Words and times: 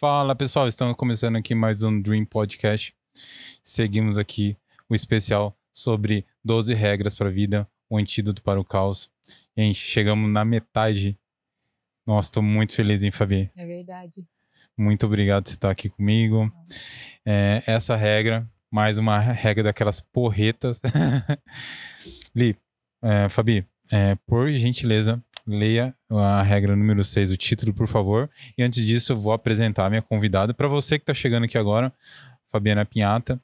Fala 0.00 0.36
pessoal, 0.36 0.68
estamos 0.68 0.94
começando 0.94 1.34
aqui 1.34 1.56
mais 1.56 1.82
um 1.82 2.00
Dream 2.00 2.24
Podcast. 2.24 2.94
Seguimos 3.60 4.16
aqui 4.16 4.56
o 4.88 4.94
especial 4.94 5.58
sobre 5.72 6.24
12 6.44 6.72
regras 6.72 7.16
para 7.16 7.28
a 7.28 7.32
vida, 7.32 7.68
o 7.90 7.98
antídoto 7.98 8.40
para 8.40 8.60
o 8.60 8.64
caos. 8.64 9.10
Gente, 9.56 9.74
chegamos 9.74 10.30
na 10.30 10.44
metade. 10.44 11.18
Nossa, 12.06 12.28
estou 12.28 12.44
muito 12.44 12.74
feliz, 12.74 13.02
hein, 13.02 13.10
Fabi? 13.10 13.50
É 13.56 13.66
verdade. 13.66 14.24
Muito 14.76 15.04
obrigado 15.04 15.42
por 15.42 15.48
você 15.48 15.56
estar 15.56 15.70
aqui 15.70 15.88
comigo. 15.88 16.48
É, 17.26 17.64
essa 17.66 17.96
regra, 17.96 18.48
mais 18.70 18.98
uma 18.98 19.18
regra 19.18 19.64
daquelas 19.64 20.00
porretas. 20.00 20.80
Li, 22.36 22.56
é, 23.02 23.28
Fabi, 23.28 23.66
é, 23.90 24.14
por 24.28 24.48
gentileza, 24.52 25.20
leia 25.48 25.94
a 26.10 26.42
regra 26.42 26.76
número 26.76 27.02
6, 27.02 27.32
o 27.32 27.36
título, 27.36 27.72
por 27.72 27.88
favor. 27.88 28.30
E 28.56 28.62
antes 28.62 28.84
disso, 28.84 29.12
eu 29.12 29.18
vou 29.18 29.32
apresentar 29.32 29.86
a 29.86 29.90
minha 29.90 30.02
convidada. 30.02 30.52
Para 30.52 30.68
você 30.68 30.98
que 30.98 31.02
está 31.02 31.14
chegando 31.14 31.44
aqui 31.44 31.56
agora, 31.56 31.92
Fabiana 32.50 32.84
Pinhata, 32.84 33.40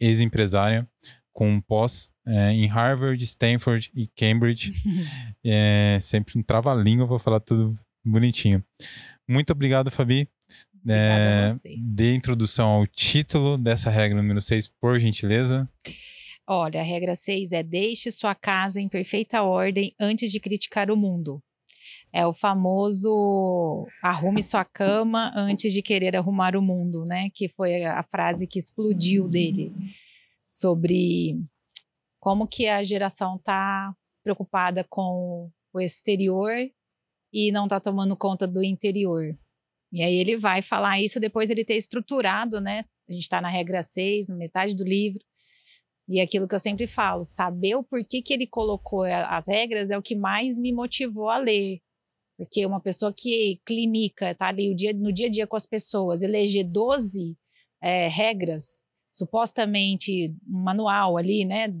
ex-empresária, 0.00 0.88
com 1.32 1.60
pós 1.60 2.10
é, 2.26 2.52
em 2.52 2.66
Harvard, 2.66 3.22
Stanford 3.22 3.90
e 3.94 4.06
Cambridge. 4.06 4.72
é, 5.44 5.98
sempre 6.00 6.38
um 6.38 6.42
trava-língua 6.42 7.06
para 7.06 7.18
falar 7.18 7.40
tudo 7.40 7.74
bonitinho. 8.04 8.64
Muito 9.28 9.52
obrigado, 9.52 9.90
Fabi. 9.90 10.28
É, 10.88 11.54
dê 11.78 12.14
introdução 12.14 12.68
ao 12.68 12.86
título 12.86 13.58
dessa 13.58 13.90
regra 13.90 14.16
número 14.16 14.40
6, 14.40 14.68
por 14.80 14.98
gentileza. 14.98 15.68
Olha, 16.48 16.80
a 16.80 16.84
regra 16.84 17.16
6 17.16 17.50
é 17.50 17.62
deixe 17.62 18.10
sua 18.10 18.34
casa 18.34 18.80
em 18.80 18.88
perfeita 18.88 19.42
ordem 19.42 19.92
antes 19.98 20.30
de 20.30 20.38
criticar 20.38 20.90
o 20.90 20.96
mundo. 20.96 21.42
É 22.12 22.24
o 22.24 22.32
famoso 22.32 23.86
arrume 24.02 24.42
sua 24.42 24.64
cama 24.64 25.32
antes 25.34 25.72
de 25.72 25.82
querer 25.82 26.16
arrumar 26.16 26.56
o 26.56 26.62
mundo, 26.62 27.04
né? 27.04 27.30
Que 27.34 27.48
foi 27.48 27.84
a 27.84 28.02
frase 28.04 28.46
que 28.46 28.60
explodiu 28.60 29.28
dele 29.28 29.72
sobre 30.42 31.36
como 32.20 32.46
que 32.46 32.68
a 32.68 32.82
geração 32.84 33.36
está 33.36 33.92
preocupada 34.22 34.84
com 34.88 35.50
o 35.74 35.80
exterior 35.80 36.54
e 37.32 37.50
não 37.50 37.64
está 37.64 37.80
tomando 37.80 38.16
conta 38.16 38.46
do 38.46 38.62
interior. 38.62 39.36
E 39.92 40.02
aí 40.02 40.14
ele 40.14 40.36
vai 40.36 40.62
falar 40.62 41.00
isso 41.00 41.18
depois 41.18 41.50
ele 41.50 41.64
ter 41.64 41.76
estruturado, 41.76 42.60
né? 42.60 42.84
A 43.08 43.12
gente 43.12 43.22
está 43.22 43.40
na 43.40 43.48
regra 43.48 43.82
6, 43.82 44.28
na 44.28 44.36
metade 44.36 44.74
do 44.76 44.84
livro, 44.84 45.20
e 46.08 46.20
aquilo 46.20 46.46
que 46.46 46.54
eu 46.54 46.58
sempre 46.58 46.86
falo, 46.86 47.24
saber 47.24 47.74
o 47.74 47.82
porquê 47.82 48.22
que 48.22 48.32
ele 48.32 48.46
colocou 48.46 49.02
as 49.02 49.48
regras 49.48 49.90
é 49.90 49.98
o 49.98 50.02
que 50.02 50.14
mais 50.14 50.58
me 50.58 50.72
motivou 50.72 51.28
a 51.28 51.38
ler. 51.38 51.80
Porque 52.36 52.64
uma 52.64 52.80
pessoa 52.80 53.12
que 53.12 53.60
clinica, 53.64 54.34
tá 54.34 54.48
ali 54.48 54.74
dia, 54.74 54.92
no 54.92 55.12
dia 55.12 55.26
a 55.26 55.30
dia 55.30 55.46
com 55.46 55.56
as 55.56 55.66
pessoas, 55.66 56.22
eleger 56.22 56.64
12 56.64 57.36
é, 57.82 58.08
regras, 58.08 58.82
supostamente 59.10 60.34
um 60.46 60.62
manual 60.62 61.16
ali, 61.16 61.44
né, 61.44 61.74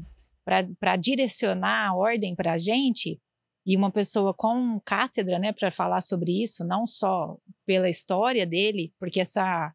para 0.44 0.96
direcionar 0.96 1.88
a 1.88 1.94
ordem 1.94 2.34
para 2.34 2.54
a 2.54 2.58
gente, 2.58 3.20
e 3.66 3.76
uma 3.76 3.90
pessoa 3.90 4.32
com 4.32 4.80
cátedra, 4.84 5.38
né, 5.38 5.52
para 5.52 5.70
falar 5.70 6.00
sobre 6.00 6.42
isso, 6.42 6.64
não 6.64 6.86
só 6.86 7.36
pela 7.66 7.88
história 7.88 8.46
dele, 8.46 8.92
porque 8.98 9.20
essa 9.20 9.74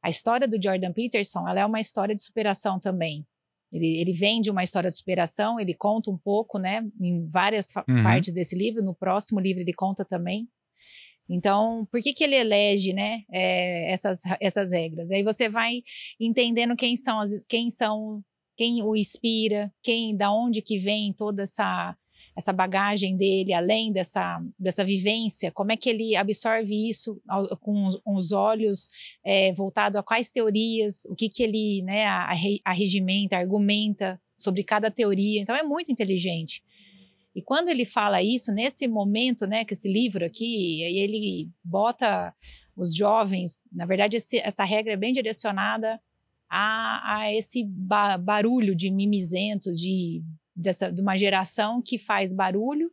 a 0.00 0.08
história 0.08 0.46
do 0.46 0.62
Jordan 0.62 0.92
Peterson, 0.92 1.48
ela 1.48 1.60
é 1.60 1.66
uma 1.66 1.80
história 1.80 2.14
de 2.14 2.22
superação 2.22 2.78
também. 2.78 3.26
Ele, 3.72 3.98
ele 3.98 4.12
vem 4.12 4.40
de 4.40 4.50
uma 4.50 4.62
história 4.62 4.88
de 4.88 4.96
superação, 4.96 5.60
ele 5.60 5.74
conta 5.74 6.10
um 6.10 6.16
pouco, 6.16 6.58
né, 6.58 6.82
em 7.00 7.26
várias 7.26 7.74
uhum. 7.76 8.02
partes 8.02 8.32
desse 8.32 8.56
livro. 8.56 8.82
No 8.82 8.94
próximo 8.94 9.40
livro 9.40 9.62
ele 9.62 9.72
conta 9.72 10.04
também. 10.04 10.48
Então, 11.28 11.86
por 11.90 12.00
que, 12.00 12.14
que 12.14 12.24
ele 12.24 12.36
elege, 12.36 12.94
né, 12.94 13.22
é, 13.30 13.92
essas, 13.92 14.20
essas 14.40 14.72
regras? 14.72 15.10
Aí 15.10 15.22
você 15.22 15.48
vai 15.48 15.82
entendendo 16.18 16.74
quem 16.74 16.96
são 16.96 17.20
as, 17.20 17.44
quem 17.44 17.68
são, 17.68 18.22
quem 18.56 18.82
o 18.82 18.96
inspira, 18.96 19.70
quem, 19.82 20.16
da 20.16 20.32
onde 20.32 20.62
que 20.62 20.78
vem 20.78 21.12
toda 21.12 21.42
essa 21.42 21.94
essa 22.38 22.52
bagagem 22.52 23.16
dele, 23.16 23.52
além 23.52 23.92
dessa, 23.92 24.40
dessa 24.56 24.84
vivência, 24.84 25.50
como 25.50 25.72
é 25.72 25.76
que 25.76 25.90
ele 25.90 26.14
absorve 26.14 26.88
isso 26.88 27.20
com, 27.60 27.84
os, 27.84 27.96
com, 27.96 28.14
os, 28.14 28.30
olhos 28.30 28.88
é, 29.24 29.52
voltado 29.52 29.98
a 29.98 30.04
quais 30.04 30.30
teorias, 30.30 31.04
o 31.06 31.16
que 31.16 31.28
que 31.28 31.42
ele 31.42 31.82
né, 31.82 32.06
arregimenta, 32.64 33.36
argumenta 33.36 34.20
sobre 34.36 34.62
cada 34.62 34.88
teoria. 34.88 35.40
Então 35.40 35.56
é 35.56 35.64
muito 35.64 35.90
inteligente. 35.90 36.62
E 37.34 37.42
quando 37.42 37.70
ele 37.70 37.84
fala 37.84 38.22
isso, 38.22 38.52
nesse 38.52 38.86
momento, 38.86 39.44
né, 39.44 39.64
que 39.64 39.74
esse 39.74 39.92
livro 39.92 40.24
aqui, 40.24 40.84
aí 40.84 40.96
ele 40.96 41.50
bota 41.64 42.32
os 42.76 42.94
jovens, 42.94 43.64
na 43.72 43.84
verdade 43.84 44.16
esse, 44.16 44.38
essa 44.38 44.62
regra 44.62 44.92
é 44.92 44.96
bem 44.96 45.12
direcionada 45.12 46.00
a, 46.48 47.16
a 47.18 47.34
esse 47.34 47.64
ba 47.64 48.16
barulho 48.16 48.76
de 48.76 48.92
mimizentos, 48.92 49.80
de 49.80 50.22
dessa, 50.58 50.90
de 50.90 51.00
uma 51.00 51.16
geração 51.16 51.80
que 51.80 51.98
faz 51.98 52.32
barulho 52.32 52.90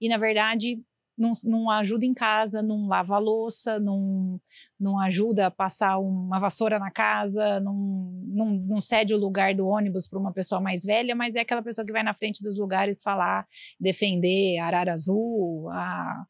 e, 0.00 0.08
na 0.08 0.18
verdade, 0.18 0.82
não, 1.16 1.32
não 1.44 1.70
ajuda 1.70 2.04
em 2.04 2.12
casa, 2.12 2.62
não 2.62 2.86
lava 2.86 3.14
a 3.14 3.18
louça, 3.18 3.80
não, 3.80 4.38
não 4.78 5.00
ajuda 5.00 5.46
a 5.46 5.50
passar 5.50 5.98
uma 5.98 6.38
vassoura 6.38 6.78
na 6.78 6.90
casa, 6.90 7.58
não, 7.60 7.74
não, 8.26 8.50
não 8.50 8.80
cede 8.80 9.14
o 9.14 9.18
lugar 9.18 9.54
do 9.54 9.66
ônibus 9.66 10.06
para 10.06 10.18
uma 10.18 10.32
pessoa 10.32 10.60
mais 10.60 10.84
velha, 10.84 11.14
mas 11.14 11.34
é 11.34 11.40
aquela 11.40 11.62
pessoa 11.62 11.86
que 11.86 11.92
vai 11.92 12.02
na 12.02 12.12
frente 12.12 12.42
dos 12.42 12.58
lugares 12.58 13.02
falar, 13.02 13.46
defender 13.80 14.58
a 14.58 14.66
arara 14.66 14.92
azul, 14.92 15.70
a, 15.70 16.26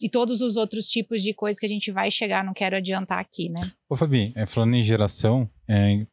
e 0.00 0.08
todos 0.08 0.40
os 0.40 0.56
outros 0.56 0.86
tipos 0.88 1.22
de 1.22 1.34
coisas 1.34 1.60
que 1.60 1.66
a 1.66 1.68
gente 1.68 1.92
vai 1.92 2.10
chegar, 2.10 2.42
não 2.42 2.54
quero 2.54 2.76
adiantar 2.76 3.18
aqui, 3.18 3.50
né? 3.50 3.70
Ô 3.88 3.96
Fabi, 3.96 4.32
é, 4.34 4.46
falando 4.46 4.74
em 4.74 4.82
geração, 4.82 5.48
é, 5.68 6.06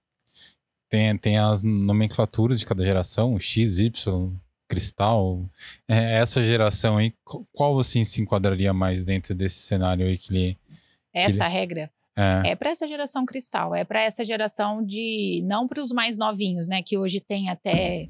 tem, 0.92 1.18
tem 1.18 1.38
as 1.38 1.64
nomenclaturas 1.64 2.60
de 2.60 2.66
cada 2.66 2.84
geração, 2.84 3.40
X, 3.40 3.80
Y, 3.80 4.34
Cristal. 4.68 5.50
É, 5.88 6.18
essa 6.18 6.44
geração 6.44 6.98
aí, 6.98 7.14
qual 7.54 7.80
assim 7.80 8.04
se 8.04 8.22
enquadraria 8.22 8.74
mais 8.74 9.06
dentro 9.06 9.34
desse 9.34 9.60
cenário 9.60 10.06
aí 10.06 10.18
que 10.18 10.34
ele. 10.34 10.58
Essa 11.14 11.46
ele... 11.46 11.54
regra? 11.54 11.92
É, 12.14 12.50
é 12.50 12.56
para 12.58 12.72
essa 12.72 12.86
geração 12.86 13.26
cristal, 13.26 13.74
é 13.74 13.86
para 13.86 14.04
essa 14.04 14.26
geração 14.26 14.86
de. 14.86 15.42
Não 15.46 15.66
para 15.66 15.82
os 15.82 15.94
mais 15.94 16.18
novinhos, 16.18 16.68
né? 16.68 16.82
Que 16.84 16.98
hoje 16.98 17.22
tem 17.22 17.48
até 17.48 18.10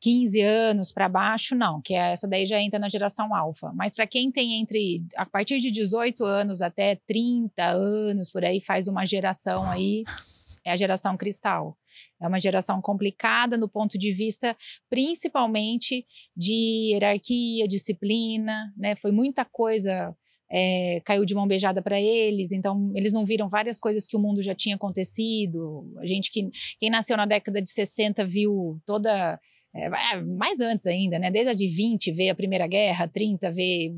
15 0.00 0.40
anos 0.40 0.90
para 0.90 1.10
baixo, 1.10 1.54
não, 1.54 1.82
que 1.82 1.92
é, 1.92 2.12
essa 2.12 2.26
daí 2.26 2.46
já 2.46 2.58
entra 2.58 2.78
na 2.78 2.88
geração 2.88 3.34
alfa. 3.34 3.70
Mas 3.74 3.92
para 3.92 4.06
quem 4.06 4.32
tem 4.32 4.58
entre 4.58 5.04
a 5.14 5.26
partir 5.26 5.60
de 5.60 5.70
18 5.70 6.24
anos 6.24 6.62
até 6.62 6.94
30 7.06 7.62
anos 7.66 8.30
por 8.30 8.42
aí, 8.42 8.62
faz 8.62 8.88
uma 8.88 9.04
geração 9.04 9.70
aí, 9.70 10.04
é 10.64 10.72
a 10.72 10.76
geração 10.76 11.18
cristal. 11.18 11.76
É 12.20 12.26
uma 12.26 12.40
geração 12.40 12.80
complicada 12.80 13.56
no 13.56 13.68
ponto 13.68 13.98
de 13.98 14.12
vista, 14.12 14.56
principalmente 14.90 16.04
de 16.36 16.92
hierarquia, 16.92 17.68
disciplina, 17.68 18.72
né? 18.76 18.96
Foi 18.96 19.12
muita 19.12 19.44
coisa 19.44 20.14
é, 20.50 21.00
caiu 21.04 21.24
de 21.24 21.34
mão 21.34 21.46
beijada 21.46 21.82
para 21.82 22.00
eles, 22.00 22.52
então 22.52 22.90
eles 22.94 23.12
não 23.12 23.24
viram 23.24 23.48
várias 23.48 23.78
coisas 23.78 24.06
que 24.06 24.16
o 24.16 24.20
mundo 24.20 24.42
já 24.42 24.54
tinha 24.54 24.76
acontecido. 24.76 25.92
A 25.98 26.06
gente 26.06 26.30
que 26.30 26.48
quem 26.80 26.90
nasceu 26.90 27.16
na 27.16 27.26
década 27.26 27.60
de 27.60 27.70
60 27.70 28.24
viu 28.24 28.80
toda 28.86 29.38
é, 29.74 29.84
é, 29.84 30.20
mais 30.22 30.58
antes 30.60 30.86
ainda, 30.86 31.18
né? 31.18 31.30
Desde 31.30 31.50
a 31.50 31.54
de 31.54 31.68
20 31.68 32.10
vê 32.12 32.30
a 32.30 32.34
Primeira 32.34 32.66
Guerra, 32.66 33.06
30 33.06 33.50
vê 33.52 33.92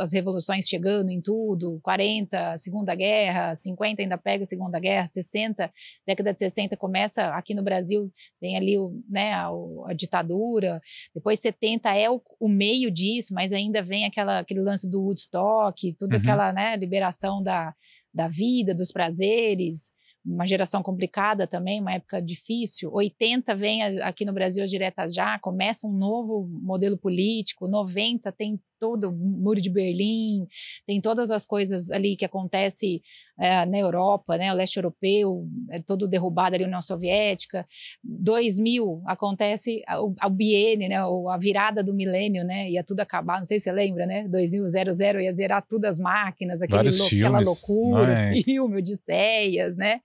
as 0.00 0.12
revoluções 0.12 0.66
chegando 0.68 1.10
em 1.10 1.20
tudo, 1.20 1.78
40, 1.82 2.56
Segunda 2.56 2.94
Guerra, 2.94 3.54
50 3.54 4.02
ainda 4.02 4.18
pega 4.18 4.42
a 4.42 4.46
Segunda 4.46 4.80
Guerra, 4.80 5.06
60, 5.06 5.72
década 6.06 6.32
de 6.32 6.40
60 6.40 6.76
começa 6.76 7.28
aqui 7.28 7.54
no 7.54 7.62
Brasil, 7.62 8.12
tem 8.40 8.56
ali 8.56 8.76
o, 8.76 9.00
né, 9.08 9.32
a, 9.32 9.48
a 9.86 9.92
ditadura, 9.94 10.80
depois 11.14 11.38
70 11.38 11.94
é 11.94 12.10
o, 12.10 12.20
o, 12.40 12.48
meio 12.48 12.90
disso, 12.90 13.32
mas 13.32 13.52
ainda 13.52 13.80
vem 13.80 14.04
aquela, 14.04 14.40
aquele 14.40 14.60
lance 14.60 14.90
do 14.90 15.02
Woodstock, 15.02 15.94
toda 15.98 16.16
uhum. 16.16 16.22
aquela 16.22 16.52
né, 16.52 16.76
liberação 16.76 17.40
da, 17.40 17.72
da 18.12 18.26
vida, 18.26 18.74
dos 18.74 18.90
prazeres, 18.90 19.92
uma 20.24 20.46
geração 20.46 20.82
complicada 20.82 21.46
também, 21.46 21.80
uma 21.80 21.94
época 21.94 22.20
difícil. 22.22 22.90
80 22.92 23.54
vem 23.54 23.82
aqui 24.02 24.24
no 24.24 24.32
Brasil 24.32 24.62
as 24.62 24.70
diretas 24.70 25.14
já, 25.14 25.38
começa 25.38 25.86
um 25.86 25.92
novo 25.92 26.48
modelo 26.62 26.96
político. 26.96 27.66
90 27.68 28.30
tem 28.32 28.60
todo 28.82 29.10
o 29.10 29.12
muro 29.12 29.60
de 29.60 29.70
Berlim, 29.70 30.44
tem 30.84 31.00
todas 31.00 31.30
as 31.30 31.46
coisas 31.46 31.88
ali 31.92 32.16
que 32.16 32.24
acontece 32.24 33.00
é, 33.38 33.64
na 33.64 33.78
Europa, 33.78 34.36
né, 34.36 34.52
o 34.52 34.56
leste 34.56 34.76
europeu, 34.76 35.46
é 35.70 35.78
todo 35.78 36.08
derrubado 36.08 36.56
ali, 36.56 36.64
União 36.64 36.82
Soviética. 36.82 37.64
2000 38.02 39.00
acontece 39.06 39.84
o, 40.00 40.12
o 40.26 40.30
biênio, 40.30 40.88
né, 40.88 40.96
a 40.96 41.38
virada 41.38 41.80
do 41.80 41.94
milênio, 41.94 42.44
né, 42.44 42.68
ia 42.68 42.82
tudo 42.82 42.98
acabar, 42.98 43.38
não 43.38 43.44
sei 43.44 43.60
se 43.60 43.64
você 43.64 43.72
lembra, 43.72 44.04
né, 44.04 44.26
2000, 44.26 44.66
00, 44.66 45.20
ia 45.20 45.32
zerar 45.32 45.64
tudo 45.64 45.84
as 45.84 46.00
máquinas, 46.00 46.60
aquele 46.60 46.90
lo, 46.90 47.06
aquela 47.06 47.38
loucura, 47.38 48.12
é? 48.12 48.34
filme, 48.42 48.78
Odisseias, 48.78 49.76
né. 49.76 50.00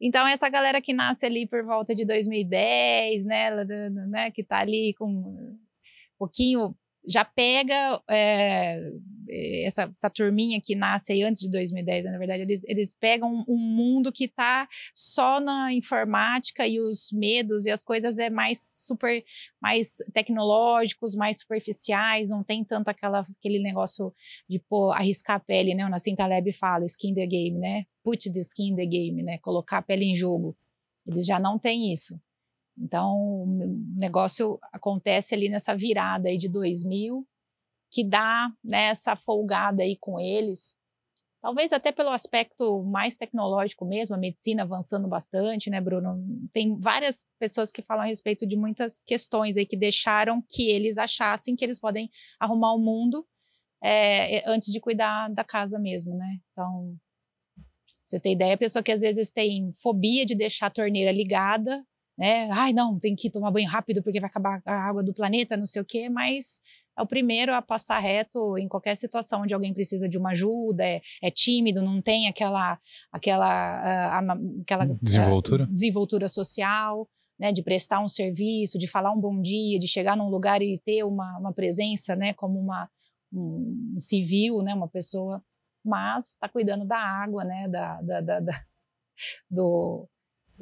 Então, 0.00 0.26
essa 0.26 0.48
galera 0.48 0.80
que 0.80 0.94
nasce 0.94 1.26
ali 1.26 1.46
por 1.46 1.62
volta 1.62 1.94
de 1.94 2.06
2010, 2.06 3.26
né, 3.26 3.50
né 4.08 4.30
que 4.30 4.40
está 4.40 4.60
ali 4.60 4.94
com 4.94 5.06
um 5.06 5.58
pouquinho 6.18 6.74
já 7.06 7.24
pega 7.24 8.00
é, 8.08 8.92
essa, 9.64 9.92
essa, 9.96 10.10
turminha 10.10 10.60
que 10.60 10.74
nasce 10.74 11.12
aí 11.12 11.22
antes 11.22 11.42
de 11.42 11.50
2010, 11.50 12.04
né? 12.04 12.10
na 12.10 12.18
verdade, 12.18 12.42
eles, 12.42 12.62
eles 12.64 12.94
pegam 12.94 13.44
um, 13.48 13.56
mundo 13.56 14.12
que 14.12 14.24
está 14.24 14.68
só 14.94 15.40
na 15.40 15.72
informática 15.72 16.66
e 16.66 16.80
os 16.80 17.10
medos 17.12 17.64
e 17.66 17.70
as 17.70 17.82
coisas 17.82 18.18
é 18.18 18.28
mais 18.28 18.60
super, 18.86 19.24
mais 19.60 19.96
tecnológicos, 20.12 21.14
mais 21.14 21.40
superficiais, 21.40 22.30
não 22.30 22.42
tem 22.42 22.64
tanto 22.64 22.88
aquela, 22.88 23.20
aquele 23.20 23.60
negócio 23.60 24.12
de 24.48 24.58
pô, 24.58 24.90
arriscar 24.90 25.36
a 25.36 25.40
pele, 25.40 25.74
né? 25.74 25.86
O 25.86 25.88
Nassim 25.88 26.14
Taleb 26.14 26.52
fala, 26.52 26.84
skin 26.84 27.14
the 27.14 27.26
game, 27.26 27.58
né? 27.58 27.84
Put 28.02 28.30
the 28.30 28.40
skin 28.40 28.72
in 28.72 28.76
the 28.76 28.86
game, 28.86 29.22
né? 29.22 29.38
Colocar 29.38 29.78
a 29.78 29.82
pele 29.82 30.04
em 30.04 30.14
jogo. 30.14 30.56
Eles 31.06 31.26
já 31.26 31.38
não 31.38 31.58
têm 31.58 31.92
isso. 31.92 32.20
Então, 32.80 33.42
o 33.42 33.46
negócio 33.94 34.58
acontece 34.72 35.34
ali 35.34 35.48
nessa 35.50 35.76
virada 35.76 36.28
aí 36.28 36.38
de 36.38 36.48
2000, 36.48 37.26
que 37.90 38.02
dá 38.02 38.50
né, 38.64 38.84
essa 38.84 39.14
folgada 39.14 39.82
aí 39.82 39.96
com 39.96 40.18
eles. 40.18 40.74
Talvez 41.42 41.72
até 41.72 41.90
pelo 41.90 42.10
aspecto 42.10 42.82
mais 42.84 43.16
tecnológico 43.16 43.84
mesmo, 43.84 44.14
a 44.14 44.18
medicina 44.18 44.62
avançando 44.62 45.08
bastante, 45.08 45.70
né, 45.70 45.80
Bruno? 45.80 46.22
Tem 46.52 46.78
várias 46.78 47.24
pessoas 47.38 47.72
que 47.72 47.82
falam 47.82 48.04
a 48.04 48.06
respeito 48.06 48.46
de 48.46 48.56
muitas 48.56 49.00
questões 49.00 49.56
aí 49.56 49.64
que 49.64 49.76
deixaram 49.76 50.42
que 50.48 50.70
eles 50.70 50.98
achassem 50.98 51.56
que 51.56 51.64
eles 51.64 51.78
podem 51.78 52.10
arrumar 52.38 52.74
o 52.74 52.78
mundo 52.78 53.26
é, 53.82 54.48
antes 54.50 54.70
de 54.70 54.80
cuidar 54.80 55.28
da 55.30 55.42
casa 55.42 55.78
mesmo, 55.78 56.14
né? 56.14 56.38
Então, 56.52 56.94
você 57.86 58.20
tem 58.20 58.34
ideia, 58.34 58.54
a 58.54 58.58
pessoa 58.58 58.82
que 58.82 58.92
às 58.92 59.00
vezes 59.00 59.30
tem 59.30 59.72
fobia 59.72 60.26
de 60.26 60.34
deixar 60.34 60.66
a 60.66 60.70
torneira 60.70 61.10
ligada, 61.10 61.82
né? 62.20 62.50
Ai, 62.52 62.74
não, 62.74 62.98
tem 62.98 63.16
que 63.16 63.30
tomar 63.30 63.50
banho 63.50 63.66
rápido 63.66 64.02
porque 64.02 64.20
vai 64.20 64.28
acabar 64.28 64.60
a 64.66 64.74
água 64.74 65.02
do 65.02 65.14
planeta, 65.14 65.56
não 65.56 65.64
sei 65.64 65.80
o 65.80 65.84
quê, 65.86 66.10
mas 66.10 66.60
é 66.94 67.00
o 67.00 67.06
primeiro 67.06 67.54
a 67.54 67.62
passar 67.62 67.98
reto 67.98 68.58
em 68.58 68.68
qualquer 68.68 68.94
situação 68.94 69.40
onde 69.40 69.54
alguém 69.54 69.72
precisa 69.72 70.06
de 70.06 70.18
uma 70.18 70.32
ajuda, 70.32 70.84
é, 70.84 71.00
é 71.22 71.30
tímido, 71.30 71.80
não 71.82 72.02
tem 72.02 72.28
aquela 72.28 72.78
aquela, 73.10 74.20
uh, 74.20 74.60
aquela 74.60 74.84
desenvoltura. 75.00 75.64
Uh, 75.64 75.72
desenvoltura 75.72 76.28
social. 76.28 77.08
Né, 77.38 77.52
de 77.52 77.62
prestar 77.62 78.00
um 78.00 78.08
serviço, 78.08 78.76
de 78.76 78.86
falar 78.86 79.12
um 79.12 79.18
bom 79.18 79.40
dia, 79.40 79.78
de 79.78 79.88
chegar 79.88 80.14
num 80.14 80.28
lugar 80.28 80.60
e 80.60 80.78
ter 80.84 81.04
uma, 81.04 81.38
uma 81.38 81.54
presença, 81.54 82.14
né, 82.14 82.34
como 82.34 82.60
uma 82.60 82.86
um 83.32 83.94
civil, 83.98 84.60
né, 84.60 84.74
uma 84.74 84.88
pessoa, 84.88 85.42
mas 85.82 86.32
está 86.32 86.50
cuidando 86.50 86.84
da 86.84 86.98
água, 86.98 87.42
né, 87.42 87.66
da, 87.66 88.02
da, 88.02 88.20
da, 88.20 88.40
da 88.40 88.64
do, 89.50 90.06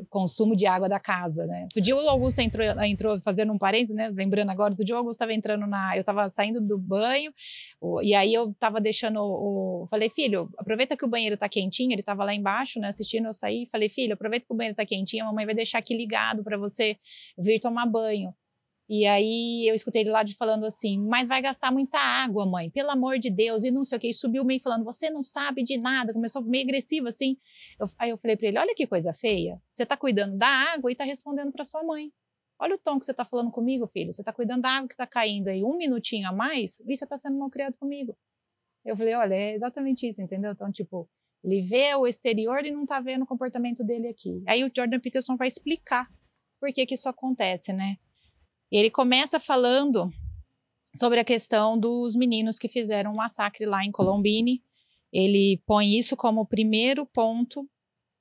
consumo 0.08 0.56
de 0.56 0.66
água 0.66 0.88
da 0.88 1.00
casa, 1.00 1.46
né? 1.46 1.62
Outro 1.62 1.80
dia 1.80 1.96
o 1.96 2.08
Augusto 2.08 2.40
entrou, 2.40 2.66
entrou 2.84 3.20
fazendo 3.20 3.52
um 3.52 3.58
parênteses, 3.58 3.94
né? 3.94 4.10
Lembrando 4.14 4.50
agora, 4.50 4.72
outro 4.72 4.84
dia 4.84 4.94
o 4.94 4.98
Augusto 4.98 5.16
estava 5.16 5.32
entrando 5.32 5.66
na... 5.66 5.96
Eu 5.96 6.00
estava 6.00 6.28
saindo 6.28 6.60
do 6.60 6.78
banho, 6.78 7.32
e 8.02 8.14
aí 8.14 8.32
eu 8.34 8.50
estava 8.50 8.80
deixando 8.80 9.20
o... 9.20 9.86
Falei, 9.90 10.10
filho, 10.10 10.48
aproveita 10.58 10.96
que 10.96 11.04
o 11.04 11.08
banheiro 11.08 11.34
está 11.34 11.48
quentinho, 11.48 11.92
ele 11.92 12.00
estava 12.00 12.24
lá 12.24 12.34
embaixo, 12.34 12.80
né? 12.80 12.88
Assistindo, 12.88 13.26
eu 13.26 13.32
saí, 13.32 13.66
falei, 13.70 13.88
filho, 13.88 14.14
aproveita 14.14 14.46
que 14.46 14.52
o 14.52 14.56
banheiro 14.56 14.74
está 14.74 14.84
quentinho, 14.84 15.24
a 15.24 15.26
mamãe 15.28 15.46
vai 15.46 15.54
deixar 15.54 15.78
aqui 15.78 15.96
ligado 15.96 16.42
para 16.42 16.56
você 16.56 16.96
vir 17.38 17.58
tomar 17.58 17.86
banho. 17.86 18.34
E 18.88 19.04
aí 19.04 19.68
eu 19.68 19.74
escutei 19.74 20.00
ele 20.00 20.10
lá 20.10 20.22
de 20.22 20.34
falando 20.34 20.64
assim, 20.64 20.98
mas 20.98 21.28
vai 21.28 21.42
gastar 21.42 21.70
muita 21.70 21.98
água, 21.98 22.46
mãe, 22.46 22.70
pelo 22.70 22.90
amor 22.90 23.18
de 23.18 23.28
Deus, 23.28 23.62
e 23.62 23.70
não 23.70 23.84
sei 23.84 23.98
o 23.98 24.00
que. 24.00 24.08
E 24.08 24.14
subiu 24.14 24.44
meio 24.44 24.62
falando, 24.62 24.82
você 24.82 25.10
não 25.10 25.22
sabe 25.22 25.62
de 25.62 25.76
nada. 25.76 26.14
Começou 26.14 26.42
meio 26.42 26.64
agressivo 26.64 27.06
assim. 27.06 27.36
Eu, 27.78 27.86
aí 27.98 28.10
eu 28.10 28.16
falei 28.16 28.36
para 28.36 28.48
ele, 28.48 28.58
olha 28.58 28.74
que 28.74 28.86
coisa 28.86 29.12
feia. 29.12 29.60
Você 29.70 29.82
está 29.82 29.94
cuidando 29.96 30.38
da 30.38 30.48
água 30.48 30.90
e 30.90 30.92
está 30.92 31.04
respondendo 31.04 31.52
para 31.52 31.64
sua 31.64 31.82
mãe. 31.84 32.10
Olha 32.58 32.76
o 32.76 32.78
tom 32.78 32.98
que 32.98 33.04
você 33.04 33.10
está 33.10 33.26
falando 33.26 33.50
comigo, 33.50 33.86
filho. 33.86 34.10
Você 34.10 34.22
está 34.22 34.32
cuidando 34.32 34.62
da 34.62 34.70
água 34.70 34.88
que 34.88 34.94
está 34.94 35.06
caindo 35.06 35.48
aí 35.48 35.62
um 35.62 35.76
minutinho 35.76 36.26
a 36.26 36.32
mais 36.32 36.80
e 36.80 36.96
você 36.96 37.04
está 37.04 37.18
sendo 37.18 37.38
mal 37.38 37.50
criado 37.50 37.76
comigo. 37.78 38.16
Eu 38.84 38.96
falei, 38.96 39.14
olha, 39.14 39.34
é 39.34 39.54
exatamente 39.54 40.08
isso, 40.08 40.22
entendeu? 40.22 40.52
Então, 40.52 40.72
tipo, 40.72 41.08
ele 41.44 41.60
vê 41.60 41.94
o 41.94 42.06
exterior 42.06 42.64
e 42.64 42.70
não 42.70 42.82
está 42.82 43.00
vendo 43.00 43.22
o 43.22 43.26
comportamento 43.26 43.84
dele 43.84 44.08
aqui. 44.08 44.42
Aí 44.48 44.64
o 44.64 44.70
Jordan 44.74 44.98
Peterson 44.98 45.36
vai 45.36 45.46
explicar 45.46 46.10
por 46.58 46.72
que 46.72 46.86
que 46.86 46.94
isso 46.94 47.08
acontece, 47.08 47.72
né? 47.72 47.96
E 48.70 48.76
ele 48.76 48.90
começa 48.90 49.40
falando 49.40 50.12
sobre 50.94 51.20
a 51.20 51.24
questão 51.24 51.78
dos 51.78 52.16
meninos 52.16 52.58
que 52.58 52.68
fizeram 52.68 53.12
um 53.12 53.16
massacre 53.16 53.64
lá 53.66 53.84
em 53.84 53.92
Colombine. 53.92 54.62
Ele 55.12 55.62
põe 55.66 55.96
isso 55.96 56.16
como 56.16 56.42
o 56.42 56.46
primeiro 56.46 57.06
ponto. 57.06 57.68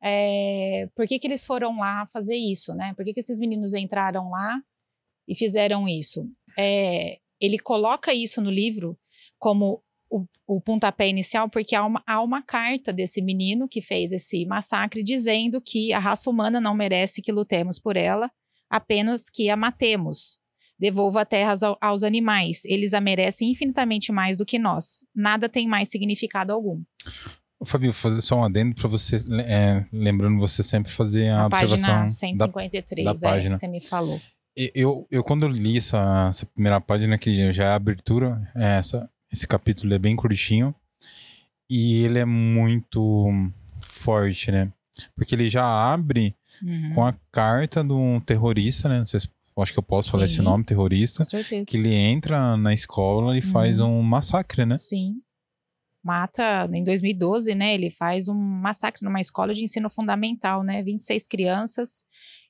É, 0.01 0.88
por 0.95 1.07
que, 1.07 1.19
que 1.19 1.27
eles 1.27 1.45
foram 1.45 1.79
lá 1.79 2.05
fazer 2.13 2.35
isso, 2.35 2.73
né? 2.73 2.94
Por 2.94 3.03
que, 3.03 3.13
que 3.13 3.19
esses 3.19 3.39
meninos 3.39 3.73
entraram 3.73 4.29
lá 4.29 4.61
e 5.27 5.35
fizeram 5.35 5.88
isso? 5.88 6.29
É, 6.57 7.19
ele 7.41 7.59
coloca 7.59 8.13
isso 8.13 8.41
no 8.41 8.49
livro 8.49 8.97
como 9.39 9.83
o, 10.09 10.25
o, 10.47 10.61
pontapé 10.61 11.09
inicial, 11.09 11.49
porque 11.49 11.75
há 11.75 11.85
uma, 11.85 12.01
há 12.05 12.21
uma 12.21 12.41
carta 12.41 12.94
desse 12.94 13.21
menino 13.21 13.67
que 13.67 13.81
fez 13.81 14.11
esse 14.11 14.45
massacre 14.45 15.03
dizendo 15.03 15.61
que 15.61 15.91
a 15.91 15.99
raça 15.99 16.29
humana 16.29 16.61
não 16.61 16.73
merece 16.73 17.21
que 17.21 17.31
lutemos 17.31 17.77
por 17.77 17.97
ela, 17.97 18.31
apenas 18.69 19.30
que 19.30 19.50
a 19.50 19.56
matemos. 19.56 20.40
Devolva 20.80 21.22
a 21.22 21.25
terra 21.25 21.56
aos 21.81 22.04
animais. 22.04 22.64
Eles 22.66 22.94
a 22.94 23.02
merecem 23.02 23.52
infinitamente 23.52 24.12
mais 24.12 24.38
do 24.38 24.46
que 24.46 24.60
nós. 24.60 25.04
Nada 25.16 25.50
tem 25.50 25.68
mais 25.68 25.90
significado 25.90 26.54
algum. 26.54 26.84
Fabio, 27.66 27.92
fazer 27.92 28.22
só 28.22 28.36
um 28.36 28.44
adendo 28.44 28.75
para 28.75 28.88
você, 28.88 29.16
é, 29.48 29.84
lembrando 29.92 30.40
você 30.40 30.62
sempre 30.62 30.92
fazer 30.92 31.30
a, 31.30 31.42
a 31.42 31.46
observação 31.48 31.86
página 31.88 32.10
153, 32.10 33.06
da, 33.06 33.14
da 33.14 33.18
é, 33.18 33.22
página. 33.22 33.58
você 33.58 33.68
me 33.68 33.81
falou. 33.81 34.19
Eu, 34.56 35.08
eu 35.10 35.24
quando 35.24 35.44
eu 35.44 35.50
li 35.50 35.78
essa, 35.78 36.28
essa 36.30 36.46
primeira 36.46 36.80
página, 36.80 37.18
que 37.18 37.52
já 37.52 37.66
é 37.66 37.68
a 37.68 37.75
abertura, 37.75 38.52
é 38.56 38.78
essa, 38.78 39.10
esse 39.31 39.48
capítulo 39.48 39.94
é 39.94 40.00
bem 40.00 40.16
curtinho 40.16 40.74
e 41.69 42.04
ele 42.04 42.19
é 42.19 42.25
muito 42.25 43.31
forte, 43.81 44.52
né? 44.52 44.72
Porque 45.15 45.35
ele 45.35 45.47
já 45.47 45.65
abre 45.65 46.35
uhum. 46.63 46.94
com 46.94 47.05
a 47.05 47.13
carta 47.31 47.83
de 47.83 47.94
um 47.94 48.19
terrorista, 48.19 48.89
né? 48.89 48.99
Não 48.99 49.05
sei 49.05 49.19
se 49.19 49.29
eu 49.55 49.63
acho 49.63 49.73
que 49.73 49.79
eu 49.79 49.83
posso 49.83 50.11
falar 50.11 50.27
Sim, 50.27 50.33
esse 50.33 50.41
nome, 50.41 50.63
terrorista. 50.63 51.23
Com 51.23 51.29
certeza. 51.29 51.65
Que 51.65 51.77
ele 51.77 51.94
entra 51.94 52.55
na 52.57 52.73
escola 52.73 53.35
e 53.35 53.41
uhum. 53.41 53.51
faz 53.51 53.79
um 53.79 54.01
massacre, 54.01 54.65
né? 54.65 54.77
Sim. 54.77 55.15
Mata, 56.03 56.69
em 56.71 56.83
2012, 56.83 57.55
né? 57.55 57.73
Ele 57.73 57.89
faz 57.89 58.27
um 58.27 58.35
massacre 58.35 59.03
numa 59.03 59.19
escola 59.19 59.53
de 59.53 59.63
ensino 59.63 59.89
fundamental, 59.89 60.63
né? 60.63 60.83
26 60.83 61.25
crianças 61.25 62.05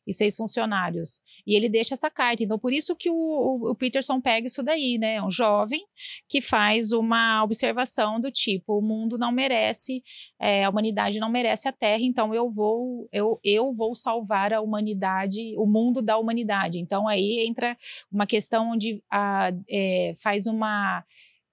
e 0.07 0.13
seis 0.13 0.37
funcionários. 0.37 1.21
E 1.45 1.55
ele 1.55 1.67
deixa 1.67 1.93
essa 1.93 2.09
carta. 2.09 2.41
Então, 2.41 2.57
por 2.57 2.71
isso 2.71 2.95
que 2.95 3.09
o, 3.09 3.69
o, 3.71 3.75
Peterson 3.75 4.21
pega 4.21 4.47
isso 4.47 4.63
daí, 4.63 4.97
né? 4.97 5.21
Um 5.21 5.29
jovem 5.29 5.85
que 6.29 6.41
faz 6.41 6.93
uma 6.93 7.43
observação 7.43 8.19
do 8.19 8.31
tipo: 8.31 8.79
o 8.79 8.81
mundo 8.81 9.17
não 9.17 9.31
merece, 9.31 10.01
é, 10.39 10.63
a 10.63 10.69
humanidade 10.69 11.19
não 11.19 11.29
merece 11.29 11.67
a 11.67 11.73
Terra, 11.73 12.01
então 12.01 12.33
eu 12.33 12.49
vou, 12.49 13.09
eu, 13.11 13.37
eu 13.43 13.73
vou 13.73 13.93
salvar 13.93 14.53
a 14.53 14.61
humanidade, 14.61 15.53
o 15.57 15.65
mundo 15.65 16.01
da 16.01 16.17
humanidade. 16.17 16.79
Então, 16.79 17.07
aí 17.07 17.45
entra 17.45 17.77
uma 18.09 18.25
questão 18.25 18.71
onde 18.71 19.03
a, 19.11 19.51
é, 19.69 20.15
faz 20.17 20.47
uma. 20.47 21.03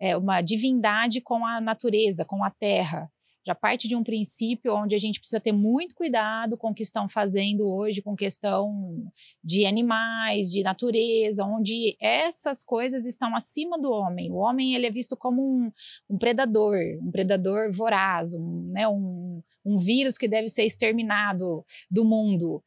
É, 0.01 0.17
uma 0.17 0.43
divindade 0.43 1.21
com 1.21 1.47
a 1.47 1.61
natureza, 1.61 2.25
com 2.25 2.45
a 2.45 2.51
terra 2.51 3.09
já 3.47 3.55
parte 3.55 3.87
de 3.87 3.95
um 3.95 4.03
princípio 4.03 4.75
onde 4.75 4.95
a 4.95 4.99
gente 4.99 5.21
precisa 5.21 5.41
ter 5.41 5.53
muito 5.53 5.95
cuidado 5.95 6.57
com 6.57 6.71
o 6.71 6.75
que 6.75 6.83
estão 6.83 7.09
fazendo 7.09 7.69
hoje, 7.69 8.01
com 8.01 8.17
questão 8.17 9.07
de 9.43 9.67
animais, 9.67 10.51
de 10.51 10.63
natureza, 10.63 11.45
onde 11.45 11.97
essas 12.01 12.65
coisas 12.65 13.05
estão 13.05 13.37
acima 13.37 13.79
do 13.79 13.91
homem. 13.91 14.31
O 14.31 14.37
homem 14.37 14.75
ele 14.75 14.87
é 14.87 14.91
visto 14.91 15.17
como 15.17 15.43
um, 15.43 15.71
um 16.09 16.17
predador, 16.17 16.77
um 17.03 17.11
predador 17.11 17.71
voraz, 17.71 18.35
um, 18.35 18.71
né, 18.73 18.89
um, 18.89 19.43
um 19.65 19.77
vírus 19.77 20.17
que 20.17 20.27
deve 20.27 20.49
ser 20.49 20.65
exterminado 20.65 21.65
do 21.91 22.05
mundo 22.05 22.63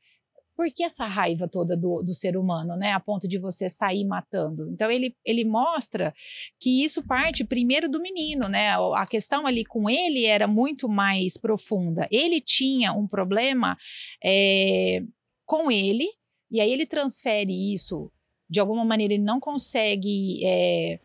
por 0.57 0.71
que 0.71 0.83
essa 0.83 1.05
raiva 1.05 1.47
toda 1.47 1.77
do, 1.77 2.01
do, 2.01 2.15
ser 2.15 2.35
humano, 2.35 2.75
né? 2.75 2.91
A 2.91 2.99
ponto 2.99 3.27
de 3.27 3.37
você 3.37 3.69
sair 3.69 4.03
matando. 4.03 4.67
Então 4.71 4.89
ele, 4.89 5.15
ele 5.23 5.45
mostra 5.45 6.11
que 6.59 6.83
isso 6.83 7.03
parte 7.03 7.45
primeiro 7.45 7.87
do 7.87 8.01
menino, 8.01 8.49
né? 8.49 8.71
A 8.95 9.05
questão 9.05 9.45
ali 9.45 9.63
com 9.63 9.87
ele 9.87 10.25
era 10.25 10.47
muito 10.47 10.89
mais 10.89 11.37
profunda. 11.37 12.07
Ele 12.11 12.41
tinha 12.41 12.91
um 12.91 13.07
problema 13.07 13.77
é, 14.23 15.03
com 15.45 15.71
ele, 15.71 16.09
e 16.49 16.59
aí 16.59 16.73
ele 16.73 16.87
transfere 16.87 17.73
isso 17.73 18.11
de 18.49 18.59
alguma 18.59 18.83
maneira, 18.83 19.13
ele 19.13 19.23
não 19.23 19.39
consegue. 19.39 20.43
É, 20.43 20.99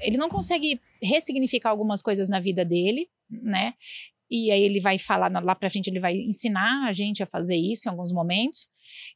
ele 0.00 0.16
não 0.16 0.30
consegue 0.30 0.80
ressignificar 1.02 1.70
algumas 1.70 2.00
coisas 2.00 2.28
na 2.28 2.40
vida 2.40 2.64
dele, 2.64 3.08
né? 3.28 3.74
E 4.30 4.50
aí 4.50 4.62
ele 4.62 4.80
vai 4.80 4.98
falar 4.98 5.30
lá 5.42 5.54
para 5.54 5.70
frente, 5.70 5.88
ele 5.88 6.00
vai 6.00 6.16
ensinar 6.16 6.88
a 6.88 6.92
gente 6.92 7.22
a 7.22 7.26
fazer 7.26 7.56
isso 7.56 7.88
em 7.88 7.90
alguns 7.90 8.12
momentos. 8.12 8.68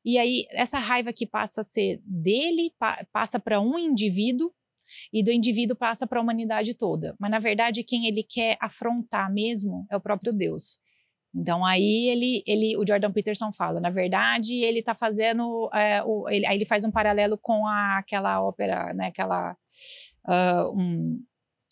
E 0.04 0.18
aí 0.18 0.44
essa 0.50 0.78
raiva 0.78 1.12
que 1.12 1.26
passa 1.26 1.60
a 1.60 1.64
ser 1.64 2.00
dele 2.04 2.72
pa 2.78 3.04
passa 3.12 3.38
para 3.38 3.60
um 3.60 3.78
indivíduo 3.78 4.52
e 5.12 5.22
do 5.22 5.30
indivíduo 5.30 5.76
passa 5.76 6.06
para 6.06 6.18
a 6.18 6.22
humanidade 6.22 6.74
toda. 6.74 7.14
Mas 7.18 7.30
na 7.30 7.38
verdade 7.38 7.84
quem 7.84 8.06
ele 8.06 8.22
quer 8.22 8.56
afrontar 8.60 9.32
mesmo 9.32 9.86
é 9.90 9.96
o 9.96 10.00
próprio 10.00 10.32
Deus. 10.32 10.78
Então 11.34 11.64
aí 11.64 12.08
ele, 12.08 12.42
ele 12.46 12.76
o 12.76 12.84
Jordan 12.86 13.12
Peterson 13.12 13.52
fala, 13.52 13.80
na 13.80 13.90
verdade 13.90 14.64
ele 14.64 14.80
está 14.80 14.94
fazendo, 14.94 15.70
é, 15.72 16.02
o, 16.02 16.28
ele, 16.28 16.44
aí 16.44 16.56
ele 16.56 16.64
faz 16.64 16.84
um 16.84 16.90
paralelo 16.90 17.38
com 17.38 17.66
a, 17.66 17.98
aquela 17.98 18.42
ópera, 18.42 18.92
né, 18.92 19.06
aquela 19.06 19.56
uh, 20.28 20.76
um, 20.76 21.22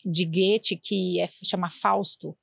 de 0.05 0.25
Goethe 0.25 0.77
que 0.77 1.19
é, 1.19 1.27
chama 1.43 1.69
Fausto. 1.69 2.37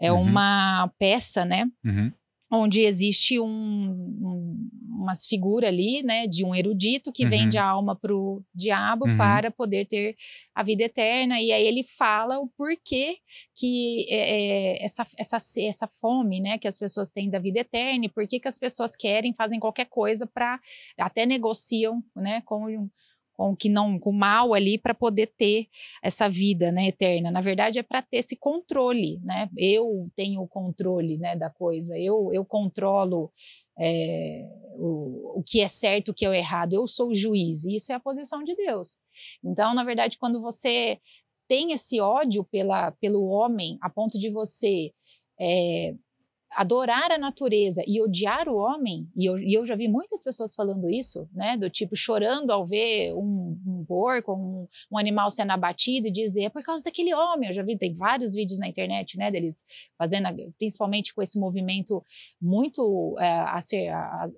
É 0.00 0.12
Uhum. 0.12 0.20
uma 0.22 0.90
peça, 0.98 1.44
né? 1.44 1.66
Uhum. 1.84 2.12
onde 2.52 2.82
existe 2.82 3.40
um, 3.40 3.46
um, 3.48 4.68
umas 5.00 5.26
figuras 5.26 5.68
ali, 5.68 6.04
né, 6.04 6.28
de 6.28 6.44
um 6.44 6.54
erudito 6.54 7.10
que 7.10 7.24
Uhum. 7.24 7.30
vende 7.30 7.58
a 7.58 7.64
alma 7.64 7.96
para 7.96 8.14
o 8.14 8.44
diabo 8.54 9.06
Uhum. 9.08 9.16
para 9.16 9.50
poder 9.50 9.86
ter 9.86 10.14
a 10.54 10.62
vida 10.62 10.84
eterna, 10.84 11.40
e 11.40 11.50
aí 11.50 11.66
ele 11.66 11.82
fala 11.82 12.38
o 12.38 12.46
porquê 12.56 13.16
que 13.56 14.06
é, 14.08 14.76
é, 14.76 14.84
essa, 14.84 15.04
essa, 15.18 15.36
essa 15.62 15.88
fome, 16.00 16.38
né, 16.40 16.56
que 16.58 16.68
as 16.68 16.78
pessoas 16.78 17.10
têm 17.10 17.28
da 17.28 17.40
vida 17.40 17.58
eterna, 17.60 18.04
e 18.04 18.08
por 18.08 18.24
que 18.28 18.38
que 18.38 18.46
as 18.46 18.58
pessoas 18.58 18.94
querem, 18.94 19.34
fazem 19.34 19.58
qualquer 19.58 19.86
coisa 19.86 20.24
para, 20.24 20.60
até 20.98 21.26
negociam, 21.26 22.04
né, 22.14 22.40
com 22.44 22.88
com 23.34 23.50
o 23.50 23.56
que 23.56 23.68
não 23.68 23.98
com 23.98 24.12
mal 24.12 24.54
ali 24.54 24.78
para 24.78 24.94
poder 24.94 25.26
ter 25.36 25.66
essa 26.02 26.28
vida 26.28 26.70
né, 26.72 26.88
eterna. 26.88 27.30
Na 27.30 27.40
verdade, 27.40 27.78
é 27.78 27.82
para 27.82 28.00
ter 28.00 28.18
esse 28.18 28.36
controle, 28.36 29.20
né? 29.22 29.50
Eu 29.56 30.08
tenho 30.14 30.40
o 30.40 30.48
controle 30.48 31.18
né, 31.18 31.36
da 31.36 31.50
coisa, 31.50 31.98
eu, 31.98 32.30
eu 32.32 32.44
controlo 32.44 33.30
é, 33.78 34.48
o, 34.76 35.40
o 35.40 35.42
que 35.42 35.60
é 35.60 35.66
certo, 35.66 36.10
o 36.10 36.14
que 36.14 36.24
é 36.24 36.36
errado, 36.36 36.74
eu 36.74 36.86
sou 36.86 37.08
o 37.08 37.14
juiz, 37.14 37.64
e 37.64 37.76
isso 37.76 37.92
é 37.92 37.96
a 37.96 38.00
posição 38.00 38.42
de 38.44 38.54
Deus. 38.54 38.98
Então, 39.42 39.74
na 39.74 39.84
verdade, 39.84 40.16
quando 40.16 40.40
você 40.40 40.98
tem 41.48 41.72
esse 41.72 42.00
ódio 42.00 42.44
pela, 42.44 42.92
pelo 42.92 43.24
homem, 43.26 43.76
a 43.82 43.90
ponto 43.90 44.18
de 44.18 44.30
você 44.30 44.92
é, 45.38 45.94
adorar 46.56 47.10
a 47.12 47.18
natureza 47.18 47.82
e 47.86 48.00
odiar 48.00 48.48
o 48.48 48.56
homem, 48.56 49.08
e 49.16 49.26
eu, 49.26 49.38
e 49.38 49.52
eu, 49.54 49.66
já 49.66 49.74
vi 49.74 49.88
muitas 49.88 50.22
pessoas 50.22 50.54
falando 50.54 50.88
isso, 50.88 51.28
né, 51.32 51.56
do 51.56 51.68
tipo 51.68 51.96
chorando 51.96 52.50
ao 52.50 52.66
ver 52.66 53.12
um, 53.14 53.58
um 53.66 53.84
porco, 53.86 54.32
um, 54.32 54.66
um, 54.90 54.98
animal 54.98 55.30
sendo 55.30 55.50
abatido 55.50 56.08
e 56.08 56.12
dizer 56.12 56.44
é 56.44 56.48
por 56.50 56.62
causa 56.62 56.82
daquele 56.82 57.14
homem. 57.14 57.48
Eu 57.48 57.54
já 57.54 57.62
vi, 57.62 57.76
tem 57.76 57.94
vários 57.94 58.34
vídeos 58.34 58.58
na 58.58 58.68
internet, 58.68 59.16
né, 59.18 59.30
deles 59.30 59.64
fazendo, 59.98 60.28
principalmente 60.58 61.14
com 61.14 61.22
esse 61.22 61.38
movimento 61.38 62.02
muito 62.40 63.16
é, 63.18 63.30
a 63.40 63.60
ser 63.60 63.88
a, 63.88 64.28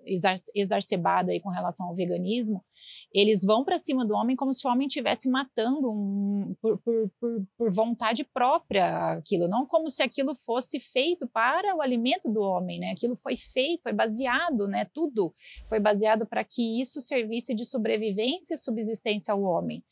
exacerbado 0.55 1.31
aí 1.31 1.41
com 1.41 1.51
relação 1.51 1.89
ao 1.89 1.95
veganismo, 1.95 2.65
eles 3.13 3.45
vão 3.45 3.65
para 3.65 3.79
cima 3.79 4.05
do 4.05 4.15
homem 4.15 4.37
como 4.37 4.53
se 4.53 4.67
o 4.67 4.71
homem 4.71 4.87
estivesse 4.87 5.29
matando 5.29 5.91
um, 5.91 6.55
por, 6.61 6.79
por, 6.79 7.11
por, 7.21 7.47
por, 7.57 7.73
vontade 7.73 8.25
própria 8.25 9.13
aquilo, 9.13 9.49
não 9.49 9.67
como 9.67 9.89
se 9.91 10.03
aquilo 10.03 10.35
fosse 10.35 10.81
feito 10.81 11.27
para 11.27 11.75
o 11.75 11.83
alimento 11.83 12.31
do 12.31 12.41
homem, 12.41 12.79
né? 12.79 12.91
Aquilo 12.91 13.17
foi 13.17 13.37
feito, 13.37 13.83
foi 13.83 13.93
baseado, 13.93 14.69
né? 14.69 14.85
Tudo 14.93 15.35
foi 15.69 15.81
baseado 15.81 16.27
para 16.27 16.45
que 16.45 16.81
isso 16.81 17.01
servisse 17.01 17.55
de 17.55 17.65
sobrevivência 17.65 18.55
e 18.55 18.59
subsistência 18.59 19.33
ao 19.33 19.43
homem. 19.43 19.83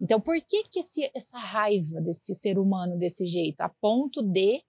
Então, 0.00 0.20
por 0.20 0.36
que, 0.40 0.64
que 0.64 0.80
esse, 0.80 1.10
essa 1.14 1.38
raiva 1.38 2.00
desse 2.00 2.34
ser 2.34 2.58
humano 2.58 2.98
desse 2.98 3.26
jeito, 3.26 3.60
a 3.60 3.68
ponto 3.68 4.22
de 4.22 4.62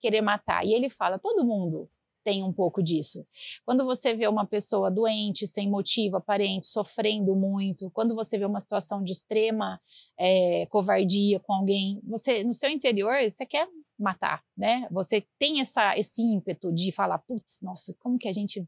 querer 0.00 0.20
matar? 0.20 0.64
E 0.64 0.74
ele 0.74 0.88
fala: 0.88 1.18
todo 1.18 1.44
mundo 1.44 1.90
tem 2.26 2.42
um 2.42 2.52
pouco 2.52 2.82
disso. 2.82 3.24
Quando 3.64 3.84
você 3.84 4.12
vê 4.12 4.26
uma 4.26 4.44
pessoa 4.44 4.90
doente, 4.90 5.46
sem 5.46 5.70
motivo 5.70 6.16
aparente, 6.16 6.66
sofrendo 6.66 7.36
muito, 7.36 7.88
quando 7.92 8.16
você 8.16 8.36
vê 8.36 8.44
uma 8.44 8.58
situação 8.58 9.00
de 9.00 9.12
extrema 9.12 9.80
é, 10.18 10.66
covardia 10.66 11.38
com 11.38 11.52
alguém, 11.52 12.00
você 12.02 12.42
no 12.42 12.52
seu 12.52 12.68
interior 12.68 13.14
você 13.22 13.46
quer 13.46 13.68
matar, 13.96 14.42
né? 14.56 14.88
Você 14.90 15.24
tem 15.38 15.60
essa, 15.60 15.96
esse 15.96 16.20
ímpeto 16.20 16.72
de 16.72 16.90
falar, 16.90 17.18
putz, 17.18 17.60
nossa, 17.62 17.94
como 18.00 18.18
que 18.18 18.26
a 18.26 18.32
gente, 18.32 18.60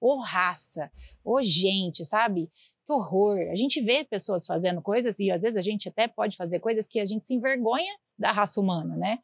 ô 0.00 0.14
oh, 0.14 0.20
raça, 0.22 0.90
ô 1.22 1.34
oh, 1.34 1.42
gente, 1.42 2.06
sabe? 2.06 2.50
Que 2.86 2.92
horror! 2.94 3.38
A 3.52 3.54
gente 3.54 3.82
vê 3.82 4.02
pessoas 4.02 4.46
fazendo 4.46 4.80
coisas 4.80 5.18
e 5.18 5.30
às 5.30 5.42
vezes 5.42 5.58
a 5.58 5.62
gente 5.62 5.90
até 5.90 6.08
pode 6.08 6.38
fazer 6.38 6.58
coisas 6.58 6.88
que 6.88 6.98
a 6.98 7.04
gente 7.04 7.26
se 7.26 7.34
envergonha 7.34 7.94
da 8.18 8.32
raça 8.32 8.58
humana, 8.58 8.96
né? 8.96 9.18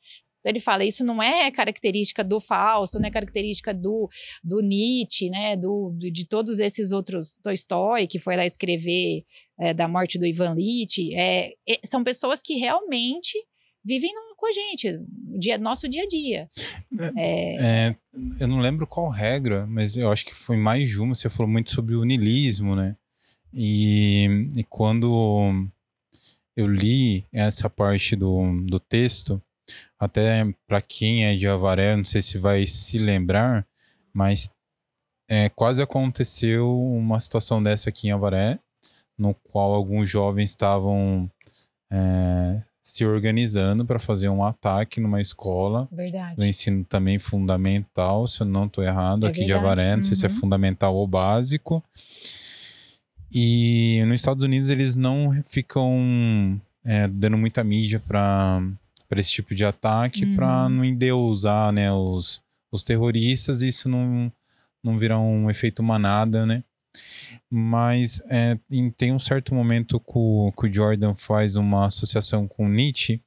Então 0.45 0.51
ele 0.53 0.61
fala, 0.61 0.85
isso 0.85 1.03
não 1.03 1.23
é 1.23 1.51
característica 1.51 2.23
do 2.23 2.39
Fausto, 2.39 3.01
não 3.01 3.09
é 3.09 3.11
característica 3.11 3.73
do, 3.73 4.11
do 4.43 4.61
Nietzsche, 4.61 5.31
né, 5.31 5.57
do, 5.57 5.97
de 5.97 6.29
todos 6.29 6.61
esses 6.61 6.93
outros, 6.93 7.35
Tolstói, 7.43 8.07
que 8.07 8.19
foi 8.19 8.37
lá 8.37 8.45
escrever 8.45 9.25
é, 9.59 9.73
da 9.73 9.89
morte 9.89 10.19
do 10.19 10.27
Ivan 10.27 10.53
Lit, 10.53 11.15
é, 11.15 11.55
é, 11.67 11.81
são 11.83 12.05
pessoas 12.05 12.43
que 12.43 12.59
realmente 12.59 13.39
vivem 13.83 14.13
no, 14.13 14.37
com 14.37 14.47
a 14.47 14.53
gente, 14.53 15.01
dia, 15.39 15.57
nosso 15.57 15.89
dia 15.89 16.03
a 16.03 16.09
dia. 16.09 16.51
É, 17.17 17.97
eu 18.39 18.47
não 18.47 18.61
lembro 18.61 18.87
qual 18.87 19.09
regra, 19.09 19.67
mas 19.67 19.97
eu 19.97 20.13
acho 20.13 20.27
que 20.27 20.35
foi 20.35 20.59
mais 20.59 20.91
de 20.91 21.01
uma, 21.01 21.15
você 21.15 21.31
falou 21.31 21.51
muito 21.51 21.73
sobre 21.73 21.95
o 21.95 22.05
niilismo, 22.05 22.77
né, 22.77 22.99
e, 23.51 24.51
e 24.55 24.63
quando 24.65 25.67
eu 26.55 26.67
li 26.67 27.25
essa 27.33 27.71
parte 27.71 28.15
do, 28.15 28.63
do 28.67 28.79
texto, 28.79 29.43
até 30.05 30.45
para 30.67 30.81
quem 30.81 31.25
é 31.25 31.35
de 31.35 31.47
Avaré, 31.49 31.97
não 31.97 32.05
sei 32.05 32.23
se 32.23 32.39
vai 32.39 32.67
se 32.67 32.99
lembrar, 32.99 33.67
mas 34.13 34.49
é, 35.29 35.49
quase 35.49 35.83
aconteceu 35.83 36.81
uma 36.81 37.19
situação 37.19 37.63
dessa 37.63 37.89
aqui 37.89 38.09
em 38.09 38.13
Avaré, 38.13 38.59
no 39.19 39.35
qual 39.35 39.73
alguns 39.73 40.09
jovens 40.11 40.51
estavam 40.51 41.31
é, 41.91 42.63
se 42.83 43.05
organizando 43.05 43.85
para 43.85 43.99
fazer 43.99 44.29
um 44.29 44.45
ataque 44.45 45.01
numa 45.01 45.21
escola 45.21 45.89
verdade. 45.91 46.37
do 46.37 46.45
ensino 46.45 46.85
também 46.85 47.19
fundamental, 47.19 48.27
se 48.27 48.43
eu 48.43 48.47
não 48.47 48.67
estou 48.67 48.85
errado, 48.85 49.27
É 49.27 49.31
aqui 49.31 49.41
de 49.41 49.47
verdade, 49.47 49.65
Avaré, 49.65 49.97
não 49.97 50.05
sei 50.05 50.15
se 50.15 50.27
é 50.27 50.29
uhum. 50.29 50.37
fundamental 50.37 50.95
ou 50.95 51.07
básico. 51.07 51.83
E 53.33 54.03
nos 54.07 54.17
Estados 54.17 54.45
Unidos 54.45 54.71
eles 54.71 54.95
não 54.95 55.43
ficam 55.45 56.61
é, 56.85 57.09
dando 57.09 57.39
muita 57.39 57.65
mídia 57.65 57.99
para 57.99 58.63
para 59.09 59.21
esse 59.21 59.31
tipo 59.31 59.55
de 59.55 59.65
ataque 59.65 60.25
Uhum. 60.25 60.37
para 60.37 60.69
não 60.69 60.85
endeusar 60.85 61.73
né, 61.73 61.93
os, 61.93 62.43
os 62.73 62.83
terroristas 62.83 63.63
e 63.63 63.69
isso 63.69 63.89
não, 63.89 64.33
não 64.83 64.97
virar 64.99 65.19
um 65.21 65.49
efeito 65.51 65.83
manada, 65.83 66.45
né? 66.47 66.63
Mas 67.51 68.21
é, 68.29 68.59
em- 68.71 68.91
tem 68.91 69.13
um 69.13 69.19
certo 69.19 69.55
momento 69.55 69.99
que 70.01 70.13
o, 70.15 70.53
que 70.53 70.67
o 70.67 70.73
Jordan 70.73 71.15
faz 71.15 71.57
uma 71.57 71.87
associação 71.87 72.47
com 72.49 72.69
Nietzsche 72.69 73.21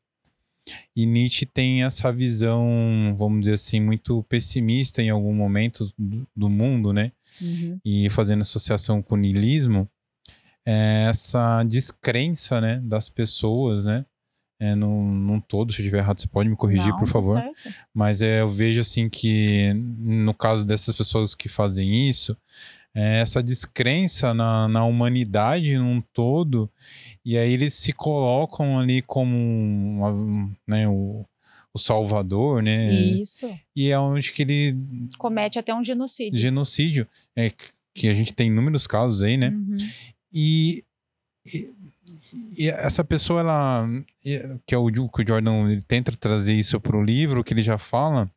e 0.95 1.05
Nietzsche 1.05 1.45
tem 1.45 1.83
essa 1.83 2.11
visão, 2.11 3.15
vamos 3.17 3.41
dizer 3.41 3.53
assim, 3.53 3.79
muito 3.79 4.21
pessimista 4.23 5.01
em 5.01 5.09
algum 5.09 5.33
momento 5.33 5.93
do, 5.97 6.27
do 6.35 6.49
mundo, 6.49 6.91
né? 6.91 7.11
Uhum. 7.41 7.79
e 7.85 8.09
fazendo 8.09 8.41
associação 8.41 8.99
com 9.01 9.13
o 9.13 9.17
niilismo, 9.17 9.87
é 10.65 11.05
essa 11.09 11.61
descrença, 11.63 12.59
né, 12.59 12.79
das 12.83 13.09
pessoas, 13.09 13.83
né, 13.85 14.03
é, 14.59 14.73
num, 14.75 15.13
num 15.13 15.39
todo, 15.39 15.71
se 15.71 15.79
eu 15.81 15.83
estiver 15.85 15.99
errado, 15.99 16.19
você 16.19 16.27
pode 16.27 16.49
me 16.49 16.55
corrigir, 16.55 16.87
Não, 16.89 16.97
por 16.97 17.05
tá 17.07 17.13
favor. 17.13 17.43
Mas 17.93 18.21
é, 18.21 18.41
eu 18.41 18.49
vejo, 18.49 18.81
assim, 18.81 19.07
que 19.09 19.71
no 19.73 20.33
caso 20.33 20.65
dessas 20.65 20.95
pessoas 20.97 21.35
que 21.35 21.47
fazem 21.47 22.09
isso, 22.09 22.35
é 22.95 23.19
essa 23.19 23.43
descrença 23.43 24.33
na, 24.33 24.67
na 24.67 24.83
humanidade 24.83 25.77
num 25.77 26.01
todo, 26.13 26.67
e 27.23 27.37
aí 27.37 27.51
eles 27.53 27.75
se 27.75 27.93
colocam 27.93 28.79
ali 28.79 29.03
como 29.03 29.35
uma- 29.37 30.49
né, 30.67 30.87
o, 30.87 31.23
o 31.71 31.77
salvador, 31.77 32.63
né, 32.63 32.91
Isso. 32.91 33.47
e 33.75 33.89
é 33.89 33.99
onde 33.99 34.31
que 34.31 34.41
ele 34.41 34.75
Comete 35.19 35.59
até 35.59 35.75
um 35.75 35.83
genocídio. 35.83 36.39
genocídio, 36.39 37.07
é, 37.35 37.51
que 37.93 38.07
a 38.07 38.13
gente 38.13 38.33
tem 38.33 38.47
inúmeros 38.47 38.87
casos 38.87 39.21
aí, 39.21 39.37
né? 39.37 39.49
Uhum. 39.49 39.77
E, 40.33 40.83
e, 41.45 41.71
e 42.57 42.69
essa 42.69 43.03
pessoa, 43.03 43.41
ela, 43.41 43.87
que 44.65 44.73
é 44.73 44.77
o, 44.77 44.91
que 44.91 45.21
o 45.21 45.27
Jordan 45.27 45.79
tenta 45.87 46.15
trazer 46.15 46.53
isso 46.53 46.79
para 46.79 46.97
o 46.97 47.03
livro, 47.03 47.43
que 47.43 47.53
ele 47.53 47.61
já 47.61 47.77
fala, 47.77 48.31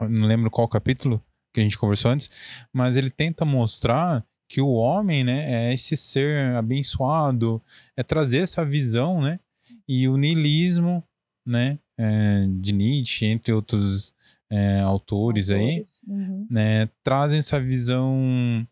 não 0.00 0.26
lembro 0.26 0.50
qual 0.50 0.68
capítulo 0.68 1.22
que 1.52 1.60
a 1.60 1.62
gente 1.62 1.78
conversou 1.78 2.10
antes, 2.10 2.30
mas 2.72 2.96
ele 2.96 3.10
tenta 3.10 3.44
mostrar 3.44 4.24
que 4.48 4.60
o 4.60 4.72
homem, 4.72 5.22
né, 5.24 5.68
é 5.68 5.74
esse 5.74 5.96
ser 5.96 6.54
abençoado, 6.56 7.62
é 7.96 8.02
trazer 8.02 8.38
essa 8.38 8.64
visão, 8.64 9.20
né? 9.20 9.38
E 9.86 10.08
o 10.08 10.16
niilismo, 10.16 11.04
né, 11.46 11.78
é, 11.98 12.46
de 12.60 12.72
Nietzsche, 12.72 13.26
entre 13.26 13.52
outros 13.52 14.14
é, 14.50 14.80
autores 14.80 15.50
aí, 15.50 15.60
Autores. 15.60 16.00
Uhum. 16.06 16.46
né, 16.50 16.88
trazem 17.02 17.38
essa 17.38 17.60
visão 17.60 18.66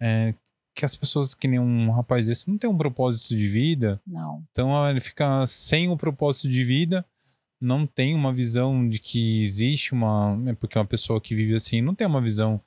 é, 0.00 0.32
que 0.78 0.84
as 0.84 0.96
pessoas, 0.96 1.34
que 1.34 1.48
nem 1.48 1.58
um 1.58 1.90
rapaz 1.90 2.28
desse, 2.28 2.48
não 2.48 2.56
tem 2.56 2.70
um 2.70 2.78
propósito 2.78 3.36
de 3.36 3.48
vida, 3.48 4.00
Não. 4.06 4.44
então 4.52 4.88
ele 4.88 5.00
fica 5.00 5.44
sem 5.44 5.88
o 5.88 5.96
propósito 5.96 6.48
de 6.48 6.62
vida, 6.62 7.04
não 7.60 7.84
tem 7.84 8.14
uma 8.14 8.32
visão 8.32 8.88
de 8.88 9.00
que 9.00 9.42
existe 9.42 9.92
uma. 9.92 10.40
É 10.46 10.52
porque 10.52 10.78
uma 10.78 10.84
pessoa 10.84 11.20
que 11.20 11.34
vive 11.34 11.54
assim 11.54 11.80
não 11.82 11.96
tem 11.96 12.06
uma 12.06 12.20
visão 12.20 12.60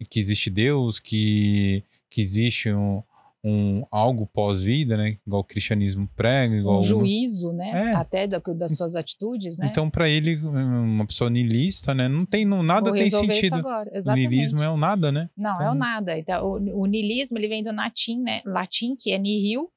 de 0.00 0.06
que 0.06 0.20
existe 0.20 0.48
Deus, 0.48 1.00
que, 1.00 1.82
que 2.08 2.20
existe 2.20 2.72
um, 2.72 3.02
um 3.44 3.84
algo 3.92 4.26
pós-vida, 4.26 4.96
né? 4.96 5.16
Igual 5.26 5.42
o 5.42 5.44
cristianismo 5.44 6.08
prega, 6.16 6.56
igual 6.56 6.78
Um 6.78 6.82
juízo, 6.82 7.52
né? 7.52 7.70
É. 7.70 7.94
Até 7.94 8.26
da- 8.26 8.38
das 8.56 8.76
suas 8.76 8.96
atitudes, 8.96 9.56
né? 9.56 9.68
Então, 9.70 9.88
para 9.88 10.08
ele, 10.08 10.36
uma 10.36 11.06
pessoa 11.06 11.30
niilista, 11.30 11.94
né? 11.94 12.08
Não 12.08 12.26
tem, 12.26 12.44
não, 12.44 12.62
nada 12.62 12.90
Vou 12.90 12.98
tem 12.98 13.08
sentido. 13.10 13.62
O 13.64 14.12
niilismo 14.14 14.62
é 14.62 14.68
o 14.68 14.76
nada, 14.76 15.12
né? 15.12 15.30
Não, 15.36 15.52
é 15.52 15.54
Então- 15.54 15.72
o 15.72 15.74
nada. 15.74 16.18
Então, 16.18 16.44
o, 16.46 16.82
o 16.82 16.86
niilismo 16.86 17.38
ele 17.38 17.48
vem 17.48 17.62
do 17.62 17.72
latim, 17.72 18.20
né? 18.20 18.42
Latim, 18.44 18.96
que 18.98 19.12
é 19.12 19.18
nihil, 19.18 19.70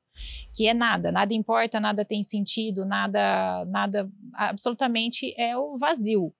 que 0.54 0.68
é 0.68 0.74
nada, 0.74 1.12
nada 1.12 1.34
importa, 1.34 1.80
nada 1.80 2.04
tem 2.04 2.24
sentido, 2.24 2.86
nada, 2.86 3.66
nada, 3.66 4.10
absolutamente 4.34 5.34
é 5.38 5.56
o 5.56 5.78
vazio. 5.78 6.34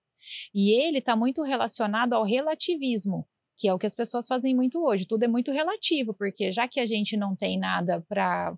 E 0.54 0.72
ele 0.72 0.98
está 0.98 1.16
muito 1.16 1.42
relacionado 1.42 2.12
ao 2.12 2.24
relativismo, 2.24 3.26
que 3.60 3.68
é 3.68 3.74
o 3.74 3.78
que 3.78 3.86
as 3.86 3.94
pessoas 3.94 4.26
fazem 4.26 4.54
muito 4.56 4.82
hoje. 4.82 5.06
Tudo 5.06 5.22
é 5.24 5.28
muito 5.28 5.52
relativo, 5.52 6.14
porque 6.14 6.50
já 6.50 6.66
que 6.66 6.80
a 6.80 6.86
gente 6.86 7.14
não 7.14 7.36
tem 7.36 7.58
nada 7.58 8.02
para. 8.08 8.56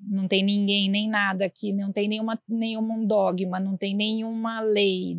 não 0.00 0.26
tem 0.26 0.42
ninguém 0.42 0.88
nem 0.88 1.06
nada 1.10 1.50
que 1.50 1.74
não 1.74 1.92
tem 1.92 2.08
nenhuma, 2.08 2.40
nenhum 2.48 3.06
dogma, 3.06 3.60
não 3.60 3.76
tem 3.76 3.94
nenhuma 3.94 4.60
lei 4.60 5.18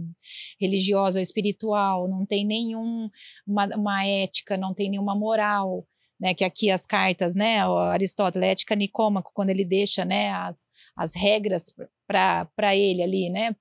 religiosa 0.59 1.19
ou 1.19 1.21
espiritual, 1.21 2.07
não 2.07 2.25
tem 2.25 2.43
nenhuma 2.43 3.11
uma 3.45 4.05
ética, 4.07 4.57
não 4.57 4.73
tem 4.73 4.89
nenhuma 4.89 5.15
moral. 5.15 5.85
Né, 6.17 6.33
que 6.33 6.45
aqui 6.45 6.71
as 6.71 6.85
cartas, 6.85 7.35
né, 7.35 7.59
Aristóteles, 7.91 8.47
ética 8.47 8.73
nicômaco, 8.73 9.31
quando 9.33 9.49
ele 9.49 9.65
deixa, 9.65 10.05
né, 10.05 10.29
as, 10.31 10.59
as 10.95 11.13
regras 11.13 11.73
para 12.07 12.73
ele 12.73 13.03
ali, 13.03 13.29
né, 13.29 13.53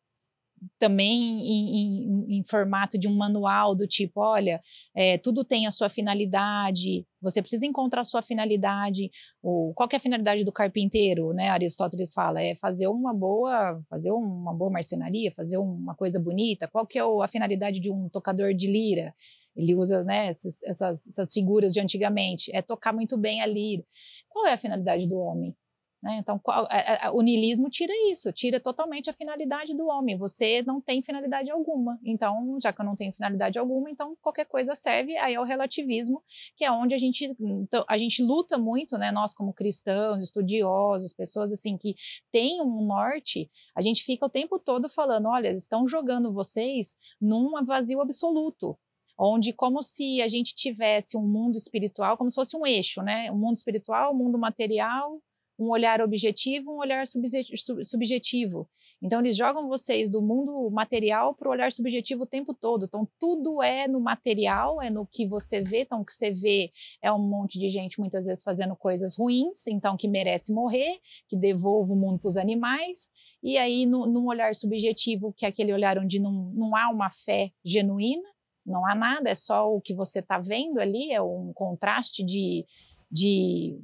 também 0.79 1.13
em, 1.13 1.77
em, 1.77 2.39
em, 2.39 2.45
formato 2.45 2.99
de 2.99 3.09
um 3.09 3.15
manual 3.15 3.75
do 3.75 3.87
tipo, 3.87 4.21
olha, 4.21 4.61
é, 4.95 5.19
tudo 5.19 5.45
tem 5.45 5.67
a 5.67 5.71
sua 5.71 5.89
finalidade, 5.89 7.07
você 7.25 7.41
precisa 7.41 7.65
encontrar 7.65 8.03
a 8.03 8.05
sua 8.05 8.21
finalidade. 8.23 9.11
O, 9.43 9.73
qual 9.75 9.89
é 9.91 9.97
a 9.97 10.01
finalidade 10.01 10.45
do 10.45 10.53
carpinteiro, 10.53 11.33
né? 11.33 11.49
Aristóteles 11.49 12.13
fala, 12.13 12.43
é 12.43 12.55
fazer 12.55 12.87
uma 12.87 13.15
boa, 13.15 13.83
fazer 13.89 14.13
uma 14.13 14.53
boa 14.55 14.71
marcenaria, 14.71 15.33
fazer 15.35 15.57
uma 15.57 15.95
coisa 15.95 16.21
bonita. 16.21 16.69
Qual 16.69 16.87
que 16.87 16.99
é 16.99 17.03
a 17.03 17.29
finalidade 17.29 17.81
de 17.81 17.91
um 17.91 18.09
tocador 18.11 18.53
de 18.53 18.67
lira? 18.67 19.15
Ele 19.57 19.75
usa 19.75 20.03
né, 20.05 20.27
essas, 20.27 20.63
essas 20.63 21.33
figuras 21.33 21.73
de 21.73 21.81
antigamente, 21.81 22.51
é 22.55 22.61
tocar 22.61 22.93
muito 22.93 23.17
bem 23.17 23.41
a 23.41 23.47
lira. 23.47 23.85
Qual 24.29 24.47
é 24.47 24.53
a 24.53 24.59
finalidade 24.59 25.09
do 25.09 25.17
homem? 25.17 25.57
Né? 26.05 26.19
Então, 26.19 26.39
qual, 26.39 26.67
a, 26.69 27.07
a, 27.07 27.13
o 27.13 27.23
niilismo 27.23 27.71
tira 27.71 27.95
isso, 28.11 28.31
tira 28.31 28.61
totalmente 28.61 29.09
a 29.09 29.13
finalidade 29.15 29.73
do 29.73 29.87
homem. 29.87 30.19
Você 30.19 30.63
não 30.63 30.79
tem 30.79 31.01
finalidade 31.01 31.51
alguma. 31.51 31.99
Então, 32.05 32.59
já 32.63 32.75
que 32.75 32.83
eu 32.83 32.85
não 32.85 32.95
tenho 32.95 33.11
finalidade 33.11 33.59
alguma, 33.59 33.91
então 33.91 34.15
qualquer 34.21 34.45
coisa 34.45 34.75
serve. 34.75 35.17
Aí 35.17 35.33
é 35.33 35.41
o 35.41 35.45
relativismo, 35.45 36.23
que 36.59 36.63
é 36.63 36.71
onde 36.71 36.95
a 36.95 36.99
gente, 36.99 37.35
então, 37.41 37.87
a 37.89 37.97
gente 37.97 38.23
luta 38.23 38.59
muito, 38.59 38.99
né? 38.99 39.11
Nós, 39.11 39.33
como 39.33 39.55
cristãos, 39.55 40.23
estudiosos, 40.23 41.15
pessoas 41.15 41.51
assim 41.51 41.79
que 41.79 41.95
têm 42.31 42.61
um 42.61 42.85
norte, 42.85 43.51
a 43.75 43.81
gente 43.81 44.05
fica 44.05 44.27
o 44.27 44.31
tempo 44.31 44.59
todo 44.59 44.91
falando: 44.91 45.29
olha, 45.29 45.49
estão 45.49 45.89
jogando 45.89 46.31
vocês 46.31 46.99
num 47.19 47.65
vazio 47.65 48.03
absoluto 48.03 48.79
onde 49.17 49.53
como 49.53 49.81
se 49.81 50.21
a 50.21 50.27
gente 50.27 50.57
tivesse 50.57 51.17
um 51.17 51.23
mundo 51.23 51.57
espiritual, 51.57 52.17
como 52.19 52.29
se 52.29 52.35
fosse 52.35 52.57
um 52.57 52.67
eixo, 52.67 53.01
né? 53.01 53.31
O 53.31 53.37
mundo 53.37 53.55
espiritual, 53.55 54.13
o 54.13 54.17
mundo 54.17 54.37
material, 54.37 55.21
um 55.59 55.71
olhar 55.71 56.01
objetivo, 56.01 56.73
um 56.73 56.79
olhar 56.79 57.05
subjetivo. 57.07 58.69
Então, 59.03 59.21
eles 59.21 59.37
jogam 59.37 59.69
vocês 59.69 60.09
do 60.09 60.23
mundo 60.23 60.71
material 60.71 61.35
para 61.35 61.49
o 61.49 61.53
olhar 61.53 61.71
subjetivo 61.71 62.23
o 62.23 62.27
tempo 62.27 62.55
todo. 62.55 62.87
Então, 62.87 63.07
tudo 63.19 63.63
é 63.63 63.87
no 63.87 64.01
material, 64.01 64.81
é 64.81 64.89
no 64.89 65.07
que 65.07 65.27
você 65.27 65.61
vê. 65.61 65.83
Então, 65.83 66.01
o 66.01 66.05
que 66.05 66.13
você 66.13 66.31
vê 66.31 66.71
é 67.03 67.13
um 67.13 67.19
monte 67.19 67.59
de 67.59 67.69
gente, 67.69 68.01
muitas 68.01 68.25
vezes, 68.25 68.43
fazendo 68.43 68.75
coisas 68.75 69.15
ruins, 69.17 69.67
então, 69.67 69.95
que 69.95 70.09
merece 70.09 70.55
morrer, 70.55 70.99
que 71.29 71.37
devolve 71.37 71.93
o 71.93 71.97
mundo 71.97 72.19
para 72.19 72.29
os 72.29 72.39
animais. 72.39 73.11
E 73.43 73.59
aí, 73.59 73.85
no, 73.85 74.07
num 74.07 74.27
olhar 74.27 74.55
subjetivo, 74.55 75.35
que 75.37 75.45
é 75.45 75.49
aquele 75.51 75.75
olhar 75.75 75.99
onde 75.99 76.19
não, 76.19 76.33
não 76.55 76.75
há 76.75 76.89
uma 76.89 77.11
fé 77.11 77.51
genuína, 77.63 78.27
não 78.65 78.87
há 78.87 78.95
nada, 78.95 79.29
é 79.29 79.35
só 79.35 79.71
o 79.71 79.83
que 79.83 79.95
você 79.95 80.21
está 80.21 80.39
vendo 80.39 80.81
ali, 80.81 81.13
é 81.13 81.21
um 81.21 81.53
contraste 81.53 82.25
de, 82.25 82.65
de 83.13 83.79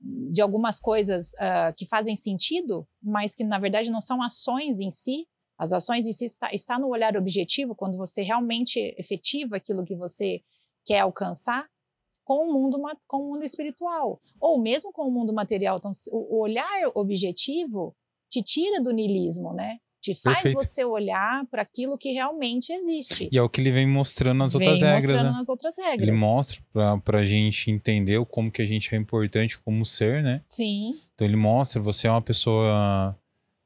de 0.00 0.40
algumas 0.40 0.80
coisas 0.80 1.32
uh, 1.34 1.74
que 1.76 1.86
fazem 1.86 2.16
sentido, 2.16 2.86
mas 3.02 3.34
que 3.34 3.44
na 3.44 3.58
verdade 3.58 3.90
não 3.90 4.00
são 4.00 4.22
ações 4.22 4.80
em 4.80 4.90
si. 4.90 5.26
As 5.58 5.72
ações 5.72 6.06
em 6.06 6.12
si 6.12 6.24
está, 6.24 6.50
está 6.52 6.78
no 6.78 6.88
olhar 6.88 7.16
objetivo, 7.16 7.74
quando 7.74 7.98
você 7.98 8.22
realmente 8.22 8.78
efetiva 8.98 9.56
aquilo 9.56 9.84
que 9.84 9.94
você 9.94 10.40
quer 10.86 11.00
alcançar 11.00 11.68
com 12.24 12.48
o 12.48 12.52
mundo 12.52 12.80
com 13.06 13.18
o 13.18 13.28
mundo 13.32 13.44
espiritual 13.44 14.20
ou 14.40 14.60
mesmo 14.60 14.92
com 14.92 15.02
o 15.02 15.10
mundo 15.10 15.34
material. 15.34 15.76
Então, 15.76 15.90
o 16.12 16.40
olhar 16.40 16.90
objetivo 16.94 17.94
te 18.30 18.42
tira 18.42 18.80
do 18.80 18.92
niilismo, 18.92 19.52
né? 19.52 19.78
Te 20.00 20.14
faz 20.14 20.40
Perfeito. 20.40 20.64
você 20.64 20.84
olhar 20.84 21.44
para 21.46 21.62
aquilo 21.62 21.98
que 21.98 22.12
realmente 22.12 22.72
existe. 22.72 23.28
E 23.30 23.36
é 23.36 23.42
o 23.42 23.48
que 23.48 23.60
ele 23.60 23.70
vem 23.70 23.86
mostrando 23.86 24.38
nas 24.38 24.54
vem 24.54 24.66
outras 24.66 24.80
regras. 24.80 25.04
Mostrando 25.04 25.32
né? 25.32 25.38
nas 25.38 25.48
outras 25.48 25.76
regras. 25.76 26.08
Ele 26.08 26.16
mostra 26.16 26.62
para 27.04 27.18
a 27.18 27.24
gente 27.24 27.70
entender 27.70 28.24
como 28.26 28.50
que 28.50 28.62
a 28.62 28.64
gente 28.64 28.94
é 28.94 28.98
importante 28.98 29.58
como 29.58 29.84
ser, 29.84 30.22
né? 30.22 30.40
Sim. 30.46 30.94
Então 31.14 31.26
ele 31.26 31.36
mostra, 31.36 31.80
você 31.80 32.06
é 32.06 32.10
uma 32.10 32.22
pessoa. 32.22 33.16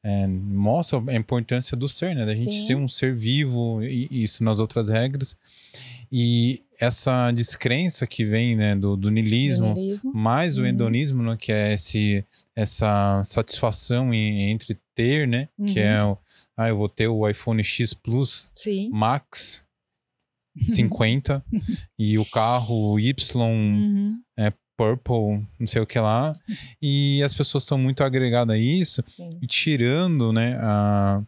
É, 0.07 0.27
mostra 0.27 1.03
a 1.09 1.15
importância 1.15 1.75
do 1.75 1.89
ser, 1.89 2.15
né? 2.15 2.27
Da 2.27 2.35
gente 2.35 2.55
Sim. 2.55 2.67
ser 2.67 2.75
um 2.75 2.87
ser 2.87 3.15
vivo, 3.15 3.83
e 3.83 4.25
isso 4.25 4.45
nas 4.45 4.59
outras 4.59 4.91
regras. 4.91 5.35
E 6.13 6.63
essa 6.79 7.31
descrença 7.31 8.07
que 8.07 8.25
vem 8.25 8.55
né, 8.55 8.77
do, 8.77 8.97
do 8.97 9.11
niilismo, 9.11 9.75
mais 10.13 10.59
uhum. 10.59 10.65
o 10.65 10.67
hedonismo, 10.67 11.23
né, 11.23 11.37
que 11.39 11.51
é 11.51 11.73
esse, 11.73 12.25
essa 12.55 13.23
satisfação 13.25 14.13
em, 14.13 14.51
entre 14.51 14.79
ter, 14.95 15.27
né? 15.27 15.49
Uhum. 15.59 15.67
Que 15.67 15.81
é 15.81 16.03
o, 16.05 16.19
ah, 16.57 16.69
eu 16.69 16.77
vou 16.77 16.89
ter 16.89 17.09
o 17.09 17.29
iPhone 17.29 17.63
X 17.63 17.95
Plus 17.95 18.51
Sim. 18.55 18.91
Max 18.91 19.65
50 20.69 21.45
e 21.99 22.19
o 22.19 22.25
carro 22.25 22.99
Y 22.99 23.41
uhum. 23.41 24.21
é 24.39 24.53
Purple, 24.77 25.47
não 25.59 25.67
sei 25.67 25.81
o 25.83 25.87
que 25.87 25.99
lá. 25.99 26.33
E 26.83 27.23
as 27.23 27.33
pessoas 27.33 27.63
estão 27.63 27.79
muito 27.79 28.03
agregadas 28.03 28.57
a 28.57 28.59
isso 28.59 29.03
Sim. 29.15 29.31
e 29.41 29.47
tirando, 29.47 30.33
né, 30.33 30.59
a, 30.61 31.23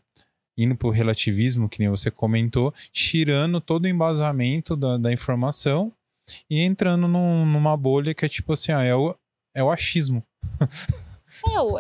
indo 0.59 0.77
para 0.77 0.89
o 0.89 0.93
relativismo, 0.93 1.69
que 1.69 1.79
nem 1.79 1.89
você 1.89 2.11
comentou, 2.11 2.75
tirando 2.91 3.61
todo 3.61 3.85
o 3.85 3.89
embasamento 3.89 4.77
da, 4.77 4.97
da 4.97 5.12
informação 5.12 5.93
e 6.51 6.61
entrando 6.61 7.07
num, 7.07 7.47
numa 7.47 7.77
bolha 7.77 8.15
que 8.15 8.25
é 8.25 8.29
tipo 8.29 8.53
assim, 8.53 8.73
ah, 8.73 8.83
é 8.83 8.95
o, 8.95 9.15
é 9.55 9.62
o 9.62 9.71
achismo. 9.71 10.25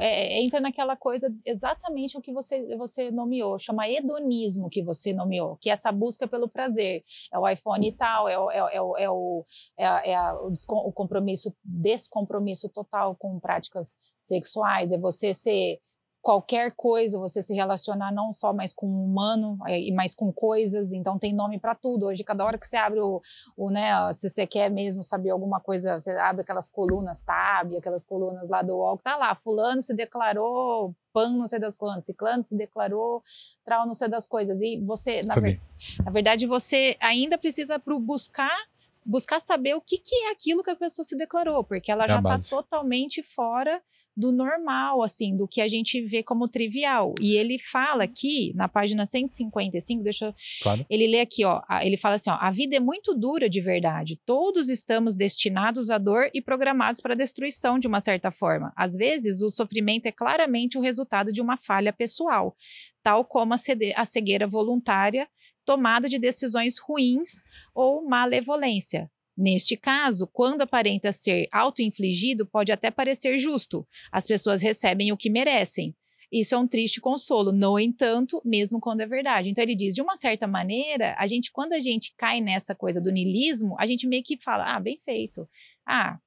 É, 0.00 0.34
é, 0.34 0.42
entra 0.42 0.60
naquela 0.60 0.96
coisa 0.96 1.34
exatamente 1.44 2.16
o 2.16 2.20
que 2.20 2.32
você, 2.32 2.76
você 2.76 3.10
nomeou, 3.10 3.58
chama 3.58 3.88
hedonismo 3.88 4.68
que 4.68 4.82
você 4.82 5.12
nomeou, 5.12 5.56
que 5.56 5.70
é 5.70 5.72
essa 5.72 5.92
busca 5.92 6.26
pelo 6.26 6.48
prazer. 6.48 7.04
É 7.32 7.38
o 7.38 7.48
iPhone 7.48 7.86
e 7.86 7.92
tal, 7.92 8.28
é 8.28 8.38
o, 8.38 8.50
é, 8.50 8.76
é, 8.76 8.80
o, 8.82 8.96
é, 8.96 9.10
o, 9.10 9.44
é, 9.78 10.12
é 10.12 10.32
o 10.32 10.92
compromisso, 10.92 11.54
descompromisso 11.64 12.68
total 12.68 13.14
com 13.16 13.38
práticas 13.38 13.98
sexuais, 14.20 14.92
é 14.92 14.98
você 14.98 15.32
ser 15.32 15.80
qualquer 16.26 16.72
coisa, 16.72 17.20
você 17.20 17.40
se 17.40 17.54
relacionar 17.54 18.12
não 18.12 18.32
só 18.32 18.52
mais 18.52 18.72
com 18.72 18.84
o 18.84 19.04
humano, 19.04 19.56
e 19.68 19.92
mais 19.92 20.12
com 20.12 20.32
coisas, 20.32 20.92
então 20.92 21.20
tem 21.20 21.32
nome 21.32 21.56
para 21.56 21.72
tudo. 21.72 22.06
Hoje, 22.06 22.24
cada 22.24 22.44
hora 22.44 22.58
que 22.58 22.66
você 22.66 22.76
abre 22.76 22.98
o, 22.98 23.22
o, 23.56 23.70
né, 23.70 24.12
se 24.12 24.28
você 24.28 24.44
quer 24.44 24.68
mesmo 24.68 25.04
saber 25.04 25.30
alguma 25.30 25.60
coisa, 25.60 26.00
você 26.00 26.10
abre 26.10 26.42
aquelas 26.42 26.68
colunas 26.68 27.20
tab, 27.20 27.76
aquelas 27.76 28.04
colunas 28.04 28.48
lá 28.48 28.60
do 28.60 28.74
UOL, 28.74 28.98
tá 28.98 29.16
lá, 29.16 29.36
fulano 29.36 29.80
se 29.80 29.94
declarou 29.94 30.92
pan 31.12 31.30
não 31.30 31.46
sei 31.46 31.60
das 31.60 31.76
quantas, 31.76 32.06
ciclano 32.06 32.42
se 32.42 32.56
declarou 32.56 33.22
trau 33.64 33.86
não 33.86 33.94
sei 33.94 34.08
das 34.08 34.26
coisas, 34.26 34.60
e 34.60 34.82
você, 34.84 35.20
na, 35.24 35.36
ver, 35.36 35.60
na 36.04 36.10
verdade, 36.10 36.44
você 36.44 36.96
ainda 36.98 37.38
precisa 37.38 37.80
buscar 38.00 38.66
buscar 39.04 39.38
saber 39.38 39.76
o 39.76 39.80
que, 39.80 39.98
que 39.98 40.14
é 40.24 40.32
aquilo 40.32 40.64
que 40.64 40.70
a 40.70 40.74
pessoa 40.74 41.04
se 41.04 41.16
declarou, 41.16 41.62
porque 41.62 41.92
ela 41.92 42.06
é 42.06 42.08
já 42.08 42.18
está 42.18 42.36
totalmente 42.56 43.22
fora 43.22 43.80
do 44.16 44.32
normal, 44.32 45.02
assim, 45.02 45.36
do 45.36 45.46
que 45.46 45.60
a 45.60 45.68
gente 45.68 46.00
vê 46.00 46.22
como 46.22 46.48
trivial. 46.48 47.14
E 47.20 47.36
ele 47.36 47.58
fala 47.58 48.04
aqui, 48.04 48.52
na 48.54 48.66
página 48.66 49.04
155, 49.04 50.02
deixa 50.02 50.26
eu... 50.26 50.34
Claro. 50.62 50.86
Ele 50.88 51.06
lê 51.06 51.20
aqui, 51.20 51.44
ó, 51.44 51.60
ele 51.82 51.96
fala 51.96 52.14
assim, 52.14 52.30
ó, 52.30 52.38
a 52.40 52.50
vida 52.50 52.76
é 52.76 52.80
muito 52.80 53.14
dura 53.14 53.48
de 53.48 53.60
verdade. 53.60 54.18
Todos 54.24 54.70
estamos 54.70 55.14
destinados 55.14 55.90
à 55.90 55.98
dor 55.98 56.30
e 56.32 56.40
programados 56.40 57.00
para 57.00 57.12
a 57.12 57.16
destruição 57.16 57.78
de 57.78 57.86
uma 57.86 58.00
certa 58.00 58.30
forma. 58.30 58.72
Às 58.74 58.94
vezes, 58.96 59.42
o 59.42 59.50
sofrimento 59.50 60.06
é 60.06 60.12
claramente 60.12 60.78
o 60.78 60.80
resultado 60.80 61.30
de 61.32 61.42
uma 61.42 61.58
falha 61.58 61.92
pessoal, 61.92 62.56
tal 63.02 63.24
como 63.24 63.52
a, 63.52 63.56
a 63.96 64.04
cegueira 64.04 64.46
voluntária, 64.46 65.28
tomada 65.64 66.08
de 66.08 66.18
decisões 66.18 66.78
ruins 66.78 67.42
ou 67.74 68.08
malevolência. 68.08 69.10
Neste 69.36 69.76
caso, 69.76 70.26
quando 70.26 70.62
aparenta 70.62 71.12
ser 71.12 71.46
auto-infligido, 71.52 72.46
pode 72.46 72.72
até 72.72 72.90
parecer 72.90 73.38
justo. 73.38 73.86
As 74.10 74.26
pessoas 74.26 74.62
recebem 74.62 75.12
o 75.12 75.16
que 75.16 75.28
merecem. 75.28 75.94
Isso 76.32 76.54
é 76.54 76.58
um 76.58 76.66
triste 76.66 77.00
consolo, 77.00 77.52
no 77.52 77.78
entanto, 77.78 78.40
mesmo 78.44 78.80
quando 78.80 79.00
é 79.00 79.06
verdade. 79.06 79.48
Então 79.48 79.62
ele 79.62 79.76
diz, 79.76 79.94
de 79.94 80.02
uma 80.02 80.16
certa 80.16 80.46
maneira, 80.46 81.14
a 81.18 81.26
gente 81.26 81.52
quando 81.52 81.72
a 81.72 81.80
gente 81.80 82.14
cai 82.16 82.40
nessa 82.40 82.74
coisa 82.74 83.00
do 83.00 83.12
niilismo, 83.12 83.76
a 83.78 83.86
gente 83.86 84.06
meio 84.08 84.22
que 84.24 84.36
fala: 84.40 84.64
"Ah, 84.64 84.80
bem 84.80 84.98
feito. 85.04 85.48
Ah, 85.86 86.18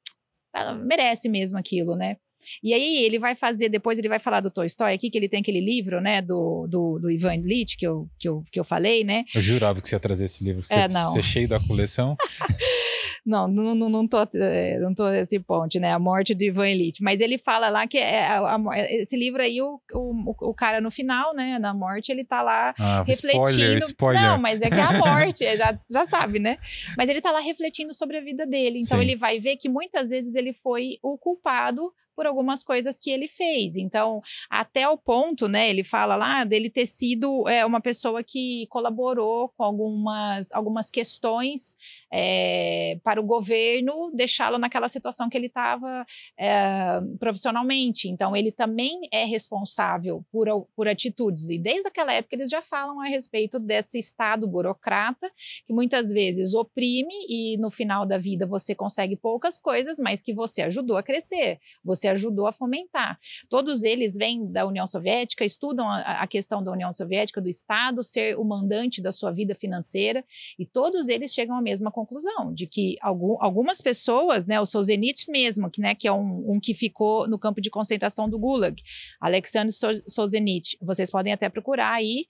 tá, 0.52 0.74
merece 0.74 1.28
mesmo 1.28 1.58
aquilo, 1.58 1.96
né?" 1.96 2.18
E 2.64 2.74
aí 2.74 3.04
ele 3.04 3.20
vai 3.20 3.36
fazer, 3.36 3.68
depois 3.68 4.00
ele 4.00 4.08
vai 4.08 4.20
falar 4.20 4.40
do 4.40 4.50
Tolstói 4.50 4.94
aqui, 4.94 5.10
que 5.10 5.18
ele 5.18 5.28
tem 5.28 5.42
aquele 5.42 5.60
livro, 5.60 6.00
né, 6.00 6.22
do, 6.22 6.68
do, 6.68 6.98
do 6.98 7.12
Ivan 7.12 7.36
Illich, 7.36 7.76
que 7.76 7.86
eu, 7.86 8.10
que, 8.18 8.30
eu, 8.30 8.44
que 8.50 8.58
eu 8.58 8.64
falei, 8.64 9.04
né? 9.04 9.26
Eu 9.36 9.42
jurava 9.42 9.82
que 9.82 9.90
você 9.90 9.96
ia 9.96 10.00
trazer 10.00 10.24
esse 10.24 10.44
livro, 10.44 10.66
que 10.66 10.74
é, 10.74 10.88
você, 10.88 10.94
você 10.94 11.20
é 11.20 11.22
cheio 11.22 11.48
da 11.50 11.60
coleção. 11.60 12.16
Não, 13.26 13.48
não, 13.48 13.76
não, 13.76 13.90
não, 13.90 14.08
tô, 14.08 14.18
é, 14.36 14.80
não 14.80 14.94
tô 14.94 15.08
esse 15.10 15.40
ponte, 15.40 15.80
né? 15.80 15.94
A 15.94 16.00
morte 16.00 16.34
do 16.34 16.44
Ivan 16.44 16.68
Elite. 16.68 17.04
Mas 17.04 17.22
ele 17.22 17.38
fala 17.38 17.70
lá 17.70 17.88
que 17.88 17.98
é 17.98 18.26
a, 18.28 18.56
a, 18.56 18.80
esse 18.92 19.16
livro 19.18 19.42
aí, 19.42 19.62
o, 19.62 19.80
o, 19.94 20.50
o 20.50 20.54
cara 20.54 20.80
no 20.82 20.90
final, 20.92 21.34
né? 21.34 21.60
Na 21.60 21.74
morte, 21.74 22.12
ele 22.12 22.24
tá 22.24 22.42
lá 22.42 22.74
Ah, 22.80 23.04
refletindo. 23.04 23.44
spoiler, 23.50 23.78
spoiler. 23.80 24.22
Não, 24.22 24.38
mas 24.38 24.62
é 24.62 24.70
que 24.70 24.76
é 24.76 24.82
a 24.82 24.94
morte, 24.94 25.46
é, 25.46 25.58
já, 25.58 25.80
já 25.90 26.06
sabe, 26.06 26.40
né? 26.40 26.58
Mas 26.98 27.10
ele 27.10 27.22
tá 27.22 27.32
lá 27.32 27.40
refletindo 27.40 27.94
sobre 27.94 28.18
a 28.18 28.22
vida 28.22 28.46
dele. 28.46 28.80
Então 28.80 28.98
Sim. 28.98 29.04
ele 29.04 29.16
vai 29.16 29.40
ver 29.40 29.56
que 29.58 29.70
muitas 29.70 30.10
vezes 30.10 30.36
ele 30.36 30.54
foi 30.54 30.98
o 31.02 31.18
culpado 31.18 31.92
por 32.20 32.28
algumas 32.28 32.66
coisas 32.66 33.00
que 33.00 33.10
ele 33.10 33.30
fez. 33.30 33.78
Então, 33.78 34.20
até 34.50 34.90
o 34.90 34.98
ponto, 34.98 35.48
né, 35.48 35.70
ele 35.70 35.86
fala 35.86 36.18
lá 36.18 36.44
dele 36.44 36.70
ter 36.70 36.86
sido 36.86 37.48
é, 37.48 37.66
uma 37.66 37.80
pessoa 37.80 38.22
que 38.22 38.68
colaborou 38.68 39.54
com 39.56 39.64
algumas, 39.64 40.52
algumas 40.52 40.92
questões 40.92 41.78
é, 42.12 43.00
para 43.06 43.22
o 43.22 43.24
governo 43.24 44.12
deixá-lo 44.14 44.58
naquela 44.58 44.90
situação 44.90 45.30
que 45.30 45.38
ele 45.38 45.48
estava 45.48 46.06
é, 46.38 47.00
profissionalmente. 47.18 48.10
Então, 48.10 48.36
ele 48.36 48.52
também 48.52 49.00
é 49.14 49.24
responsável 49.24 50.22
por, 50.30 50.48
por 50.76 50.90
atitudes. 50.90 51.50
E 51.50 51.58
desde 51.58 51.88
aquela 51.88 52.12
época 52.12 52.36
eles 52.36 52.50
já 52.50 52.62
falam 52.62 53.00
a 53.00 53.08
respeito 53.08 53.60
desse 53.60 53.98
Estado 53.98 54.46
burocrata 54.46 55.32
que 55.66 55.72
muitas 55.72 56.12
vezes 56.12 56.54
oprime 56.54 57.14
e 57.30 57.56
no 57.60 57.70
final 57.70 58.06
da 58.06 58.18
vida 58.18 58.46
você 58.46 58.76
consegue 58.76 59.16
poucas 59.16 59.58
coisas, 59.58 59.98
mas 60.00 60.22
que 60.22 60.34
você 60.34 60.64
ajudou 60.64 60.98
a 60.98 61.04
crescer, 61.04 61.60
você 61.82 62.09
ajudou 62.10 62.48
a 62.48 62.52
fomentar. 62.52 63.20
Todos 63.50 63.84
eles 63.84 64.16
vêm 64.16 64.52
da 64.52 64.66
União 64.66 64.86
Soviética, 64.86 65.46
estudam 65.46 65.88
a, 65.88 66.00
a 66.22 66.28
questão 66.28 66.62
da 66.64 66.72
União 66.72 66.92
Soviética, 66.92 67.42
do 67.42 67.50
Estado 67.50 68.04
ser 68.04 68.38
o 68.38 68.44
mandante 68.44 69.02
da 69.02 69.12
sua 69.12 69.32
vida 69.32 69.56
financeira, 69.56 70.24
e 70.58 70.66
todos 70.66 71.08
eles 71.10 71.34
chegam 71.34 71.56
à 71.56 71.62
mesma 71.62 71.92
conclusão, 71.92 72.54
de 72.54 72.66
que 72.68 72.98
algum, 73.02 73.38
algumas 73.42 73.82
pessoas, 73.82 74.46
né, 74.46 74.60
o 74.60 74.66
Solzhenitsyn 74.66 75.32
mesmo, 75.32 75.70
que, 75.70 75.82
né, 75.82 75.96
que 75.96 76.08
é 76.08 76.12
um, 76.12 76.54
um 76.54 76.60
que 76.60 76.74
ficou 76.74 77.28
no 77.28 77.38
campo 77.40 77.62
de 77.62 77.70
concentração 77.70 78.30
do 78.30 78.40
Gulag, 78.40 78.82
Alexander 79.22 79.72
Sol- 79.74 79.94
Solzhenitsyn, 80.08 80.78
vocês 80.82 81.10
podem 81.10 81.34
até 81.34 81.50
procurar 81.50 81.92
aí, 81.94 82.26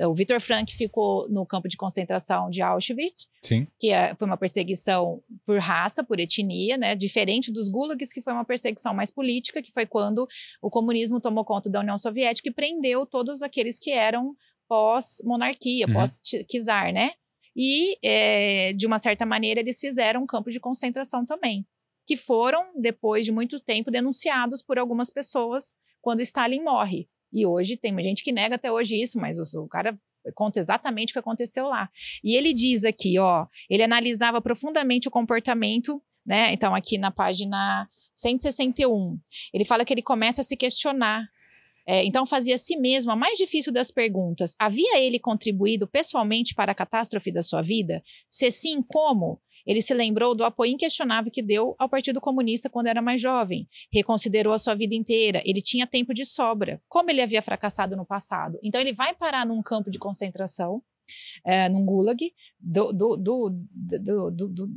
o 0.00 0.14
Viktor 0.14 0.40
Frank 0.40 0.74
ficou 0.74 1.28
no 1.28 1.46
campo 1.46 1.68
de 1.68 1.76
concentração 1.76 2.50
de 2.50 2.60
Auschwitz, 2.62 3.28
Sim. 3.42 3.66
que 3.78 3.90
é- 3.90 4.14
foi 4.14 4.26
uma 4.26 4.36
perseguição 4.36 5.22
por 5.46 5.58
raça, 5.58 6.02
por 6.02 6.18
etnia, 6.18 6.76
né? 6.76 6.96
Diferente 6.96 7.52
dos 7.52 7.68
gulags, 7.68 8.12
que 8.12 8.20
foi 8.20 8.32
uma 8.32 8.44
perseguição 8.44 8.92
mais 8.92 9.10
política, 9.10 9.23
que 9.62 9.72
foi 9.72 9.86
quando 9.86 10.26
o 10.62 10.70
comunismo 10.70 11.20
tomou 11.20 11.44
conta 11.44 11.70
da 11.70 11.80
União 11.80 11.98
Soviética 11.98 12.48
e 12.48 12.52
prendeu 12.52 13.06
todos 13.06 13.42
aqueles 13.42 13.78
que 13.78 13.90
eram 13.90 14.34
pós-monarquia, 14.68 15.86
Uhum. 15.86 15.94
pós-czar, 15.94 16.92
né? 16.92 17.12
E, 17.56 17.96
é, 18.02 18.72
de 18.72 18.86
uma 18.86 18.98
certa 18.98 19.24
maneira, 19.24 19.60
eles 19.60 19.78
fizeram 19.78 20.22
um 20.22 20.26
campo 20.26 20.50
de 20.50 20.58
concentração 20.58 21.24
também, 21.24 21.66
que 22.06 22.16
foram, 22.16 22.72
depois 22.76 23.24
de 23.24 23.32
muito 23.32 23.60
tempo, 23.60 23.90
denunciados 23.90 24.60
por 24.62 24.78
algumas 24.78 25.10
pessoas 25.10 25.74
quando 26.00 26.20
Stalin 26.20 26.62
morre. 26.62 27.08
E 27.32 27.46
hoje 27.46 27.76
tem 27.76 28.00
gente 28.02 28.22
que 28.22 28.30
nega 28.30 28.54
até 28.54 28.70
hoje 28.70 29.00
isso, 29.00 29.18
mas 29.18 29.38
o, 29.38 29.62
o 29.62 29.68
cara 29.68 29.98
conta 30.34 30.60
exatamente 30.60 31.10
o 31.10 31.14
que 31.14 31.18
aconteceu 31.18 31.66
lá. 31.66 31.90
E 32.22 32.36
ele 32.36 32.52
diz 32.52 32.84
aqui, 32.84 33.18
ó, 33.18 33.46
ele 33.68 33.82
analisava 33.82 34.40
profundamente 34.40 35.08
o 35.08 35.10
comportamento, 35.10 36.00
né? 36.24 36.52
Então, 36.52 36.74
aqui 36.74 36.96
na 36.96 37.10
página 37.10 37.88
161, 38.14 39.18
ele 39.52 39.64
fala 39.64 39.84
que 39.84 39.92
ele 39.92 40.02
começa 40.02 40.40
a 40.40 40.44
se 40.44 40.56
questionar. 40.56 41.28
É, 41.86 42.02
então, 42.04 42.26
fazia 42.26 42.54
a 42.54 42.58
si 42.58 42.76
mesmo 42.78 43.12
a 43.12 43.16
mais 43.16 43.36
difícil 43.36 43.72
das 43.72 43.90
perguntas. 43.90 44.54
Havia 44.58 44.98
ele 44.98 45.18
contribuído 45.18 45.86
pessoalmente 45.86 46.54
para 46.54 46.72
a 46.72 46.74
catástrofe 46.74 47.30
da 47.30 47.42
sua 47.42 47.60
vida? 47.60 48.02
Se 48.28 48.50
sim, 48.50 48.82
como? 48.82 49.40
Ele 49.66 49.80
se 49.80 49.94
lembrou 49.94 50.34
do 50.34 50.44
apoio 50.44 50.72
inquestionável 50.72 51.32
que 51.32 51.42
deu 51.42 51.74
ao 51.78 51.88
Partido 51.88 52.20
Comunista 52.20 52.68
quando 52.68 52.86
era 52.86 53.00
mais 53.00 53.20
jovem. 53.20 53.68
Reconsiderou 53.92 54.52
a 54.52 54.58
sua 54.58 54.74
vida 54.74 54.94
inteira. 54.94 55.42
Ele 55.44 55.60
tinha 55.60 55.86
tempo 55.86 56.12
de 56.12 56.26
sobra. 56.26 56.82
Como 56.88 57.10
ele 57.10 57.22
havia 57.22 57.42
fracassado 57.42 57.96
no 57.96 58.04
passado? 58.04 58.58
Então, 58.62 58.80
ele 58.80 58.92
vai 58.92 59.14
parar 59.14 59.46
num 59.46 59.62
campo 59.62 59.90
de 59.90 59.98
concentração, 59.98 60.82
é, 61.44 61.68
num 61.68 61.84
gulag, 61.84 62.32
do, 62.60 62.92
do, 62.92 63.16
do, 63.16 63.50
do, 64.30 64.68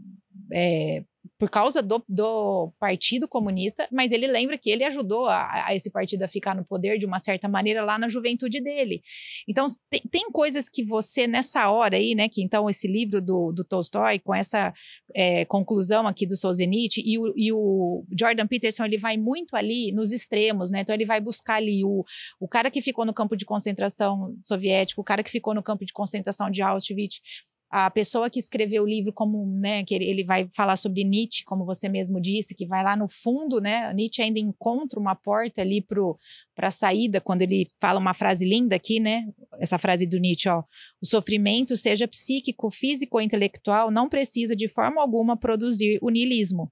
é, 0.53 1.03
por 1.37 1.49
causa 1.49 1.81
do, 1.83 2.03
do 2.09 2.73
Partido 2.79 3.27
Comunista, 3.27 3.87
mas 3.91 4.11
ele 4.11 4.25
lembra 4.25 4.57
que 4.57 4.69
ele 4.71 4.83
ajudou 4.83 5.27
a, 5.27 5.67
a 5.67 5.75
esse 5.75 5.91
partido 5.91 6.23
a 6.23 6.27
ficar 6.27 6.55
no 6.55 6.65
poder 6.65 6.97
de 6.97 7.05
uma 7.05 7.19
certa 7.19 7.47
maneira 7.47 7.85
lá 7.85 7.97
na 7.99 8.09
juventude 8.09 8.59
dele. 8.59 9.03
Então, 9.47 9.67
tem, 9.89 10.01
tem 10.09 10.31
coisas 10.31 10.67
que 10.67 10.83
você, 10.83 11.27
nessa 11.27 11.69
hora 11.69 11.95
aí, 11.95 12.15
né, 12.15 12.27
que 12.27 12.41
então 12.41 12.67
esse 12.69 12.87
livro 12.87 13.21
do, 13.21 13.51
do 13.51 13.63
Tolstói, 13.63 14.17
com 14.19 14.33
essa 14.33 14.73
é, 15.15 15.45
conclusão 15.45 16.07
aqui 16.07 16.25
do 16.25 16.35
Solzhenitsyn, 16.35 17.03
e 17.05 17.19
o, 17.19 17.33
e 17.35 17.53
o 17.53 18.03
Jordan 18.19 18.47
Peterson, 18.47 18.85
ele 18.85 18.97
vai 18.97 19.15
muito 19.15 19.55
ali 19.55 19.91
nos 19.91 20.11
extremos, 20.11 20.71
né, 20.71 20.81
então 20.81 20.95
ele 20.95 21.05
vai 21.05 21.21
buscar 21.21 21.55
ali 21.55 21.83
o, 21.85 22.03
o 22.39 22.47
cara 22.47 22.71
que 22.71 22.81
ficou 22.81 23.05
no 23.05 23.13
campo 23.13 23.35
de 23.35 23.45
concentração 23.45 24.35
soviético, 24.43 25.01
o 25.01 25.05
cara 25.05 25.21
que 25.21 25.29
ficou 25.29 25.53
no 25.53 25.61
campo 25.61 25.85
de 25.85 25.93
concentração 25.93 26.49
de 26.49 26.63
Auschwitz, 26.63 27.21
a 27.69 27.91
pessoa 27.91 28.29
que 28.29 28.39
escreveu 28.39 28.83
o 28.83 28.87
livro 28.87 29.11
como, 29.11 29.45
né, 29.59 29.83
que 29.83 29.93
ele, 29.93 30.23
vai 30.23 30.47
falar 30.55 30.77
sobre 30.77 31.03
Nietzsche, 31.03 31.43
como 31.43 31.65
você 31.65 31.89
mesmo 31.89 32.19
disse, 32.21 32.55
que 32.55 32.65
vai 32.65 32.83
lá 32.83 32.95
no 32.95 33.07
fundo, 33.09 33.59
né, 33.59 33.93
Nietzsche 33.93 34.21
ainda 34.21 34.39
encontra 34.39 34.99
uma 34.99 35.15
porta 35.15 35.61
ali 35.61 35.81
para 35.81 36.67
a 36.67 36.71
saída, 36.71 37.19
quando 37.19 37.41
ele 37.41 37.67
fala 37.79 37.99
uma 37.99 38.13
frase 38.13 38.47
linda 38.47 38.75
aqui, 38.75 38.99
né, 38.99 39.27
essa 39.59 39.77
frase 39.77 40.07
do 40.07 40.17
Nietzsche, 40.17 40.47
ó, 40.47 40.63
o 41.01 41.05
sofrimento, 41.05 41.75
seja 41.75 42.07
psíquico, 42.07 42.71
físico 42.71 43.17
ou 43.17 43.21
intelectual, 43.21 43.91
não 43.91 44.07
precisa 44.07 44.55
de 44.55 44.69
forma 44.69 45.01
alguma 45.01 45.35
produzir 45.35 45.99
o 46.01 46.09
niilismo. 46.09 46.71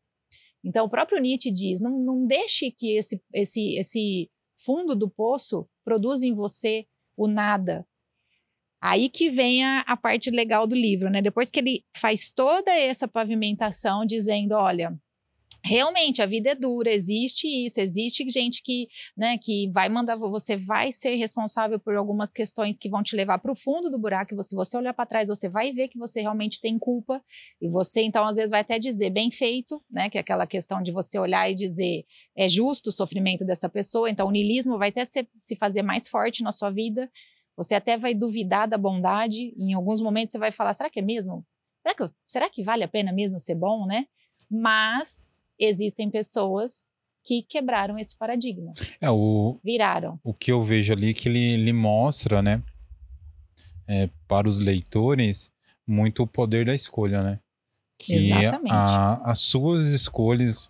Então, 0.64 0.86
o 0.86 0.90
próprio 0.90 1.22
Nietzsche 1.22 1.52
diz, 1.52 1.82
não, 1.82 2.00
não 2.00 2.26
deixe 2.26 2.72
que 2.72 2.98
esse, 2.98 3.22
esse, 3.34 3.76
esse 3.78 4.32
fundo 4.58 4.96
do 4.96 5.10
poço 5.10 5.68
produza 5.84 6.26
em 6.26 6.34
você 6.34 6.88
o 7.16 7.28
nada, 7.28 7.86
Aí 8.88 9.10
que 9.10 9.32
vem 9.32 9.64
a, 9.64 9.80
a 9.80 9.98
parte 9.98 10.30
legal 10.30 10.68
do 10.68 10.76
livro, 10.76 11.10
né? 11.10 11.20
Depois 11.20 11.50
que 11.50 11.60
ele 11.60 11.84
faz 11.98 12.30
toda 12.30 12.72
essa 12.72 13.08
pavimentação 13.08 14.06
dizendo, 14.06 14.54
olha, 14.54 14.96
realmente 15.64 16.22
a 16.22 16.28
vida 16.28 16.52
é 16.52 16.56
dura, 16.56 16.92
existe 16.92 17.48
isso, 17.48 17.82
existe 17.82 18.24
gente 18.30 18.62
que, 18.62 18.88
né, 19.18 19.40
que 19.42 19.72
vai 19.74 19.90
mandar, 19.90 20.16
você 20.16 20.56
vai 20.56 20.92
ser 20.92 21.16
responsável 21.16 21.80
por 21.80 21.96
algumas 21.96 22.32
questões 22.32 22.78
que 22.78 22.88
vão 22.88 23.02
te 23.02 23.16
levar 23.16 23.40
para 23.40 23.52
o 23.52 23.56
fundo 23.56 23.90
do 23.90 23.98
buraco. 23.98 24.40
Se 24.44 24.56
você 24.56 24.78
olhar 24.78 24.94
para 24.94 25.08
trás, 25.08 25.30
você 25.30 25.50
vai 25.50 25.72
ver 25.72 25.88
que 25.88 25.98
você 25.98 26.22
realmente 26.22 26.62
tem 26.62 26.78
culpa 26.78 27.20
e 27.60 27.68
você, 27.68 28.04
então, 28.04 28.24
às 28.28 28.36
vezes 28.36 28.52
vai 28.52 28.62
até 28.62 28.78
dizer 28.78 29.10
bem 29.10 29.32
feito, 29.32 29.82
né, 29.90 30.12
que 30.12 30.20
é 30.20 30.22
aquela 30.22 30.46
questão 30.46 30.84
de 30.84 30.92
você 30.92 31.18
olhar 31.18 31.50
e 31.50 31.56
dizer 31.56 32.06
é 32.38 32.48
justo 32.48 32.92
o 32.92 32.94
sofrimento 32.94 33.44
dessa 33.44 33.68
pessoa. 33.68 34.12
Então, 34.12 34.28
o 34.28 34.32
niilismo 34.32 34.78
vai 34.78 34.90
até 34.90 35.04
se, 35.04 35.28
se 35.42 35.56
fazer 35.56 35.82
mais 35.82 36.08
forte 36.08 36.44
na 36.44 36.52
sua 36.52 36.70
vida. 36.70 37.10
Você 37.58 37.76
até 37.76 37.98
vai 37.98 38.14
duvidar 38.14 38.68
da 38.68 38.78
bondade. 38.78 39.54
Em 39.58 39.74
alguns 39.74 40.02
momentos 40.02 40.32
você 40.32 40.38
vai 40.40 40.52
falar: 40.52 40.74
será 40.74 40.90
que 40.90 41.00
é 41.00 41.04
mesmo? 41.04 41.46
Será 41.82 41.96
que, 41.96 42.12
será 42.28 42.50
que 42.50 42.64
vale 42.64 42.84
a 42.84 42.88
pena 42.88 43.12
mesmo 43.14 43.40
ser 43.40 43.56
bom, 43.56 43.86
né? 43.86 44.06
Mas 44.50 45.44
existem 45.60 46.10
pessoas 46.10 46.92
que 47.24 47.42
quebraram 47.42 47.98
esse 47.98 48.16
paradigma, 48.16 48.72
É, 49.02 49.10
o, 49.10 49.58
viraram. 49.64 50.20
o 50.24 50.32
que 50.34 50.52
eu 50.52 50.62
vejo 50.62 50.94
ali 50.94 51.12
que 51.14 51.28
ele, 51.28 51.40
ele 51.40 51.74
mostra, 51.74 52.40
né, 52.42 52.62
é, 53.88 54.10
para 54.28 54.48
os 54.48 54.60
leitores, 54.60 55.50
muito 55.88 56.22
o 56.24 56.28
poder 56.28 56.66
da 56.66 56.74
escolha, 56.76 57.24
né? 57.24 57.40
Que 57.98 58.32
Exatamente. 58.32 58.74
a- 58.74 59.22
as 59.32 59.40
suas 59.40 59.86
escolhas, 59.88 60.70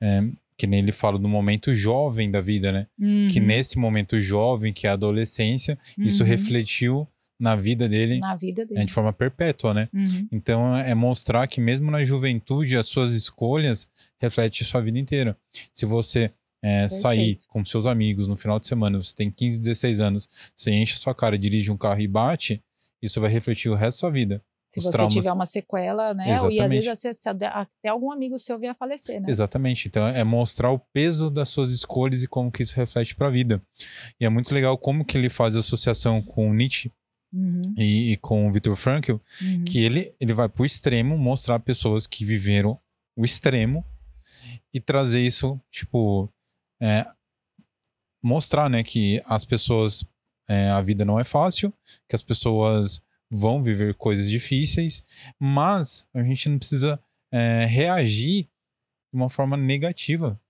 é, 0.00 0.22
que 0.60 0.66
nem 0.66 0.80
ele 0.80 0.92
fala 0.92 1.18
do 1.18 1.26
momento 1.26 1.74
jovem 1.74 2.30
da 2.30 2.40
vida, 2.40 2.70
né? 2.70 2.86
Que 3.30 3.40
Uhum, 3.40 3.46
nesse 3.46 3.78
momento 3.78 4.20
jovem, 4.20 4.74
que 4.74 4.86
é 4.86 4.90
a 4.90 4.92
adolescência, 4.92 5.78
isso 5.98 6.22
uhum, 6.22 6.28
refletiu 6.28 7.08
na 7.38 7.56
vida 7.56 7.88
dele 7.88 8.18
na 8.18 8.36
vida 8.36 8.66
dele. 8.66 8.84
de 8.84 8.92
forma 8.92 9.10
perpétua, 9.14 9.72
né? 9.72 9.88
Uhum, 9.94 10.28
Então 10.30 10.76
é 10.76 10.94
mostrar 10.94 11.46
que 11.46 11.58
mesmo 11.62 11.90
na 11.90 12.04
juventude 12.04 12.76
as 12.76 12.86
suas 12.86 13.12
escolhas 13.14 13.88
refletem 14.20 14.66
sua 14.66 14.82
vida 14.82 14.98
inteira. 14.98 15.34
Se 15.72 15.86
você 15.86 16.30
é, 16.62 16.86
sair 16.90 17.38
com 17.48 17.64
seus 17.64 17.86
amigos 17.86 18.28
no 18.28 18.36
final 18.36 18.60
de 18.60 18.66
semana, 18.66 19.00
você 19.00 19.14
tem 19.14 19.30
15, 19.30 19.58
16 19.58 20.00
anos, 20.00 20.28
você 20.54 20.70
enche 20.70 20.92
a 20.92 20.98
sua 20.98 21.14
cara, 21.14 21.38
dirige 21.38 21.70
um 21.70 21.76
carro 21.78 22.00
e 22.02 22.06
bate, 22.06 22.60
isso 23.00 23.18
vai 23.18 23.30
refletir 23.30 23.70
o 23.70 23.74
resto 23.74 23.96
da 23.96 24.00
sua 24.00 24.10
vida. 24.10 24.42
Se 24.70 24.80
você 24.80 24.92
traumas. 24.92 25.14
tiver 25.14 25.32
uma 25.32 25.46
sequela, 25.46 26.14
né? 26.14 26.28
E 26.28 26.30
às 26.30 26.42
Exatamente. 26.42 26.86
vezes 26.86 27.26
até 27.26 27.88
algum 27.88 28.12
amigo 28.12 28.38
seu 28.38 28.58
vier 28.58 28.70
a 28.70 28.74
falecer, 28.74 29.20
né? 29.20 29.28
Exatamente. 29.28 29.88
Então 29.88 30.06
é 30.06 30.22
mostrar 30.22 30.70
o 30.70 30.78
peso 30.78 31.28
das 31.28 31.48
suas 31.48 31.72
escolhas 31.72 32.22
e 32.22 32.28
como 32.28 32.52
que 32.52 32.62
isso 32.62 32.76
reflete 32.76 33.14
para 33.16 33.26
a 33.26 33.30
vida. 33.30 33.60
E 34.20 34.24
é 34.24 34.28
muito 34.28 34.54
legal 34.54 34.78
como 34.78 35.04
que 35.04 35.18
ele 35.18 35.28
faz 35.28 35.56
a 35.56 35.60
associação 35.60 36.22
com 36.22 36.48
o 36.48 36.54
Nietzsche 36.54 36.90
Uhum, 37.32 37.74
e, 37.78 38.12
e 38.12 38.16
com 38.16 38.48
o 38.48 38.52
Viktor 38.52 38.74
Frankl, 38.74 39.12
uhum. 39.12 39.64
que 39.64 39.78
ele, 39.78 40.12
ele 40.20 40.32
vai 40.32 40.48
pro 40.48 40.64
extremo 40.64 41.16
mostrar 41.16 41.60
pessoas 41.60 42.04
que 42.04 42.24
viveram 42.24 42.76
o 43.16 43.24
extremo 43.24 43.84
e 44.74 44.80
trazer 44.80 45.20
isso, 45.20 45.60
tipo, 45.70 46.28
é, 46.82 47.06
mostrar, 48.22 48.68
né, 48.68 48.82
que 48.82 49.22
as 49.26 49.44
pessoas, 49.44 50.04
é, 50.48 50.70
a 50.70 50.80
vida 50.80 51.04
não 51.04 51.20
é 51.20 51.24
fácil, 51.24 51.72
que 52.08 52.16
as 52.16 52.22
pessoas 52.24 53.00
vão 53.30 53.62
viver 53.62 53.94
coisas 53.94 54.28
difíceis, 54.28 55.04
mas 55.38 56.06
a 56.12 56.22
gente 56.22 56.48
não 56.48 56.58
precisa 56.58 57.00
é, 57.32 57.64
reagir 57.66 58.44
de 58.44 58.50
uma 59.14 59.30
forma 59.30 59.56
negativa. 59.56 60.40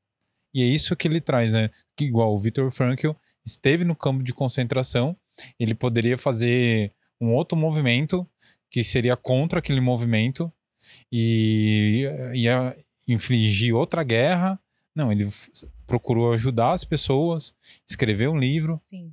E 0.55 0.63
é 0.63 0.65
isso 0.65 0.97
que 0.97 1.07
ele 1.07 1.21
traz, 1.21 1.53
né? 1.53 1.71
Que, 1.97 2.05
igual 2.05 2.35
o 2.35 2.39
Viktor 2.39 2.71
Frankl 2.71 3.11
esteve 3.45 3.85
no 3.85 3.95
campo 3.95 4.23
de 4.23 4.33
concentração, 4.33 5.17
ele 5.59 5.75
poderia 5.75 6.19
fazer 6.19 6.93
um 7.21 7.33
outro 7.33 7.57
movimento 7.57 8.27
que 8.71 8.83
seria 8.83 9.17
contra 9.17 9.59
aquele 9.59 9.81
movimento 9.81 10.53
e 11.13 12.05
ia 12.35 12.77
infligir 13.07 13.75
outra 13.75 14.03
guerra. 14.03 14.59
Não, 14.95 15.13
ele 15.13 15.29
procurou 15.87 16.33
ajudar 16.33 16.73
as 16.73 16.85
pessoas, 16.85 17.55
escreveu 17.89 18.33
um 18.33 18.39
livro. 18.39 18.79
Sim. 18.83 19.13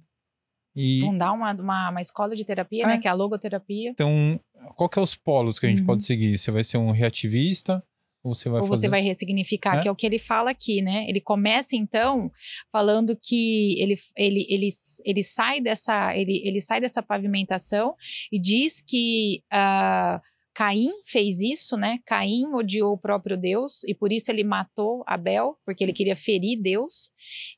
E 0.79 1.01
Fundar 1.01 1.33
uma, 1.33 1.51
uma, 1.53 1.89
uma 1.89 2.01
escola 2.01 2.35
de 2.35 2.45
terapia, 2.45 2.83
É. 2.83 2.87
né? 2.87 2.97
Que 2.99 3.07
é 3.07 3.11
a 3.11 3.13
logoterapia. 3.15 3.89
então, 3.89 4.39
qual 4.75 4.87
que 4.87 4.99
é 4.99 5.01
os 5.01 5.15
polos 5.15 5.57
que 5.57 5.65
a 5.65 5.69
gente 5.69 5.79
Uhum. 5.81 5.87
pode 5.87 6.03
seguir? 6.05 6.37
Você 6.37 6.51
vai 6.51 6.63
ser 6.63 6.77
um 6.77 6.91
reativista 6.91 7.83
ou 8.23 8.33
você 8.33 8.47
vai 8.49 8.61
ou 8.61 8.67
fazer 8.67 8.81
você 8.81 8.89
vai 8.89 9.01
ressignificar, 9.01 9.77
É. 9.77 9.81
que 9.81 9.87
é 9.87 9.91
o 9.91 9.95
que 9.95 10.05
ele 10.05 10.19
fala 10.19 10.51
aqui, 10.51 10.81
né? 10.81 11.05
Ele 11.09 11.19
começa 11.19 11.75
então 11.75 12.31
falando 12.71 13.17
que 13.19 13.81
ele, 13.81 13.95
ele, 14.15 14.45
ele, 14.49 14.69
ele 15.05 15.23
sai 15.23 15.61
dessa 15.61 16.15
ele, 16.15 16.41
ele 16.45 16.61
sai 16.61 16.79
dessa 16.79 17.01
pavimentação 17.01 17.95
e 18.31 18.39
diz 18.39 18.81
que 18.81 19.41
ah, 19.51 20.21
Caim 20.53 20.89
fez 21.05 21.39
isso, 21.41 21.77
né? 21.77 21.99
Caim 22.05 22.47
odiou 22.53 22.93
o 22.93 22.97
próprio 22.97 23.37
Deus 23.37 23.83
e 23.83 23.93
por 23.93 24.11
isso 24.11 24.31
ele 24.31 24.43
matou 24.43 25.03
Abel, 25.07 25.55
porque 25.65 25.83
ele 25.83 25.93
queria 25.93 26.15
ferir 26.15 26.59
Deus 26.61 27.09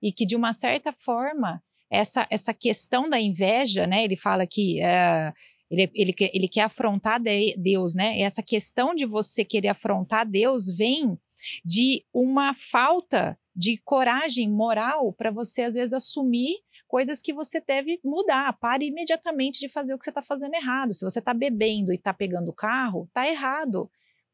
e 0.03 0.11
que 0.11 0.25
de 0.25 0.35
uma 0.35 0.51
certa 0.53 0.93
forma 0.93 1.61
essa, 1.89 2.27
essa 2.29 2.53
questão 2.53 3.09
da 3.09 3.19
inveja, 3.19 3.87
né? 3.87 4.03
Ele 4.03 4.15
fala 4.15 4.45
que 4.45 4.81
ah, 4.81 5.33
ele, 5.69 5.89
ele, 5.93 6.13
quer- 6.13 6.31
ele 6.33 6.47
quer 6.47 6.61
afrontar 6.61 7.19
de- 7.21 7.55
Deus, 7.57 7.93
né? 7.93 8.19
Essa 8.21 8.41
questão 8.43 8.93
de 8.95 9.05
você 9.05 9.43
querer 9.45 9.69
afrontar 9.69 10.27
Deus 10.27 10.75
vem 10.75 11.17
de 11.63 12.03
uma 12.13 12.53
falta 12.53 13.37
de 13.55 13.77
coragem 13.83 14.49
moral 14.49 15.13
para 15.13 15.31
você, 15.31 15.63
às 15.63 15.75
vezes, 15.75 15.93
assumir 15.93 16.55
coisas 16.87 17.21
que 17.21 17.33
você 17.33 17.61
deve 17.61 17.99
mudar. 18.03 18.51
Pare 18.59 18.85
imediatamente 18.85 19.59
de 19.59 19.69
fazer 19.69 19.93
o 19.93 19.97
que 19.97 20.03
você 20.03 20.09
está 20.11 20.23
fazendo 20.23 20.55
errado. 20.55 20.93
Se 20.93 21.05
você 21.05 21.19
está 21.19 21.33
bebendo 21.33 21.91
e 21.91 21.95
está 21.95 22.13
pegando 22.13 22.49
o 22.49 22.53
carro, 22.53 23.05
está 23.07 23.27
errado. 23.27 23.89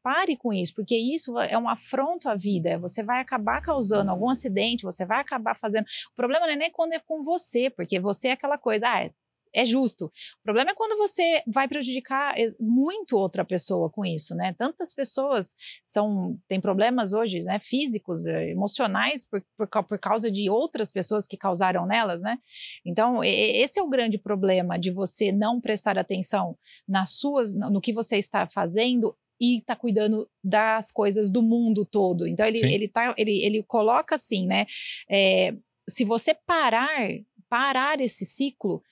Pare 0.06 0.36
com 0.36 0.52
isso, 0.52 0.72
porque 0.72 0.96
isso 0.96 1.36
é 1.36 1.58
um 1.58 1.68
afronto 1.68 2.28
à 2.28 2.36
vida. 2.36 2.78
Você 2.78 3.02
vai 3.02 3.18
acabar 3.20 3.60
causando 3.60 4.08
algum 4.08 4.30
acidente, 4.30 4.84
você 4.84 5.04
vai 5.04 5.18
acabar 5.18 5.58
fazendo. 5.58 5.84
O 6.12 6.14
problema 6.14 6.46
não 6.46 6.52
é 6.52 6.56
nem 6.56 6.70
quando 6.70 6.92
é 6.92 7.00
com 7.00 7.24
você, 7.24 7.68
porque 7.70 7.98
você 7.98 8.28
é 8.28 8.32
aquela 8.32 8.56
coisa, 8.56 8.88
ah, 8.88 9.04
é- 9.04 9.10
é 9.52 9.64
justo. 9.66 10.04
O 10.04 10.42
problema 10.44 10.70
é 10.70 10.74
quando 10.74 10.96
você 10.96 11.42
vai 11.52 11.66
prejudicar 11.66 12.36
muito 12.60 13.16
outra 13.16 13.44
pessoa 13.44 13.90
com 13.90 14.04
isso, 14.04 14.32
né? 14.36 14.54
Tantas 14.56 14.94
pessoas 14.94 15.56
são 15.84 16.38
têm 16.46 16.60
problemas 16.60 17.12
hoje, 17.12 17.40
né? 17.40 17.58
Físicos, 17.58 18.26
eh, 18.26 18.50
emocionais 18.50 19.26
por, 19.28 19.42
por, 19.56 19.66
por 19.86 19.98
causa 19.98 20.30
de 20.30 20.48
outras 20.48 20.92
pessoas 20.92 21.26
que 21.26 21.36
causaram 21.36 21.84
nelas, 21.84 22.20
né? 22.20 22.38
Então 22.84 23.24
esse 23.24 23.80
é 23.80 23.82
o 23.82 23.88
grande 23.88 24.18
problema 24.18 24.78
de 24.78 24.92
você 24.92 25.32
não 25.32 25.60
prestar 25.60 25.98
atenção 25.98 26.56
nas 26.86 27.10
suas, 27.10 27.52
no 27.52 27.80
que 27.80 27.92
você 27.92 28.18
está 28.18 28.46
fazendo 28.46 29.16
e 29.40 29.60
tá 29.62 29.76
cuidando 29.76 30.28
das 30.42 30.90
coisas 30.90 31.30
do 31.30 31.42
mundo 31.42 31.84
todo. 31.84 32.26
Então 32.26 32.46
ele 32.46 32.58
Sim. 32.58 32.72
ele 32.72 32.88
tá 32.88 33.14
ele, 33.16 33.44
ele 33.44 33.62
coloca 33.62 34.14
assim, 34.14 34.46
né? 34.46 34.66
É, 35.08 35.54
se 35.88 36.04
você 36.04 36.34
parar 36.34 37.08
parar 37.48 38.00
esse 38.00 38.24
ciclo 38.24 38.82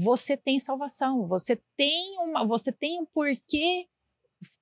você 0.00 0.36
tem 0.36 0.60
salvação, 0.60 1.26
você 1.26 1.60
tem 1.76 2.16
uma, 2.20 2.46
você 2.46 2.70
tem 2.70 3.00
um 3.00 3.04
porquê 3.04 3.86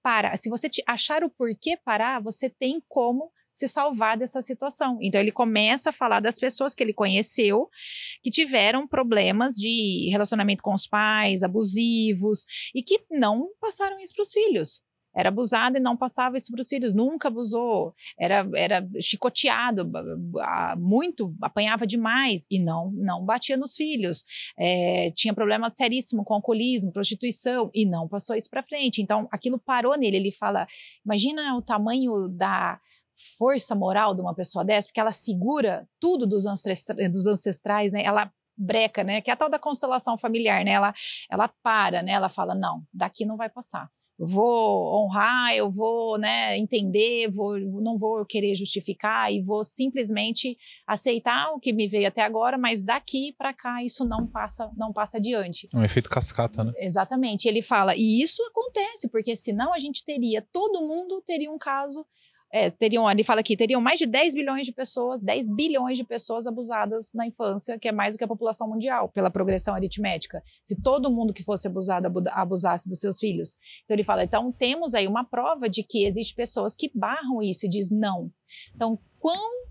parar. 0.03 0.35
Se 0.37 0.49
você 0.49 0.67
te- 0.67 0.83
achar 0.87 1.23
o 1.23 1.29
porquê 1.29 1.77
parar, 1.77 2.23
você 2.23 2.49
tem 2.49 2.83
como 2.89 3.31
se 3.53 3.69
salvar 3.69 4.17
dessa 4.17 4.41
situação. 4.41 4.99
Então 5.01 5.21
ele 5.21 5.33
começa 5.33 5.91
a 5.91 5.93
falar 5.93 6.21
das 6.21 6.39
pessoas 6.39 6.75
que 6.75 6.83
ele 6.83 6.93
conheceu 6.93 7.69
que 8.23 8.31
tiveram 8.31 8.87
problemas 8.87 9.57
de 9.57 10.09
relacionamento 10.11 10.63
com 10.63 10.75
os 10.75 10.87
pais, 10.87 11.43
abusivos 11.43 12.45
e 12.75 12.83
que 12.83 13.03
não 13.11 13.51
passaram 13.61 13.99
isso 13.99 14.15
para 14.15 14.23
os 14.23 14.33
filhos. 14.33 14.83
Era 15.17 15.31
abusado 15.31 15.79
e 15.79 15.81
não 15.81 15.97
passava 15.97 16.37
isso 16.37 16.53
para 16.53 16.61
os 16.61 16.69
filhos, 16.69 16.95
nunca 16.95 17.29
abusou, 17.29 17.95
era, 18.19 18.47
era 18.55 18.87
chicoteado, 19.01 19.91
muito, 20.77 21.35
apanhava 21.41 21.87
demais 21.87 22.47
e 22.51 22.59
não, 22.59 22.91
não 22.93 23.25
batia 23.25 23.57
nos 23.57 23.75
filhos 23.75 24.25
é, 24.59 25.11
tinha 25.13 25.35
problema 25.35 25.71
seríssimo 25.71 26.25
com 26.25 26.35
alcoolismo, 26.35 26.93
prostituição, 26.93 27.71
e 27.75 27.87
não 27.87 28.09
passou 28.09 28.37
isso 28.37 28.51
para 28.51 28.63
frente. 28.63 29.03
Então, 29.03 29.29
aquilo 29.31 29.59
parou 29.59 29.97
nele. 29.97 30.17
Ele 30.17 30.33
fala: 30.33 30.67
imagina 31.05 31.57
o 31.57 31.63
tamanho 31.63 32.29
da 32.29 32.81
força 33.39 33.75
moral 33.75 34.15
de 34.15 34.21
uma 34.21 34.35
pessoa 34.35 34.65
dessa, 34.65 34.89
porque 34.89 35.01
ela 35.01 35.13
segura 35.13 35.89
tudo 35.99 36.27
dos, 36.27 36.47
ancestra- 36.47 37.09
dos 37.09 37.27
ancestrais, 37.27 37.93
né? 37.93 38.03
Ela 38.05 38.31
breca, 38.57 39.05
né? 39.05 39.21
Que 39.21 39.31
é 39.31 39.35
a 39.35 39.37
tal 39.37 39.51
da 39.51 39.59
constelação 39.59 40.19
familiar, 40.19 40.65
né? 40.65 40.73
Ela, 40.73 40.95
ela 41.31 41.49
para, 41.63 42.03
né? 42.03 42.13
Ela 42.13 42.29
fala: 42.29 42.55
não, 42.55 42.83
daqui 42.93 43.25
não 43.25 43.37
vai 43.37 43.49
passar. 43.49 43.91
Vou 44.19 45.05
honrar, 45.05 45.55
eu 45.55 45.71
vou, 45.71 46.19
né, 46.19 46.57
entender, 46.57 47.31
vou, 47.31 47.59
não 47.59 47.99
vou 47.99 48.25
querer 48.25 48.55
justificar 48.55 49.31
e 49.31 49.43
vou 49.43 49.63
simplesmente 49.63 50.57
aceitar 50.87 51.51
o 51.53 51.61
que 51.61 51.73
me 51.73 51.87
veio 51.87 52.09
até 52.09 52.23
agora, 52.23 52.57
mas 52.57 52.83
daqui 52.83 53.35
para 53.37 53.53
cá 53.53 53.83
isso 53.85 54.07
não 54.07 54.27
passa, 54.27 54.71
não 54.77 54.93
passa 54.93 55.19
adiante. 55.19 55.69
um 55.75 55.85
efeito 55.85 56.09
cascata, 56.09 56.65
né? 56.65 56.73
Exatamente. 56.79 57.47
Ele 57.47 57.61
fala, 57.61 57.95
e 57.95 58.23
isso 58.23 58.43
acontece, 58.45 59.11
porque 59.11 59.37
senão 59.37 59.75
a 59.75 59.79
gente 59.79 60.05
teria, 60.05 60.41
todo 60.51 60.87
mundo 60.87 61.23
teria 61.25 61.51
um 61.51 61.59
caso. 61.59 62.07
É, 62.57 62.71
teriam, 62.71 63.11
ele 63.11 63.23
fala 63.23 63.41
aqui, 63.41 63.57
teriam 63.57 63.81
mais 63.81 63.99
de 63.99 64.07
10 64.07 64.35
bilhões 64.35 64.67
de 64.67 64.73
pessoas, 64.73 65.21
10 65.21 65.55
bilhões 65.55 65.99
de 65.99 66.05
pessoas 66.05 66.47
abusadas 66.47 67.13
na 67.15 67.27
infância, 67.27 67.79
que 67.79 67.87
é 67.87 67.93
mais 67.93 68.15
do 68.15 68.19
que 68.19 68.25
a 68.25 68.29
população 68.29 68.69
mundial, 68.69 69.11
pela 69.11 69.31
progressão 69.31 69.75
aritmética. 69.75 70.43
Se 70.65 70.81
todo 70.81 71.11
mundo 71.11 71.35
que 71.35 71.43
fosse 71.43 71.67
abusado 71.67 72.07
abu- 72.07 72.29
abusasse 72.31 72.89
dos 72.89 72.99
seus 72.99 73.19
filhos. 73.19 73.57
Então 73.85 73.95
ele 73.95 74.05
fala, 74.05 74.25
então 74.25 74.51
temos 74.51 74.95
aí 74.95 75.07
uma 75.07 75.25
prova 75.25 75.69
de 75.69 75.83
que 75.83 76.07
existem 76.07 76.35
pessoas 76.35 76.75
que 76.75 76.91
barram 76.95 77.43
isso 77.43 77.67
e 77.67 77.69
diz 77.69 77.91
não. 77.91 78.31
Então, 78.75 78.99
quão 79.19 79.67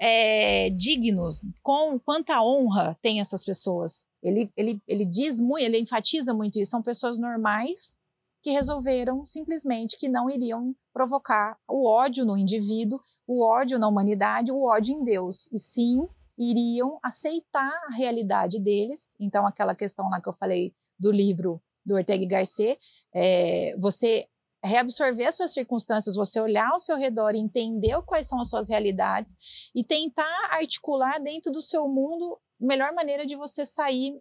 é, 0.00 0.70
dignos, 0.70 1.40
com 1.62 1.98
quanta 2.00 2.42
honra 2.42 2.98
tem 3.00 3.20
essas 3.20 3.44
pessoas. 3.44 4.04
Ele, 4.22 4.50
ele, 4.56 4.82
ele 4.88 5.04
diz 5.04 5.40
muito, 5.40 5.64
ele 5.64 5.78
enfatiza 5.78 6.34
muito 6.34 6.58
isso. 6.58 6.72
São 6.72 6.82
pessoas 6.82 7.18
normais 7.18 7.96
que 8.44 8.50
resolveram 8.50 9.24
simplesmente 9.24 9.96
que 9.96 10.06
não 10.06 10.28
iriam 10.28 10.76
provocar 10.92 11.56
o 11.66 11.88
ódio 11.88 12.26
no 12.26 12.36
indivíduo, 12.36 13.00
o 13.26 13.42
ódio 13.42 13.78
na 13.78 13.88
humanidade, 13.88 14.52
o 14.52 14.64
ódio 14.64 14.94
em 14.94 15.02
Deus. 15.02 15.50
E 15.50 15.58
sim, 15.58 16.06
iriam 16.38 16.98
aceitar 17.02 17.72
a 17.88 17.94
realidade 17.96 18.60
deles. 18.60 19.14
Então, 19.18 19.46
aquela 19.46 19.74
questão 19.74 20.10
lá 20.10 20.20
que 20.20 20.28
eu 20.28 20.34
falei 20.34 20.74
do 20.98 21.10
livro 21.10 21.58
do 21.86 21.94
Ortega 21.94 22.26
Gasset, 22.26 22.78
é, 23.14 23.74
você 23.78 24.26
reabsorver 24.62 25.26
as 25.26 25.36
suas 25.36 25.54
circunstâncias, 25.54 26.14
você 26.14 26.38
olhar 26.38 26.70
ao 26.70 26.80
seu 26.80 26.96
redor 26.96 27.34
e 27.34 27.38
entender 27.38 27.98
quais 28.02 28.28
são 28.28 28.38
as 28.42 28.50
suas 28.50 28.68
realidades 28.68 29.38
e 29.74 29.82
tentar 29.82 30.48
articular 30.50 31.18
dentro 31.18 31.50
do 31.50 31.62
seu 31.62 31.88
mundo 31.88 32.38
a 32.60 32.66
melhor 32.66 32.92
maneira 32.92 33.24
de 33.24 33.36
você 33.36 33.64
sair, 33.64 34.20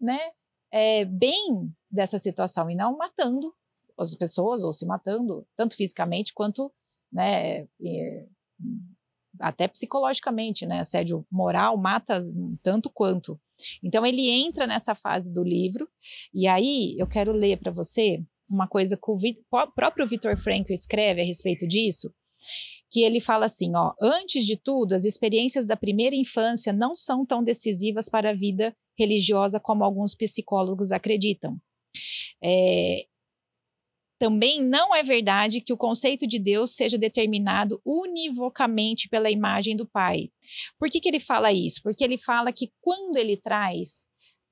né, 0.00 0.18
é, 0.70 1.04
bem 1.04 1.70
dessa 1.90 2.18
situação 2.18 2.70
e 2.70 2.74
não 2.74 2.96
matando 2.96 3.54
as 3.98 4.14
pessoas 4.14 4.62
ou 4.62 4.72
se 4.72 4.86
matando, 4.86 5.46
tanto 5.56 5.76
fisicamente 5.76 6.32
quanto, 6.32 6.72
né, 7.12 7.66
até 9.40 9.68
psicologicamente, 9.68 10.66
né, 10.66 10.80
assédio 10.80 11.26
moral 11.30 11.76
mata 11.76 12.18
tanto 12.62 12.90
quanto. 12.90 13.40
Então 13.82 14.06
ele 14.06 14.28
entra 14.30 14.66
nessa 14.66 14.94
fase 14.94 15.32
do 15.32 15.42
livro 15.42 15.88
e 16.32 16.46
aí 16.46 16.96
eu 16.98 17.06
quero 17.06 17.32
ler 17.32 17.58
para 17.58 17.72
você 17.72 18.22
uma 18.48 18.66
coisa 18.66 18.96
que 18.96 19.10
o 19.10 19.72
próprio 19.74 20.06
Vitor 20.06 20.36
Frankl 20.36 20.72
escreve 20.72 21.20
a 21.20 21.24
respeito 21.24 21.66
disso, 21.66 22.12
que 22.90 23.02
ele 23.02 23.20
fala 23.20 23.44
assim, 23.44 23.76
ó, 23.76 23.92
antes 24.00 24.46
de 24.46 24.56
tudo, 24.56 24.94
as 24.94 25.04
experiências 25.04 25.66
da 25.66 25.76
primeira 25.76 26.16
infância 26.16 26.72
não 26.72 26.96
são 26.96 27.26
tão 27.26 27.44
decisivas 27.44 28.08
para 28.08 28.30
a 28.30 28.34
vida 28.34 28.74
religiosa 28.98 29.60
como 29.60 29.84
alguns 29.84 30.14
psicólogos 30.14 30.90
acreditam. 30.90 31.60
É, 32.42 33.04
também 34.18 34.62
não 34.62 34.94
é 34.94 35.02
verdade 35.02 35.60
que 35.60 35.72
o 35.72 35.76
conceito 35.76 36.26
de 36.26 36.38
Deus 36.38 36.74
seja 36.74 36.98
determinado 36.98 37.80
univocamente 37.84 39.08
pela 39.08 39.30
imagem 39.30 39.76
do 39.76 39.86
Pai. 39.86 40.30
Por 40.78 40.88
que, 40.88 41.00
que 41.00 41.08
ele 41.08 41.20
fala 41.20 41.52
isso? 41.52 41.80
Porque 41.82 42.02
ele 42.02 42.18
fala 42.18 42.52
que 42.52 42.72
quando 42.80 43.16
ele 43.16 43.36
traz, 43.36 44.06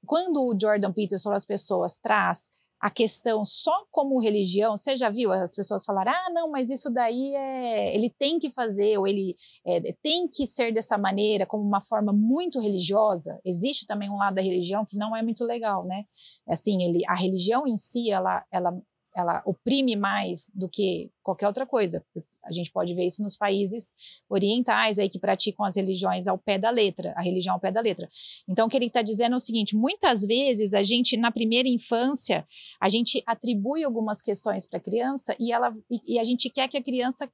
quando 0.07 0.43
o 0.43 0.57
Jordan 0.59 0.93
Peterson, 0.93 1.33
as 1.33 1.45
pessoas 1.45 1.97
traz 1.97 2.51
a 2.79 2.91
questão 2.91 3.45
só 3.45 3.87
como 3.91 4.21
religião, 4.21 4.77
você 4.77 4.97
já 4.97 5.09
viu 5.09 5.33
as 5.33 5.55
pessoas 5.55 5.85
falar, 5.85 6.07
ah, 6.07 6.31
não, 6.33 6.51
mas 6.51 6.69
isso 6.69 6.91
daí 6.91 7.35
é, 7.35 7.95
ele 7.95 8.15
tem 8.19 8.39
que 8.39 8.51
fazer, 8.51 8.99
ou 8.99 9.07
ele 9.07 9.35
é, 9.67 9.81
tem 10.03 10.29
que 10.29 10.47
ser 10.47 10.73
dessa 10.73 10.99
maneira, 10.99 11.47
como 11.47 11.65
uma 11.65 11.81
forma 11.81 12.13
muito 12.13 12.61
religiosa. 12.61 13.41
Existe 13.45 13.87
também 13.87 14.11
um 14.11 14.19
lado 14.19 14.35
da 14.35 14.43
religião 14.43 14.85
que 14.85 14.97
não 14.97 15.17
é 15.17 15.23
muito 15.23 15.43
legal, 15.43 15.85
né? 15.87 16.05
Assim, 16.47 16.83
ele, 16.83 17.03
a 17.09 17.15
religião 17.15 17.67
em 17.67 17.79
si, 17.79 18.11
ela, 18.11 18.45
ela 18.53 18.71
ela 19.17 19.43
oprime 19.47 19.97
mais 19.97 20.51
do 20.55 20.69
que 20.69 21.11
qualquer 21.23 21.47
outra 21.47 21.65
coisa. 21.65 22.05
A 22.45 22.53
gente 22.53 22.71
pode 22.71 22.95
ver 22.95 23.07
isso 23.07 23.23
nos 23.23 23.35
países 23.35 23.95
orientais 24.29 24.99
aí 24.99 25.09
que 25.09 25.19
praticam 25.19 25.65
as 25.65 25.75
religiões 25.75 26.29
ao 26.29 26.39
pé 26.39 26.59
da 26.59 26.69
letra, 26.69 27.15
a 27.17 27.23
religião 27.23 27.55
ao 27.55 27.61
pé 27.61 27.73
da 27.73 27.81
letra. 27.81 28.09
Então, 28.47 28.67
o 28.67 28.71
que 28.71 28.77
ele 28.77 28.87
está 28.87 29.01
dizendo 29.01 29.33
é 29.33 29.37
o 29.37 29.41
seguinte: 29.41 29.75
muitas 29.75 30.25
vezes 30.25 30.75
a 30.75 30.83
gente, 30.83 31.17
na 31.17 31.33
primeira 31.33 31.67
infância, 31.67 32.47
a 32.79 32.91
gente 32.91 33.23
atribui 33.27 33.83
algumas 33.83 34.21
questões 34.21 34.67
para 34.67 34.79
a 34.79 34.83
criança 34.83 35.35
e, 35.41 35.51
ela, 35.51 35.75
e, 35.91 36.15
e 36.15 36.19
a 36.19 36.25
gente 36.25 36.51
quer 36.51 36.69
que 36.69 36.77
a 36.77 36.83
criança 36.83 37.29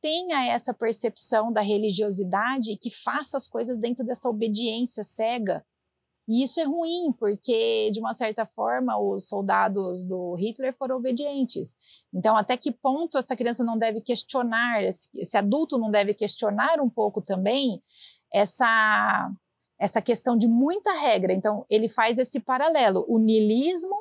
tenha 0.00 0.46
essa 0.46 0.72
percepção 0.72 1.52
da 1.52 1.60
religiosidade 1.60 2.72
e 2.72 2.78
que 2.78 2.90
faça 2.90 3.36
as 3.36 3.46
coisas 3.46 3.78
dentro 3.78 4.04
dessa 4.04 4.28
obediência 4.30 5.04
cega 5.04 5.62
e 6.28 6.42
isso 6.42 6.60
é 6.60 6.64
ruim, 6.64 7.10
porque, 7.18 7.90
de 7.90 8.00
uma 8.00 8.12
certa 8.12 8.44
forma, 8.44 9.00
os 9.00 9.26
soldados 9.26 10.04
do 10.04 10.34
Hitler 10.34 10.76
foram 10.76 10.96
obedientes. 10.96 11.74
Então, 12.12 12.36
até 12.36 12.54
que 12.54 12.70
ponto 12.70 13.16
essa 13.16 13.34
criança 13.34 13.64
não 13.64 13.78
deve 13.78 14.02
questionar, 14.02 14.84
esse, 14.84 15.38
adulto 15.38 15.78
não 15.78 15.90
deve 15.90 16.12
questionar 16.12 16.80
um 16.82 16.90
pouco 16.90 17.22
também 17.22 17.82
essa, 18.30 19.32
essa 19.80 20.02
questão 20.02 20.36
de 20.36 20.46
muita 20.46 20.92
regra? 21.00 21.32
Então, 21.32 21.64
ele 21.70 21.88
faz 21.88 22.18
esse 22.18 22.40
paralelo. 22.40 23.06
O 23.08 23.18
niilismo, 23.18 23.96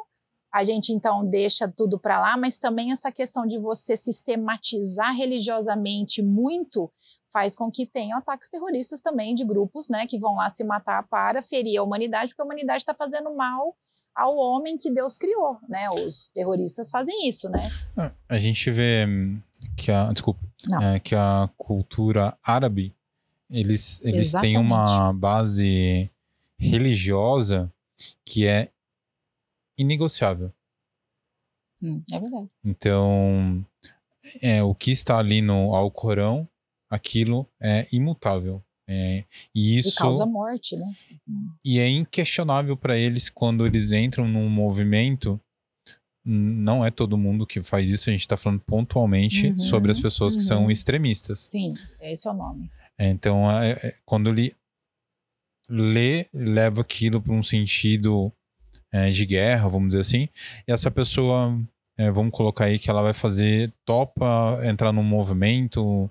a 0.53 0.63
gente 0.63 0.93
então 0.93 1.25
deixa 1.25 1.67
tudo 1.67 1.99
para 1.99 2.19
lá, 2.19 2.37
mas 2.37 2.57
também 2.57 2.91
essa 2.91 3.11
questão 3.11 3.45
de 3.45 3.57
você 3.57 3.95
sistematizar 3.97 5.13
religiosamente 5.15 6.21
muito 6.21 6.91
faz 7.31 7.55
com 7.55 7.69
que 7.69 7.85
tenham 7.85 8.17
ataques 8.17 8.49
terroristas 8.49 9.01
também 9.01 9.35
de 9.35 9.45
grupos, 9.45 9.89
né, 9.89 10.07
que 10.07 10.17
vão 10.17 10.35
lá 10.35 10.49
se 10.49 10.63
matar 10.63 11.07
para 11.07 11.43
ferir 11.43 11.77
a 11.77 11.83
humanidade, 11.83 12.29
porque 12.29 12.41
a 12.41 12.45
humanidade 12.45 12.79
está 12.79 12.93
fazendo 12.93 13.35
mal 13.35 13.75
ao 14.15 14.35
homem 14.35 14.77
que 14.77 14.89
Deus 14.89 15.15
criou, 15.15 15.59
né? 15.69 15.87
Os 15.89 16.29
terroristas 16.29 16.89
fazem 16.89 17.29
isso, 17.29 17.47
né? 17.49 17.59
É, 17.95 18.11
a 18.27 18.37
gente 18.39 18.71
vê 18.71 19.05
que 19.77 19.91
a, 19.91 20.11
desculpa, 20.11 20.39
é, 20.81 20.99
que 20.99 21.13
a 21.13 21.47
cultura 21.55 22.35
árabe 22.41 22.95
eles 23.49 24.01
eles 24.03 24.31
têm 24.33 24.57
uma 24.57 25.13
base 25.13 26.11
religiosa 26.57 27.71
que 28.25 28.45
é 28.45 28.71
inegociável. 29.77 30.51
Hum, 31.81 32.01
é 32.11 32.19
verdade. 32.19 32.49
Então, 32.63 33.65
é, 34.41 34.63
o 34.63 34.73
que 34.73 34.91
está 34.91 35.17
ali 35.17 35.41
no 35.41 35.75
Alcorão 35.75 36.47
aquilo 36.89 37.47
é 37.61 37.87
imutável. 37.91 38.63
É, 38.89 39.25
e 39.53 39.77
isso 39.77 39.89
e 39.89 39.95
causa 39.95 40.25
morte, 40.25 40.77
né? 40.77 40.93
E 41.63 41.77
é 41.77 41.89
inquestionável 41.89 42.77
para 42.77 42.97
eles 42.97 43.29
quando 43.29 43.65
eles 43.65 43.91
entram 43.91 44.27
num 44.27 44.49
movimento. 44.49 45.39
Não 46.23 46.85
é 46.85 46.91
todo 46.91 47.17
mundo 47.17 47.45
que 47.45 47.61
faz 47.61 47.89
isso, 47.89 48.09
a 48.09 48.13
gente 48.13 48.21
está 48.21 48.37
falando 48.37 48.61
pontualmente 48.61 49.47
uhum, 49.47 49.59
sobre 49.59 49.91
as 49.91 49.99
pessoas 49.99 50.33
uhum. 50.33 50.39
que 50.39 50.45
são 50.45 50.63
uhum. 50.63 50.71
extremistas. 50.71 51.39
Sim, 51.39 51.69
esse 52.01 52.27
é 52.27 52.31
o 52.31 52.33
nome. 52.33 52.69
É, 52.97 53.09
então, 53.09 53.49
é, 53.51 53.71
é, 53.71 53.95
quando 54.05 54.29
ele 54.29 54.53
lê, 55.69 56.27
leva 56.33 56.81
aquilo 56.81 57.21
para 57.21 57.33
um 57.33 57.43
sentido 57.43 58.31
é, 58.91 59.09
de 59.09 59.25
guerra, 59.25 59.67
vamos 59.67 59.89
dizer 59.89 60.01
assim, 60.01 60.29
e 60.67 60.71
essa 60.71 60.89
pessoa, 60.89 61.59
é, 61.97 62.09
vamos 62.11 62.31
colocar 62.31 62.65
aí 62.65 62.79
que 62.79 62.89
ela 62.89 63.01
vai 63.01 63.13
fazer, 63.13 63.71
topa 63.85 64.59
entrar 64.63 64.91
num 64.91 65.03
movimento, 65.03 66.09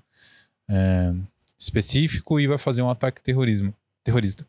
é, 0.68 1.12
específico 1.58 2.38
e 2.38 2.46
vai 2.46 2.58
fazer 2.58 2.82
um 2.82 2.90
ataque 2.90 3.22
terrorismo, 3.22 3.74
terrorista. 4.04 4.46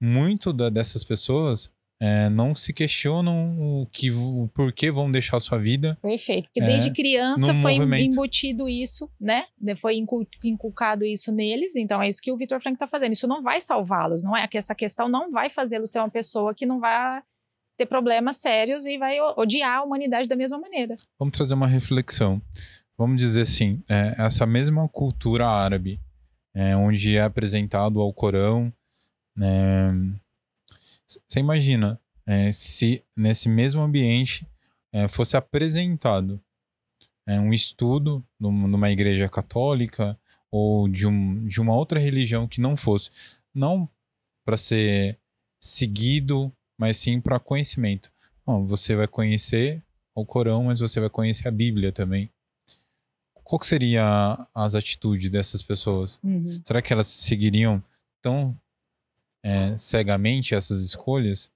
Muito 0.00 0.52
da, 0.52 0.68
dessas 0.68 1.04
pessoas 1.04 1.70
é, 2.00 2.28
não 2.28 2.52
se 2.52 2.72
questionam 2.72 3.56
o 3.60 3.86
que 3.86 4.10
o 4.10 4.50
porquê 4.52 4.90
vão 4.90 5.08
deixar 5.08 5.36
a 5.36 5.40
sua 5.40 5.56
vida. 5.56 5.96
Perfeito, 6.02 6.46
porque 6.46 6.60
desde 6.60 6.88
é, 6.88 6.92
criança 6.92 7.54
foi 7.54 7.74
movimento. 7.74 8.12
embutido 8.12 8.68
isso, 8.68 9.08
né? 9.20 9.44
Foi 9.80 9.94
inculcado 10.42 11.04
isso 11.04 11.30
neles, 11.30 11.76
então 11.76 12.02
é 12.02 12.08
isso 12.08 12.20
que 12.20 12.32
o 12.32 12.36
Vitor 12.36 12.60
Frank 12.60 12.74
está 12.74 12.88
fazendo. 12.88 13.12
Isso 13.12 13.28
não 13.28 13.40
vai 13.40 13.60
salvá-los, 13.60 14.24
não 14.24 14.36
é? 14.36 14.48
Que 14.48 14.58
essa 14.58 14.74
questão 14.74 15.08
não 15.08 15.30
vai 15.30 15.48
fazê-los 15.48 15.90
ser 15.90 16.00
uma 16.00 16.10
pessoa 16.10 16.52
que 16.52 16.66
não 16.66 16.80
vai 16.80 17.22
ter 17.82 17.86
problemas 17.86 18.36
sérios 18.36 18.86
e 18.86 18.98
vai 18.98 19.20
odiar 19.36 19.78
a 19.78 19.82
humanidade 19.82 20.28
da 20.28 20.36
mesma 20.36 20.58
maneira. 20.58 20.96
Vamos 21.18 21.36
trazer 21.36 21.54
uma 21.54 21.66
reflexão 21.66 22.40
vamos 22.96 23.18
dizer 23.18 23.42
assim, 23.42 23.82
é, 23.88 24.14
essa 24.18 24.46
mesma 24.46 24.88
cultura 24.88 25.48
árabe, 25.48 26.00
é, 26.54 26.76
onde 26.76 27.16
é 27.16 27.22
apresentado 27.22 28.00
ao 28.00 28.12
Corão, 28.12 28.72
né, 29.36 29.92
você 31.06 31.40
imagina 31.40 32.00
é, 32.26 32.52
se 32.52 33.04
nesse 33.16 33.48
mesmo 33.48 33.82
ambiente 33.82 34.46
é, 34.92 35.08
fosse 35.08 35.36
apresentado 35.36 36.40
é, 37.26 37.40
um 37.40 37.52
estudo 37.52 38.24
numa 38.38 38.90
igreja 38.90 39.28
católica 39.28 40.18
ou 40.50 40.88
de, 40.88 41.06
um, 41.06 41.44
de 41.46 41.60
uma 41.60 41.74
outra 41.74 41.98
religião 41.98 42.46
que 42.46 42.60
não 42.60 42.76
fosse, 42.76 43.10
não 43.54 43.88
para 44.44 44.56
ser 44.56 45.18
seguido, 45.58 46.52
mas 46.82 46.96
sim 46.96 47.20
para 47.20 47.38
conhecimento. 47.38 48.10
Bom, 48.44 48.66
você 48.66 48.96
vai 48.96 49.06
conhecer 49.06 49.82
o 50.14 50.26
Corão, 50.26 50.64
mas 50.64 50.80
você 50.80 50.98
vai 50.98 51.08
conhecer 51.08 51.46
a 51.46 51.50
Bíblia 51.50 51.92
também 51.92 52.28
qual 53.52 53.60
que 53.60 53.66
seria 53.66 54.48
as 54.54 54.74
atitudes 54.74 55.28
dessas 55.28 55.62
pessoas? 55.62 56.18
Uhum. 56.24 56.58
Será 56.64 56.80
que 56.80 56.90
elas 56.90 57.08
seguiriam 57.08 57.82
tão 58.22 58.58
é, 59.44 59.76
cegamente 59.76 60.54
essas 60.54 60.82
escolhas? 60.82 61.52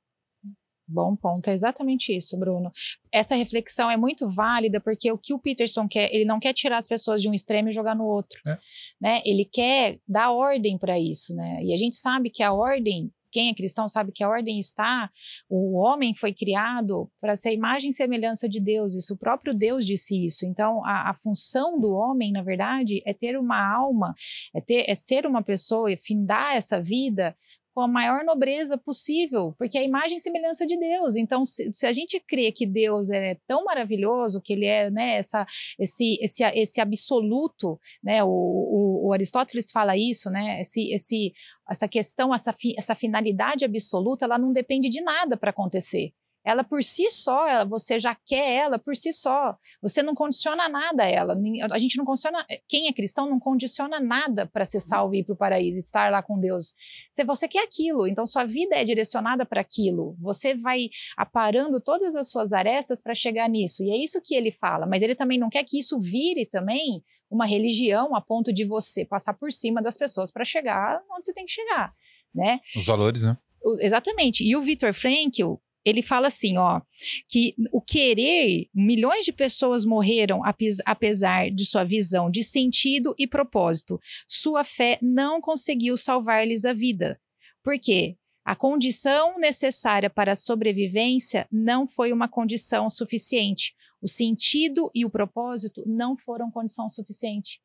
Bom 0.88 1.16
ponto, 1.16 1.48
é 1.48 1.54
exatamente 1.54 2.14
isso, 2.14 2.38
Bruno. 2.38 2.70
Essa 3.10 3.34
reflexão 3.34 3.90
é 3.90 3.96
muito 3.96 4.28
válida 4.28 4.78
porque 4.78 5.10
o 5.10 5.18
que 5.18 5.32
o 5.32 5.38
Peterson 5.38 5.88
quer, 5.88 6.14
ele 6.14 6.24
não 6.24 6.38
quer 6.38 6.52
tirar 6.52 6.76
as 6.76 6.86
pessoas 6.86 7.22
de 7.22 7.30
um 7.30 7.34
extremo 7.34 7.70
e 7.70 7.72
jogar 7.72 7.96
no 7.96 8.04
outro, 8.04 8.40
é. 8.46 8.58
né? 9.00 9.22
Ele 9.24 9.44
quer 9.44 9.98
dar 10.06 10.30
ordem 10.30 10.76
para 10.76 11.00
isso, 11.00 11.34
né? 11.34 11.64
E 11.64 11.72
a 11.72 11.76
gente 11.76 11.96
sabe 11.96 12.28
que 12.30 12.42
a 12.42 12.52
ordem 12.52 13.10
quem 13.30 13.50
é 13.50 13.54
cristão 13.54 13.88
sabe 13.88 14.12
que 14.12 14.22
a 14.24 14.28
ordem 14.28 14.58
está, 14.58 15.10
o 15.48 15.76
homem 15.78 16.14
foi 16.14 16.32
criado 16.32 17.10
para 17.20 17.36
ser 17.36 17.52
imagem 17.52 17.90
e 17.90 17.92
semelhança 17.92 18.48
de 18.48 18.60
Deus, 18.60 18.94
isso 18.94 19.14
o 19.14 19.18
próprio 19.18 19.54
Deus 19.54 19.86
disse 19.86 20.24
isso. 20.24 20.46
Então, 20.46 20.84
a, 20.84 21.10
a 21.10 21.14
função 21.14 21.78
do 21.80 21.92
homem, 21.92 22.32
na 22.32 22.42
verdade, 22.42 23.02
é 23.06 23.12
ter 23.12 23.38
uma 23.38 23.60
alma, 23.60 24.14
é, 24.54 24.60
ter, 24.60 24.84
é 24.88 24.94
ser 24.94 25.26
uma 25.26 25.42
pessoa, 25.42 25.90
é 25.92 25.96
findar 25.96 26.56
essa 26.56 26.80
vida 26.80 27.36
com 27.76 27.82
a 27.82 27.88
maior 27.88 28.24
nobreza 28.24 28.78
possível, 28.78 29.54
porque 29.58 29.76
é 29.76 29.82
a 29.82 29.84
imagem 29.84 30.16
e 30.16 30.20
semelhança 30.20 30.66
de 30.66 30.78
Deus. 30.78 31.14
Então, 31.14 31.44
se, 31.44 31.70
se, 31.74 31.86
a 31.86 31.92
gente 31.92 32.18
crê 32.18 32.50
que 32.50 32.64
Deus 32.64 33.10
é 33.10 33.36
tão 33.46 33.64
maravilhoso, 33.64 34.40
que 34.40 34.54
ele 34.54 34.64
é 34.64 34.90
né, 34.90 35.16
essa, 35.16 35.44
esse, 35.78 36.16
esse, 36.22 36.42
esse 36.42 36.80
absoluto, 36.80 37.78
né, 38.02 38.24
o, 38.24 38.28
o, 38.28 39.08
o 39.08 39.12
Aristóteles 39.12 39.70
fala 39.70 39.94
isso, 39.94 40.30
né, 40.30 40.62
esse, 40.62 40.90
esse, 40.90 41.34
essa 41.68 41.86
questão, 41.86 42.34
essa, 42.34 42.50
fi, 42.50 42.74
essa 42.78 42.94
finalidade 42.94 43.62
absoluta, 43.62 44.24
ela 44.24 44.38
não 44.38 44.54
depende 44.54 44.88
de 44.88 45.02
nada 45.02 45.36
para 45.36 45.50
acontecer 45.50 46.14
ela 46.46 46.62
por 46.62 46.84
si 46.84 47.10
só, 47.10 47.44
ela, 47.44 47.64
você 47.64 47.98
já 47.98 48.14
quer 48.14 48.52
ela 48.52 48.78
por 48.78 48.94
si 48.94 49.12
só. 49.12 49.58
Você 49.82 50.00
não 50.00 50.14
condiciona 50.14 50.68
nada 50.68 51.02
a 51.02 51.06
ela. 51.08 51.36
A 51.72 51.78
gente 51.78 51.98
não 51.98 52.04
condiciona. 52.04 52.46
Quem 52.68 52.86
é 52.86 52.92
cristão 52.92 53.28
não 53.28 53.40
condiciona 53.40 53.98
nada 53.98 54.46
para 54.46 54.64
ser 54.64 54.78
salvo 54.78 55.16
e 55.16 55.18
ir 55.18 55.24
para 55.24 55.34
o 55.34 55.36
paraíso 55.36 55.80
e 55.80 55.82
estar 55.82 56.08
lá 56.08 56.22
com 56.22 56.38
Deus. 56.38 56.72
Se 57.10 57.24
você 57.24 57.48
quer 57.48 57.64
aquilo, 57.64 58.06
então 58.06 58.28
sua 58.28 58.44
vida 58.44 58.76
é 58.76 58.84
direcionada 58.84 59.44
para 59.44 59.60
aquilo. 59.60 60.16
Você 60.20 60.54
vai 60.54 60.88
aparando 61.16 61.80
todas 61.80 62.14
as 62.14 62.30
suas 62.30 62.52
arestas 62.52 63.02
para 63.02 63.12
chegar 63.12 63.48
nisso. 63.48 63.82
E 63.82 63.90
é 63.90 63.96
isso 63.96 64.22
que 64.22 64.36
ele 64.36 64.52
fala. 64.52 64.86
Mas 64.86 65.02
ele 65.02 65.16
também 65.16 65.40
não 65.40 65.50
quer 65.50 65.64
que 65.64 65.80
isso 65.80 65.98
vire 65.98 66.46
também 66.46 67.02
uma 67.28 67.44
religião 67.44 68.14
a 68.14 68.20
ponto 68.20 68.52
de 68.52 68.64
você 68.64 69.04
passar 69.04 69.34
por 69.34 69.50
cima 69.50 69.82
das 69.82 69.98
pessoas 69.98 70.30
para 70.30 70.44
chegar 70.44 71.02
onde 71.10 71.26
você 71.26 71.34
tem 71.34 71.44
que 71.44 71.50
chegar. 71.50 71.92
Né? 72.32 72.60
Os 72.76 72.86
valores, 72.86 73.24
né? 73.24 73.36
Exatamente. 73.80 74.44
E 74.44 74.54
o 74.54 74.60
Victor 74.60 74.94
Frankl, 74.94 75.54
ele 75.86 76.02
fala 76.02 76.26
assim, 76.26 76.58
ó, 76.58 76.80
que 77.28 77.54
o 77.70 77.80
querer, 77.80 78.68
milhões 78.74 79.24
de 79.24 79.32
pessoas 79.32 79.84
morreram 79.84 80.42
apesar 80.84 81.48
de 81.48 81.64
sua 81.64 81.84
visão 81.84 82.28
de 82.28 82.42
sentido 82.42 83.14
e 83.16 83.24
propósito. 83.24 84.00
Sua 84.26 84.64
fé 84.64 84.98
não 85.00 85.40
conseguiu 85.40 85.96
salvar-lhes 85.96 86.64
a 86.64 86.72
vida. 86.72 87.20
Por 87.62 87.78
quê? 87.78 88.16
A 88.44 88.56
condição 88.56 89.38
necessária 89.38 90.10
para 90.10 90.32
a 90.32 90.36
sobrevivência 90.36 91.46
não 91.52 91.86
foi 91.86 92.12
uma 92.12 92.28
condição 92.28 92.90
suficiente. 92.90 93.72
O 94.02 94.08
sentido 94.08 94.90
e 94.92 95.04
o 95.04 95.10
propósito 95.10 95.84
não 95.86 96.16
foram 96.16 96.50
condição 96.50 96.88
suficiente. 96.88 97.60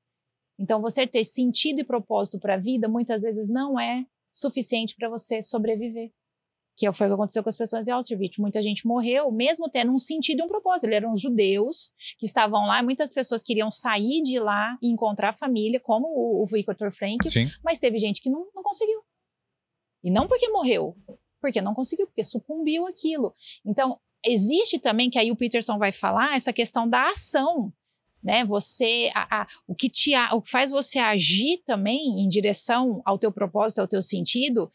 Então, 0.60 0.80
você 0.80 1.08
ter 1.08 1.24
sentido 1.24 1.80
e 1.80 1.84
propósito 1.84 2.40
para 2.40 2.54
a 2.54 2.60
vida 2.60 2.88
muitas 2.88 3.24
vezes 3.24 3.50
não 3.50 3.80
é 3.80 4.06
suficiente 4.32 4.96
para 4.96 5.10
você 5.10 5.42
sobreviver 5.42 6.12
que 6.90 6.94
foi 6.94 7.08
o 7.08 7.10
que 7.10 7.14
aconteceu 7.14 7.44
com 7.44 7.50
as 7.50 7.58
pessoas 7.58 7.88
em 7.88 7.92
Auschwitz. 7.92 8.38
Muita 8.38 8.62
gente 8.62 8.88
morreu, 8.88 9.32
mesmo 9.32 9.70
tendo 9.70 9.92
um 9.92 10.00
sentido 10.00 10.40
e 10.40 10.44
um 10.44 10.48
propósito. 10.48 10.86
Eles 10.86 10.96
eram 10.98 11.16
judeus 11.16 11.92
que 12.18 12.26
estavam 12.26 12.66
lá, 12.66 12.82
muitas 12.82 13.14
pessoas 13.14 13.44
queriam 13.44 13.70
sair 13.70 14.22
de 14.22 14.40
lá 14.40 14.78
e 14.82 14.92
encontrar 14.92 15.30
a 15.30 15.34
família, 15.34 15.80
como 15.80 16.08
o, 16.08 16.44
o 16.44 16.46
Victor 16.46 16.92
Frank, 16.92 17.30
Sim. 17.30 17.50
mas 17.64 17.80
teve 17.80 17.98
gente 17.98 18.22
que 18.22 18.30
não, 18.30 18.48
não 18.56 18.64
conseguiu. 18.64 19.02
E 20.04 20.10
não 20.10 20.28
porque 20.28 20.50
morreu, 20.50 20.96
porque 21.40 21.62
não 21.62 21.76
conseguiu, 21.76 22.08
porque 22.08 22.24
sucumbiu 22.24 22.88
aquilo. 22.88 23.34
Então, 23.64 24.00
existe 24.26 24.80
também, 24.80 25.10
que 25.10 25.20
aí 25.20 25.32
o 25.32 25.36
Peterson 25.36 25.78
vai 25.78 25.92
falar, 25.92 26.36
essa 26.36 26.52
questão 26.52 26.90
da 26.90 27.10
ação. 27.10 27.72
Né, 28.24 28.46
você, 28.46 29.10
a, 29.16 29.42
a, 29.42 29.48
o, 29.68 29.74
que 29.74 29.90
te, 29.90 30.12
o 30.32 30.44
que 30.44 30.52
faz 30.52 30.70
você 30.70 31.00
agir 31.00 31.58
também 31.66 32.22
em 32.22 32.28
direção 32.28 33.02
ao 33.04 33.18
teu 33.18 33.32
propósito, 33.32 33.80
ao 33.80 33.88
teu 33.88 34.00
sentido, 34.00 34.72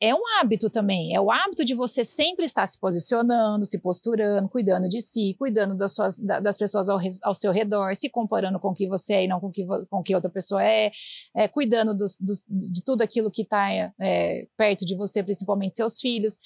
é 0.00 0.14
um 0.14 0.22
hábito 0.38 0.70
também. 0.70 1.14
É 1.14 1.20
o 1.20 1.30
hábito 1.30 1.64
de 1.64 1.74
você 1.74 2.04
sempre 2.04 2.44
estar 2.44 2.66
se 2.66 2.78
posicionando, 2.78 3.64
se 3.64 3.78
posturando, 3.80 4.48
cuidando 4.48 4.88
de 4.88 5.00
si, 5.00 5.34
cuidando 5.38 5.76
das, 5.76 5.94
suas, 5.94 6.18
das 6.20 6.56
pessoas 6.56 6.88
ao, 6.88 6.98
ao 7.22 7.34
seu 7.34 7.50
redor, 7.52 7.94
se 7.96 8.08
comparando 8.08 8.60
com 8.60 8.68
o 8.68 8.74
que 8.74 8.86
você 8.86 9.14
é 9.14 9.24
e 9.24 9.28
não 9.28 9.40
com 9.40 9.48
o 9.48 9.52
que, 9.52 9.66
com 9.90 10.02
que 10.02 10.14
outra 10.14 10.30
pessoa 10.30 10.62
é, 10.62 10.92
é 11.34 11.48
cuidando 11.48 11.96
dos, 11.96 12.16
dos, 12.20 12.46
de 12.48 12.84
tudo 12.84 13.02
aquilo 13.02 13.30
que 13.30 13.42
está 13.42 13.92
é, 14.00 14.46
perto 14.56 14.86
de 14.86 14.96
você, 14.96 15.22
principalmente 15.22 15.74
seus 15.74 16.00
filhos. 16.00 16.38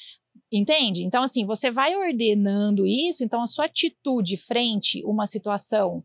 Entende? 0.51 1.03
Então, 1.03 1.23
assim, 1.23 1.45
você 1.47 1.71
vai 1.71 1.95
ordenando 1.95 2.87
isso, 2.87 3.23
então 3.23 3.43
a 3.43 3.47
sua 3.47 3.67
atitude 3.67 4.37
frente 4.37 5.03
a 5.05 5.09
uma 5.09 5.27
situação 5.27 6.03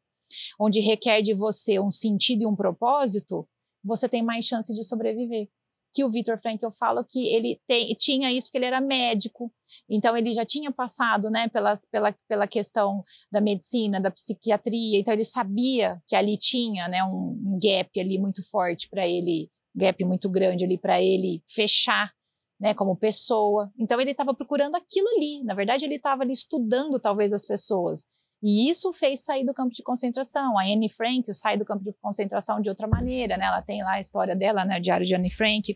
onde 0.60 0.82
requer 0.82 1.22
de 1.22 1.34
você 1.34 1.80
um 1.80 1.89
sentido 1.89 2.43
e 2.43 2.45
um 2.45 2.56
propósito, 2.56 3.48
você 3.82 4.10
tem 4.10 4.22
mais 4.22 4.45
chance 4.45 4.74
de 4.74 4.84
sobreviver 4.84 5.48
que 5.94 6.04
o 6.04 6.12
Victor 6.12 6.40
Frankl 6.40 6.70
fala 6.70 7.06
que 7.08 7.28
ele 7.34 7.60
tinha 7.98 8.32
isso 8.32 8.48
porque 8.48 8.60
ele 8.60 8.66
era 8.66 8.82
médico, 8.82 9.52
então 9.90 10.16
ele 10.16 10.34
já 10.34 10.46
tinha 10.46 10.72
passado, 10.72 11.30
né, 11.30 11.48
pela, 11.50 11.78
pela, 11.92 12.16
pela 12.28 12.48
questão 12.48 13.04
da 13.32 13.42
medicina, 13.42 14.00
da 14.00 14.12
psiquiatria, 14.12 15.00
então 15.00 15.14
ele 15.14 15.24
sabia 15.24 16.02
que 16.08 16.16
ali 16.16 16.38
tinha, 16.38 16.88
né, 16.88 17.04
um 17.04 17.60
gap 17.62 18.00
ali 18.00 18.20
muito 18.20 18.48
forte 18.50 18.88
para 18.90 19.08
ele, 19.08 19.50
gap 19.76 20.04
muito 20.06 20.30
grande 20.30 20.66
ali 20.66 20.78
para 20.78 21.02
ele 21.02 21.44
fechar, 21.48 22.12
né, 22.60 22.74
como 22.74 22.96
pessoa. 22.96 23.72
Então 23.78 24.00
ele 24.02 24.12
estava 24.12 24.34
procurando 24.34 24.76
aquilo 24.76 25.08
ali. 25.10 25.44
Na 25.44 25.54
verdade 25.54 25.86
ele 25.86 25.96
estava 25.96 26.24
ali 26.24 26.34
estudando 26.34 27.00
talvez 27.00 27.32
as 27.32 27.46
pessoas. 27.46 28.06
E 28.42 28.70
isso 28.70 28.94
fez 28.94 29.24
sair 29.24 29.46
do 29.46 29.54
campo 29.54 29.74
de 29.74 29.82
concentração. 29.82 30.58
A 30.58 30.64
Anne 30.64 30.90
Frank 30.90 31.34
sai 31.34 31.58
do 31.58 31.66
campo 31.66 31.84
de 31.84 31.94
concentração 32.02 32.62
de 32.62 32.70
outra 32.70 32.88
maneira, 32.88 33.36
né? 33.36 33.46
Ela 33.46 33.62
tem 33.62 33.84
lá 33.84 33.94
a 33.94 34.00
história 34.00 34.36
dela, 34.36 34.64
né? 34.64 34.78
O 34.78 34.82
Diário 34.82 35.06
de 35.06 35.16
Anne 35.16 35.32
Frank. 35.32 35.76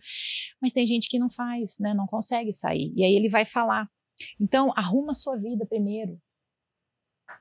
Mas 0.62 0.72
tem 0.72 0.86
gente 0.86 1.10
que 1.10 1.18
não 1.18 1.30
faz, 1.30 1.78
né? 1.80 1.94
Não 1.94 2.06
consegue 2.06 2.52
sair. 2.52 2.94
E 2.96 3.04
aí 3.04 3.16
ele 3.16 3.30
vai 3.30 3.46
falar. 3.46 3.88
Então, 4.40 4.72
arruma 4.76 5.12
a 5.12 5.16
sua 5.16 5.38
vida 5.38 5.66
primeiro. 5.66 6.20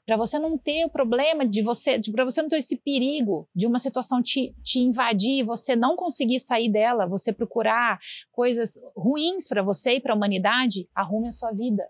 Para 0.06 0.16
você 0.16 0.38
não 0.38 0.56
ter 0.56 0.84
o 0.84 0.90
problema 0.90 1.46
de 1.46 1.62
você, 1.62 2.00
para 2.12 2.24
você 2.24 2.40
não 2.40 2.48
ter 2.48 2.58
esse 2.58 2.76
perigo 2.76 3.48
de 3.54 3.66
uma 3.66 3.78
situação 3.78 4.22
te, 4.22 4.54
te 4.62 4.78
invadir, 4.78 5.44
você 5.44 5.76
não 5.76 5.96
conseguir 5.96 6.40
sair 6.40 6.70
dela, 6.70 7.06
você 7.06 7.32
procurar 7.32 7.98
coisas 8.30 8.72
ruins 8.96 9.46
para 9.46 9.62
você 9.62 9.94
e 9.94 10.00
para 10.00 10.14
a 10.14 10.16
humanidade, 10.16 10.88
arrume 10.94 11.28
a 11.28 11.32
sua 11.32 11.52
vida. 11.52 11.84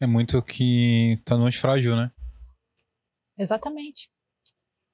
É 0.00 0.06
muito 0.06 0.40
que 0.42 1.18
tá 1.24 1.36
no 1.36 1.50
frágil, 1.52 1.96
né? 1.96 2.10
Exatamente. 3.38 4.10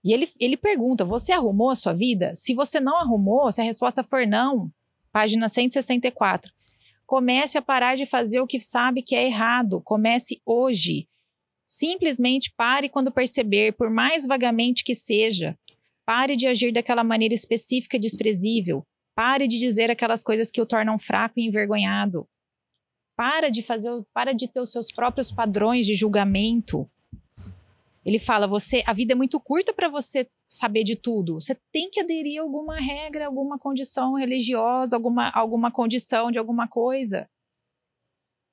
E 0.02 0.12
ele, 0.12 0.28
ele 0.38 0.56
pergunta: 0.56 1.04
você 1.04 1.32
arrumou 1.32 1.70
a 1.70 1.76
sua 1.76 1.92
vida? 1.92 2.34
Se 2.34 2.54
você 2.54 2.80
não 2.80 2.96
arrumou, 2.96 3.50
se 3.52 3.60
a 3.60 3.64
resposta 3.64 4.02
for 4.02 4.26
não, 4.26 4.70
página 5.12 5.48
164. 5.48 6.52
Comece 7.06 7.58
a 7.58 7.62
parar 7.62 7.96
de 7.96 8.06
fazer 8.06 8.40
o 8.40 8.46
que 8.46 8.60
sabe 8.60 9.02
que 9.02 9.16
é 9.16 9.26
errado. 9.26 9.80
Comece 9.82 10.40
hoje. 10.46 11.08
Simplesmente 11.66 12.52
pare 12.56 12.88
quando 12.88 13.12
perceber, 13.12 13.72
por 13.72 13.90
mais 13.90 14.26
vagamente 14.26 14.84
que 14.84 14.94
seja. 14.94 15.58
Pare 16.06 16.36
de 16.36 16.46
agir 16.46 16.72
daquela 16.72 17.04
maneira 17.04 17.34
específica 17.34 17.96
e 17.96 18.00
desprezível. 18.00 18.84
Pare 19.14 19.46
de 19.46 19.58
dizer 19.58 19.90
aquelas 19.90 20.22
coisas 20.22 20.50
que 20.50 20.60
o 20.60 20.66
tornam 20.66 20.98
fraco 20.98 21.38
e 21.38 21.46
envergonhado. 21.46 22.28
Para 23.16 23.50
de 23.50 23.62
fazer, 23.62 23.90
para 24.14 24.32
de 24.32 24.48
ter 24.48 24.60
os 24.60 24.72
seus 24.72 24.92
próprios 24.92 25.30
padrões 25.30 25.86
de 25.86 25.94
julgamento. 25.94 26.90
Ele 28.04 28.18
fala: 28.18 28.46
você, 28.46 28.82
a 28.86 28.92
vida 28.92 29.12
é 29.12 29.16
muito 29.16 29.38
curta 29.40 29.72
para 29.72 29.88
você 29.88 30.28
saber 30.48 30.84
de 30.84 30.96
tudo. 30.96 31.34
Você 31.34 31.56
tem 31.72 31.90
que 31.90 32.00
aderir 32.00 32.40
a 32.40 32.42
alguma 32.42 32.76
regra, 32.76 33.26
alguma 33.26 33.58
condição 33.58 34.14
religiosa, 34.14 34.96
alguma, 34.96 35.30
alguma 35.30 35.70
condição 35.70 36.30
de 36.30 36.38
alguma 36.38 36.66
coisa. 36.66 37.28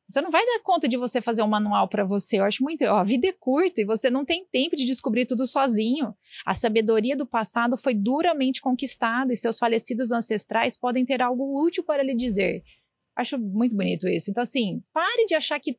Você 0.10 0.22
não 0.22 0.32
vai 0.32 0.46
dar 0.46 0.62
conta 0.64 0.88
de 0.88 0.96
você 0.96 1.22
fazer 1.22 1.44
um 1.44 1.50
manual 1.50 1.90
para 1.90 2.06
você. 2.06 2.40
Eu 2.40 2.46
acho 2.46 2.64
muito. 2.64 2.84
Ó, 2.86 2.98
a 2.98 3.04
vida 3.04 3.28
é 3.28 3.34
curta 3.34 3.82
e 3.82 3.86
você 3.86 4.10
não 4.10 4.24
tem 4.24 4.46
tempo 4.46 4.76
de 4.76 4.86
descobrir 4.86 5.26
tudo 5.26 5.46
sozinho. 5.46 6.16
A 6.46 6.54
sabedoria 6.54 7.16
do 7.16 7.26
passado 7.26 7.78
foi 7.78 7.94
duramente 7.94 8.62
conquistada 8.62 9.34
e 9.34 9.38
seus 9.38 9.60
falecidos 9.60 10.12
ancestrais 10.12 10.78
podem 10.78 11.04
ter 11.04 11.22
algo 11.22 11.62
útil 11.62 11.84
para 11.84 12.04
lhe 12.04 12.16
dizer. 12.16 12.64
Acho 13.18 13.38
muito 13.38 13.76
bonito 13.76 14.08
isso. 14.08 14.32
Então, 14.32 14.44
assim, 14.44 14.82
pare 14.94 15.26
de 15.26 15.36
achar 15.36 15.60
que 15.60 15.78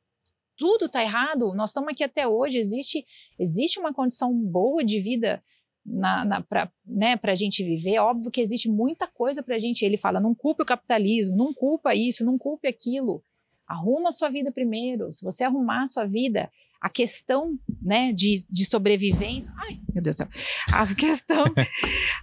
tudo 0.58 0.86
está 0.86 1.02
errado. 1.02 1.54
Nós 1.54 1.70
estamos 1.70 1.88
aqui 1.88 2.04
até 2.04 2.26
hoje. 2.26 2.58
Existe, 2.58 3.06
existe 3.38 3.78
uma 3.78 3.94
condição 3.94 4.34
boa 4.34 4.84
de 4.84 5.00
vida 5.00 5.42
na, 5.86 6.24
na, 6.24 6.42
para 6.42 6.70
né, 6.84 7.18
a 7.22 7.34
gente 7.34 7.64
viver. 7.64 7.98
Óbvio 8.00 8.30
que 8.30 8.40
existe 8.40 8.68
muita 8.68 9.06
coisa 9.06 9.42
para 9.42 9.54
a 9.54 9.58
gente. 9.58 9.84
Ele 9.84 9.96
fala: 9.96 10.20
não 10.20 10.34
culpe 10.34 10.62
o 10.62 10.66
capitalismo, 10.66 11.36
não 11.36 11.54
culpa 11.54 11.94
isso, 11.94 12.26
não 12.26 12.36
culpe 12.36 12.68
aquilo. 12.68 13.22
Arruma 13.66 14.08
a 14.08 14.12
sua 14.12 14.28
vida 14.28 14.50
primeiro. 14.50 15.12
Se 15.12 15.24
você 15.24 15.44
arrumar 15.44 15.84
a 15.84 15.86
sua 15.86 16.04
vida, 16.04 16.50
a 16.80 16.88
questão 16.88 17.56
né, 17.80 18.12
de, 18.12 18.46
de 18.50 18.64
sobrevivência. 18.64 19.50
Ai, 19.56 19.80
meu 19.92 20.02
Deus 20.02 20.16
do 20.16 20.18
céu. 20.18 20.28
A 20.72 20.94
questão, 20.94 21.44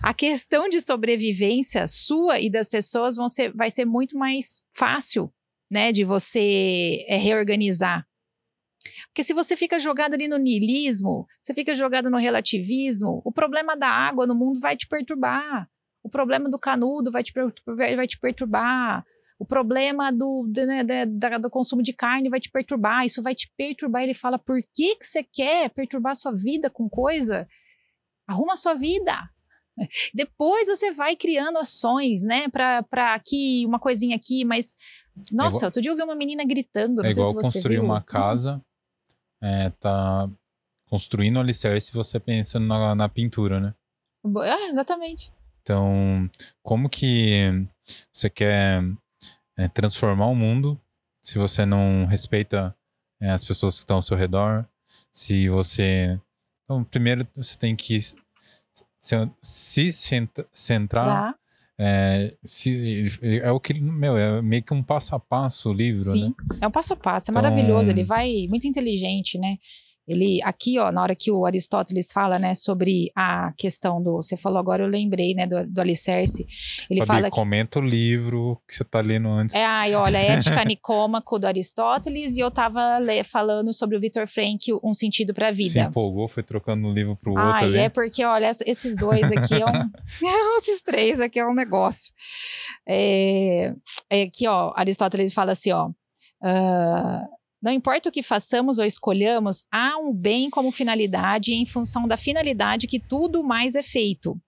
a 0.03 0.13
questão 0.13 0.67
de 0.69 0.81
sobrevivência 0.81 1.87
sua 1.87 2.39
e 2.39 2.49
das 2.49 2.69
pessoas 2.69 3.15
vão 3.15 3.29
ser, 3.29 3.53
vai 3.53 3.69
ser 3.69 3.85
muito 3.85 4.17
mais 4.17 4.63
fácil 4.71 5.31
né, 5.71 5.91
de 5.91 6.03
você 6.03 7.05
é, 7.07 7.17
reorganizar. 7.17 8.05
Porque 9.15 9.23
se 9.23 9.33
você 9.33 9.55
fica 9.55 9.79
jogado 9.79 10.13
ali 10.13 10.27
no 10.27 10.35
niilismo, 10.35 11.25
você 11.41 11.53
fica 11.53 11.73
jogado 11.73 12.09
no 12.09 12.17
relativismo, 12.17 13.21
o 13.23 13.31
problema 13.31 13.73
da 13.73 13.87
água 13.87 14.27
no 14.27 14.35
mundo 14.35 14.59
vai 14.59 14.75
te 14.75 14.85
perturbar. 14.85 15.69
O 16.03 16.09
problema 16.09 16.49
do 16.49 16.59
canudo 16.59 17.09
vai 17.09 17.23
te, 17.23 17.31
vai 17.95 18.07
te 18.07 18.19
perturbar. 18.19 19.05
O 19.39 19.45
problema 19.45 20.11
do, 20.11 20.45
né, 20.53 21.05
do 21.39 21.49
consumo 21.49 21.81
de 21.81 21.93
carne 21.93 22.27
vai 22.27 22.41
te 22.41 22.51
perturbar. 22.51 23.05
Isso 23.05 23.23
vai 23.23 23.33
te 23.33 23.49
perturbar. 23.55 24.03
Ele 24.03 24.13
fala: 24.13 24.37
por 24.37 24.61
que, 24.73 24.97
que 24.97 25.05
você 25.05 25.23
quer 25.23 25.69
perturbar 25.69 26.11
a 26.11 26.15
sua 26.15 26.33
vida 26.33 26.69
com 26.69 26.89
coisa? 26.89 27.47
Arruma 28.27 28.51
a 28.51 28.57
sua 28.57 28.73
vida. 28.73 29.13
Depois 30.13 30.67
você 30.67 30.91
vai 30.91 31.15
criando 31.15 31.57
ações, 31.57 32.25
né? 32.25 32.49
Para 32.49 33.13
aqui, 33.13 33.63
uma 33.65 33.79
coisinha 33.79 34.17
aqui, 34.17 34.43
mas. 34.43 34.75
Nossa, 35.31 35.55
é 35.55 35.59
igual, 35.59 35.65
outro 35.67 35.81
dia 35.81 35.91
eu 35.91 35.95
vi 35.95 36.03
uma 36.03 36.15
menina 36.15 36.43
gritando. 36.43 37.01
é 37.05 37.11
igual 37.11 37.33
construir 37.33 37.75
viu. 37.75 37.85
uma 37.85 38.01
casa 38.01 38.61
é, 39.41 39.69
tá 39.71 40.29
construindo 40.89 41.37
o 41.37 41.39
alicerce 41.39 41.91
você 41.91 42.19
pensa 42.19 42.59
na, 42.59 42.95
na 42.95 43.09
pintura, 43.09 43.59
né? 43.59 43.73
É, 44.43 44.69
exatamente. 44.69 45.31
Então, 45.61 46.29
como 46.61 46.89
que 46.89 47.67
você 48.11 48.29
quer 48.29 48.83
é, 49.57 49.67
transformar 49.67 50.27
o 50.27 50.35
mundo 50.35 50.79
se 51.21 51.37
você 51.37 51.65
não 51.65 52.05
respeita 52.05 52.75
é, 53.19 53.31
as 53.31 53.43
pessoas 53.43 53.75
que 53.75 53.79
estão 53.81 53.97
ao 53.97 54.01
seu 54.01 54.15
redor? 54.15 54.65
Se 55.11 55.49
você. 55.49 56.19
Então, 56.63 56.83
primeiro 56.83 57.27
você 57.35 57.57
tem 57.57 57.75
que 57.75 57.99
se, 59.05 59.33
se 59.41 59.91
centrar. 60.51 61.33
Tá. 61.33 61.39
É, 61.77 62.33
se, 62.43 63.09
é 63.21 63.51
o 63.51 63.59
que, 63.59 63.73
meu, 63.79 64.17
é 64.17 64.41
meio 64.41 64.63
que 64.63 64.73
um 64.73 64.81
passo 64.81 65.13
a 65.13 65.19
passo 65.19 65.69
o 65.69 65.73
livro, 65.73 66.03
Sim, 66.03 66.29
né? 66.29 66.57
é 66.61 66.67
um 66.67 66.71
passo 66.71 66.93
a 66.93 66.95
passo, 66.95 67.29
é 67.29 67.31
então... 67.31 67.41
maravilhoso, 67.41 67.89
ele 67.89 68.03
vai 68.03 68.47
muito 68.49 68.65
inteligente, 68.65 69.37
né? 69.37 69.57
Ele 70.07 70.39
aqui, 70.43 70.77
ó, 70.77 70.91
na 70.91 71.01
hora 71.01 71.15
que 71.15 71.31
o 71.31 71.45
Aristóteles 71.45 72.11
fala, 72.11 72.37
né, 72.37 72.53
sobre 72.53 73.11
a 73.15 73.51
questão 73.57 74.01
do, 74.01 74.17
você 74.17 74.37
falou 74.37 74.59
agora, 74.59 74.83
eu 74.83 74.87
lembrei, 74.87 75.33
né, 75.33 75.47
do, 75.47 75.65
do 75.65 75.81
alicerce. 75.81 76.45
Ele 76.89 77.03
Fabi, 77.05 77.21
fala 77.21 77.29
comenta 77.31 77.79
que, 77.79 77.85
o 77.85 77.89
livro 77.89 78.61
que 78.67 78.75
você 78.75 78.83
tá 78.83 79.01
lendo 79.01 79.27
antes. 79.27 79.55
É, 79.55 79.65
ai, 79.65 79.95
olha, 79.95 80.17
Ética 80.17 80.63
Nicômaco 80.65 81.39
do 81.39 81.47
Aristóteles 81.47 82.37
e 82.37 82.39
eu 82.39 82.51
tava 82.51 82.99
le, 82.99 83.23
falando 83.23 83.73
sobre 83.73 83.97
o 83.97 83.99
Victor 83.99 84.27
Frankl, 84.27 84.77
Um 84.83 84.93
Sentido 84.93 85.33
para 85.33 85.47
a 85.47 85.51
Vida. 85.51 85.71
Se 85.71 85.79
empolgou, 85.79 86.27
foi 86.27 86.43
trocando 86.43 86.87
um 86.87 86.93
livro 86.93 87.15
pro 87.15 87.31
outro 87.31 87.43
ai, 87.43 87.63
ali. 87.63 87.77
é 87.79 87.89
porque, 87.89 88.23
olha, 88.23 88.51
esses 88.65 88.95
dois 88.95 89.31
aqui 89.31 89.55
é 89.55 89.65
um, 89.65 89.89
esses 90.57 90.81
três 90.81 91.19
aqui 91.19 91.39
é 91.39 91.47
um 91.47 91.53
negócio. 91.53 92.13
É, 92.87 93.73
é 94.09 94.21
aqui, 94.23 94.47
ó, 94.47 94.71
Aristóteles 94.75 95.33
fala 95.33 95.53
assim, 95.53 95.71
ó, 95.71 95.87
uh, 95.87 97.34
não 97.61 97.71
importa 97.71 98.09
o 98.09 98.11
que 98.11 98.21
façamos 98.21 98.77
ou 98.77 98.85
escolhamos, 98.85 99.65
há 99.71 99.97
um 99.97 100.13
bem 100.13 100.49
como 100.49 100.71
finalidade 100.71 101.51
e 101.51 101.55
em 101.55 101.65
função 101.65 102.07
da 102.07 102.17
finalidade 102.17 102.87
que 102.87 102.99
tudo 102.99 103.43
mais 103.43 103.75
é 103.75 103.83
feito. 103.83 104.39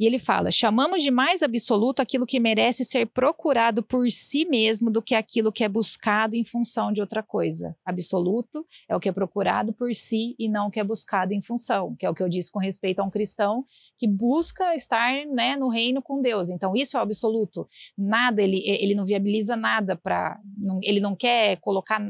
E 0.00 0.06
ele 0.06 0.18
fala: 0.18 0.50
chamamos 0.50 1.02
de 1.02 1.10
mais 1.10 1.42
absoluto 1.42 2.00
aquilo 2.00 2.24
que 2.24 2.40
merece 2.40 2.86
ser 2.86 3.06
procurado 3.06 3.82
por 3.82 4.10
si 4.10 4.46
mesmo 4.46 4.90
do 4.90 5.02
que 5.02 5.14
aquilo 5.14 5.52
que 5.52 5.62
é 5.62 5.68
buscado 5.68 6.34
em 6.34 6.42
função 6.42 6.90
de 6.90 7.02
outra 7.02 7.22
coisa. 7.22 7.76
Absoluto 7.84 8.66
é 8.88 8.96
o 8.96 9.00
que 9.00 9.10
é 9.10 9.12
procurado 9.12 9.74
por 9.74 9.94
si 9.94 10.34
e 10.38 10.48
não 10.48 10.68
o 10.68 10.70
que 10.70 10.80
é 10.80 10.84
buscado 10.84 11.34
em 11.34 11.42
função, 11.42 11.94
que 11.98 12.06
é 12.06 12.10
o 12.10 12.14
que 12.14 12.22
eu 12.22 12.30
disse 12.30 12.50
com 12.50 12.58
respeito 12.58 13.00
a 13.00 13.04
um 13.04 13.10
cristão 13.10 13.62
que 13.98 14.08
busca 14.08 14.74
estar 14.74 15.26
né, 15.26 15.54
no 15.54 15.68
reino 15.68 16.00
com 16.00 16.22
Deus. 16.22 16.48
Então, 16.48 16.74
isso 16.74 16.96
é 16.96 17.00
o 17.00 17.02
absoluto. 17.02 17.68
Nada, 17.98 18.42
ele, 18.42 18.62
ele 18.64 18.94
não 18.94 19.04
viabiliza 19.04 19.54
nada 19.54 19.96
para. 19.96 20.40
Ele 20.82 21.00
não 21.00 21.14
quer 21.14 21.58
colocar 21.58 22.00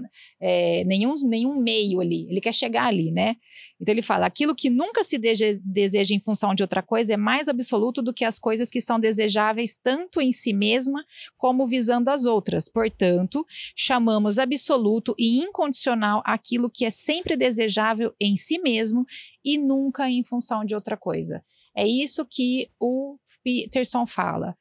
é, 0.40 0.84
nenhum, 0.84 1.16
nenhum 1.24 1.60
meio 1.60 2.00
ali, 2.00 2.28
ele 2.30 2.40
quer 2.40 2.54
chegar 2.54 2.86
ali, 2.86 3.10
né? 3.10 3.34
Então 3.80 3.92
ele 3.92 4.02
fala: 4.02 4.26
aquilo 4.26 4.54
que 4.54 4.70
nunca 4.70 5.02
se 5.02 5.18
deseja 5.18 6.14
em 6.14 6.20
função 6.20 6.54
de 6.54 6.62
outra 6.62 6.82
coisa 6.82 7.14
é 7.14 7.16
mais 7.16 7.48
absoluto 7.48 7.79
do 7.80 8.12
que 8.12 8.24
as 8.24 8.38
coisas 8.38 8.70
que 8.70 8.80
são 8.80 9.00
desejáveis 9.00 9.74
tanto 9.74 10.20
em 10.20 10.30
si 10.30 10.52
mesma 10.52 11.04
como 11.36 11.66
visando 11.66 12.10
as 12.10 12.26
outras. 12.26 12.68
Portanto, 12.68 13.46
chamamos 13.74 14.38
absoluto 14.38 15.14
e 15.18 15.38
incondicional 15.40 16.22
aquilo 16.24 16.70
que 16.70 16.84
é 16.84 16.90
sempre 16.90 17.36
desejável 17.36 18.14
em 18.20 18.36
si 18.36 18.58
mesmo 18.58 19.06
e 19.44 19.56
nunca 19.56 20.08
em 20.10 20.22
função 20.22 20.64
de 20.64 20.74
outra 20.74 20.96
coisa. 20.96 21.42
É 21.74 21.86
isso 21.86 22.26
que 22.26 22.68
o 22.78 23.16
Peterson 23.42 24.06
fala. 24.06 24.56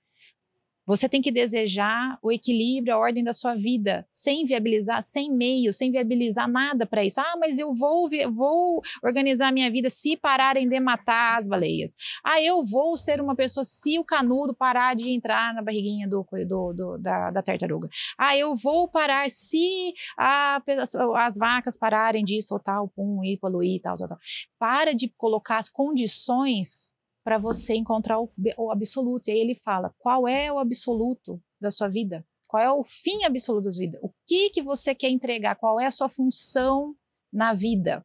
Você 0.90 1.08
tem 1.08 1.22
que 1.22 1.32
desejar 1.32 2.18
o 2.20 2.32
equilíbrio, 2.32 2.96
a 2.96 2.98
ordem 2.98 3.24
da 3.24 3.32
sua 3.32 3.54
vida, 3.54 4.08
sem 4.10 4.44
viabilizar, 4.44 5.04
sem 5.04 5.32
meio, 5.32 5.72
sem 5.72 5.92
viabilizar 5.92 6.50
nada 6.50 6.84
para 6.84 7.06
isso. 7.06 7.22
Ah, 7.22 7.36
mas 7.40 7.60
eu 7.60 7.76
vou, 7.76 8.10
vou 8.32 8.82
organizar 9.04 9.54
minha 9.54 9.70
vida 9.70 9.88
se 9.88 10.18
pararem 10.18 10.68
de 10.68 10.80
matar 10.80 11.38
as 11.38 11.48
baleias. 11.48 11.92
Ah, 12.24 12.42
eu 12.42 12.66
vou 12.66 12.98
ser 12.98 13.22
uma 13.22 13.36
pessoa 13.36 13.64
se 13.64 14.00
o 14.00 14.04
canudo 14.04 14.52
parar 14.52 14.96
de 14.96 15.08
entrar 15.12 15.54
na 15.54 15.62
barriguinha 15.62 16.08
do, 16.08 16.26
do, 16.48 16.74
do 16.74 16.98
da, 16.98 17.30
da, 17.30 17.44
tartaruga. 17.44 17.88
Ah, 18.18 18.36
eu 18.36 18.56
vou 18.56 18.88
parar 18.88 19.30
se 19.30 19.94
a, 20.18 20.60
as, 20.82 20.96
as, 20.96 21.38
vacas 21.38 21.78
pararem 21.78 22.26
disso 22.26 22.56
ou 22.56 22.60
tal, 22.60 22.88
pum, 22.88 23.24
e 23.24 23.38
poluir, 23.38 23.80
tal, 23.80 23.96
tal, 23.96 24.08
tal. 24.08 24.20
Para 24.58 24.96
de 24.96 25.08
colocar 25.08 25.58
as 25.58 25.70
condições 25.70 26.98
para 27.30 27.38
você 27.38 27.76
encontrar 27.76 28.20
o, 28.20 28.28
o 28.58 28.72
absoluto. 28.72 29.28
E 29.28 29.32
aí 29.32 29.38
ele 29.38 29.54
fala: 29.54 29.94
qual 30.00 30.28
é 30.28 30.52
o 30.52 30.58
absoluto 30.58 31.40
da 31.62 31.70
sua 31.70 31.88
vida? 31.88 32.26
Qual 32.48 32.64
é 32.64 32.72
o 32.72 32.84
fim 32.84 33.24
absoluto 33.24 33.66
da 33.66 33.72
sua 33.72 33.82
vida? 33.82 34.00
O 34.02 34.12
que 34.26 34.50
que 34.50 34.64
você 34.64 34.96
quer 34.96 35.10
entregar? 35.10 35.56
Qual 35.56 35.80
é 35.80 35.86
a 35.86 35.92
sua 35.92 36.10
função 36.10 36.96
na 37.32 37.54
vida? 37.54 38.04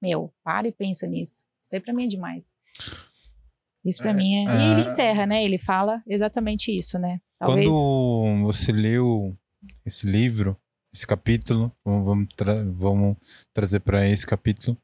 Meu, 0.00 0.32
para 0.44 0.68
e 0.68 0.72
pensa 0.72 1.08
nisso. 1.08 1.44
Isso 1.60 1.70
daí 1.72 1.80
para 1.80 1.92
mim 1.92 2.04
é 2.04 2.06
demais. 2.06 2.54
Isso 3.84 4.00
para 4.00 4.12
é, 4.12 4.14
mim 4.14 4.34
é... 4.36 4.44
E 4.44 4.70
ele 4.70 4.82
é. 4.82 4.84
encerra, 4.84 5.26
né? 5.26 5.44
Ele 5.44 5.58
fala 5.58 6.00
exatamente 6.06 6.70
isso, 6.70 7.00
né? 7.00 7.20
Talvez... 7.40 7.66
Quando 7.66 8.44
você 8.44 8.70
leu 8.70 9.36
esse 9.84 10.06
livro, 10.06 10.56
esse 10.94 11.04
capítulo, 11.04 11.74
vamos, 11.84 12.28
tra 12.36 12.62
vamos 12.62 13.16
trazer 13.52 13.80
para 13.80 14.06
esse 14.06 14.24
capítulo, 14.24 14.80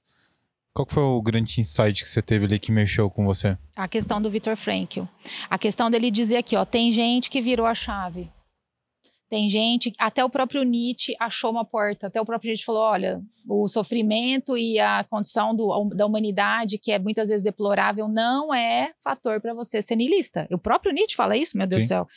qual 0.78 0.86
foi 0.88 1.02
o 1.02 1.20
grande 1.20 1.60
insight 1.60 2.02
que 2.04 2.08
você 2.08 2.22
teve 2.22 2.44
ali 2.44 2.58
que 2.58 2.70
mexeu 2.70 3.10
com 3.10 3.24
você? 3.24 3.58
A 3.74 3.88
questão 3.88 4.22
do 4.22 4.30
Viktor 4.30 4.56
Frankl. 4.56 5.02
A 5.50 5.58
questão 5.58 5.90
dele 5.90 6.08
dizer 6.08 6.36
aqui, 6.36 6.54
ó, 6.54 6.64
tem 6.64 6.92
gente 6.92 7.28
que 7.28 7.40
virou 7.40 7.66
a 7.66 7.74
chave. 7.74 8.30
Tem 9.28 9.48
gente, 9.48 9.92
até 9.98 10.24
o 10.24 10.30
próprio 10.30 10.62
Nietzsche 10.62 11.14
achou 11.18 11.50
uma 11.50 11.64
porta, 11.64 12.06
até 12.06 12.20
o 12.20 12.24
próprio 12.24 12.48
Nietzsche 12.48 12.64
falou, 12.64 12.82
olha, 12.82 13.20
o 13.46 13.66
sofrimento 13.66 14.56
e 14.56 14.78
a 14.78 15.04
condição 15.04 15.54
do, 15.54 15.84
da 15.90 16.06
humanidade, 16.06 16.78
que 16.78 16.92
é 16.92 16.98
muitas 16.98 17.28
vezes 17.28 17.42
deplorável, 17.42 18.08
não 18.08 18.54
é 18.54 18.92
fator 19.02 19.40
para 19.40 19.52
você 19.52 19.82
ser 19.82 19.96
niilista. 19.96 20.46
O 20.50 20.58
próprio 20.58 20.92
Nietzsche 20.92 21.16
fala 21.16 21.36
isso, 21.36 21.58
meu 21.58 21.66
Deus 21.66 21.80
Sim. 21.80 21.84
do 21.84 21.88
céu. 21.88 22.08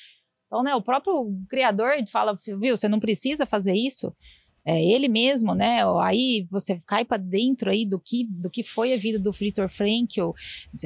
Então, 0.46 0.64
né, 0.64 0.76
o 0.76 0.82
próprio 0.82 1.34
criador 1.50 1.94
fala, 2.12 2.38
viu, 2.60 2.78
você 2.78 2.88
não 2.88 3.00
precisa 3.00 3.46
fazer 3.46 3.74
isso 3.74 4.16
é, 4.64 4.84
ele 4.84 5.08
mesmo, 5.08 5.56
né? 5.56 5.80
Aí 6.02 6.48
você 6.50 6.80
cai 6.86 7.04
para 7.04 7.18
dentro 7.18 7.70
aí 7.70 7.86
do 7.86 8.00
que, 8.00 8.28
do 8.30 8.50
que 8.50 8.64
foi 8.64 8.94
a 8.94 8.98
vida 8.98 9.18
do 9.18 9.32
Viktor 9.32 9.68
Frankl. 9.68 10.32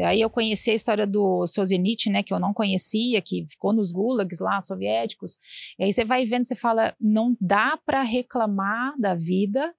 Aí 0.05 0.21
eu 0.21 0.29
conheci 0.29 0.71
a 0.71 0.75
história 0.75 1.05
do 1.05 1.45
Solzhenitsyn, 1.45 2.11
né? 2.11 2.23
Que 2.23 2.33
eu 2.33 2.39
não 2.39 2.53
conhecia, 2.53 3.21
que 3.21 3.45
ficou 3.45 3.73
nos 3.73 3.91
gulags 3.91 4.39
lá 4.39 4.61
soviéticos. 4.61 5.37
E 5.77 5.83
aí 5.83 5.93
você 5.93 6.05
vai 6.05 6.25
vendo, 6.25 6.45
você 6.45 6.55
fala, 6.55 6.95
não 6.99 7.35
dá 7.39 7.77
para 7.85 8.01
reclamar 8.01 8.97
da 8.99 9.13
vida 9.13 9.73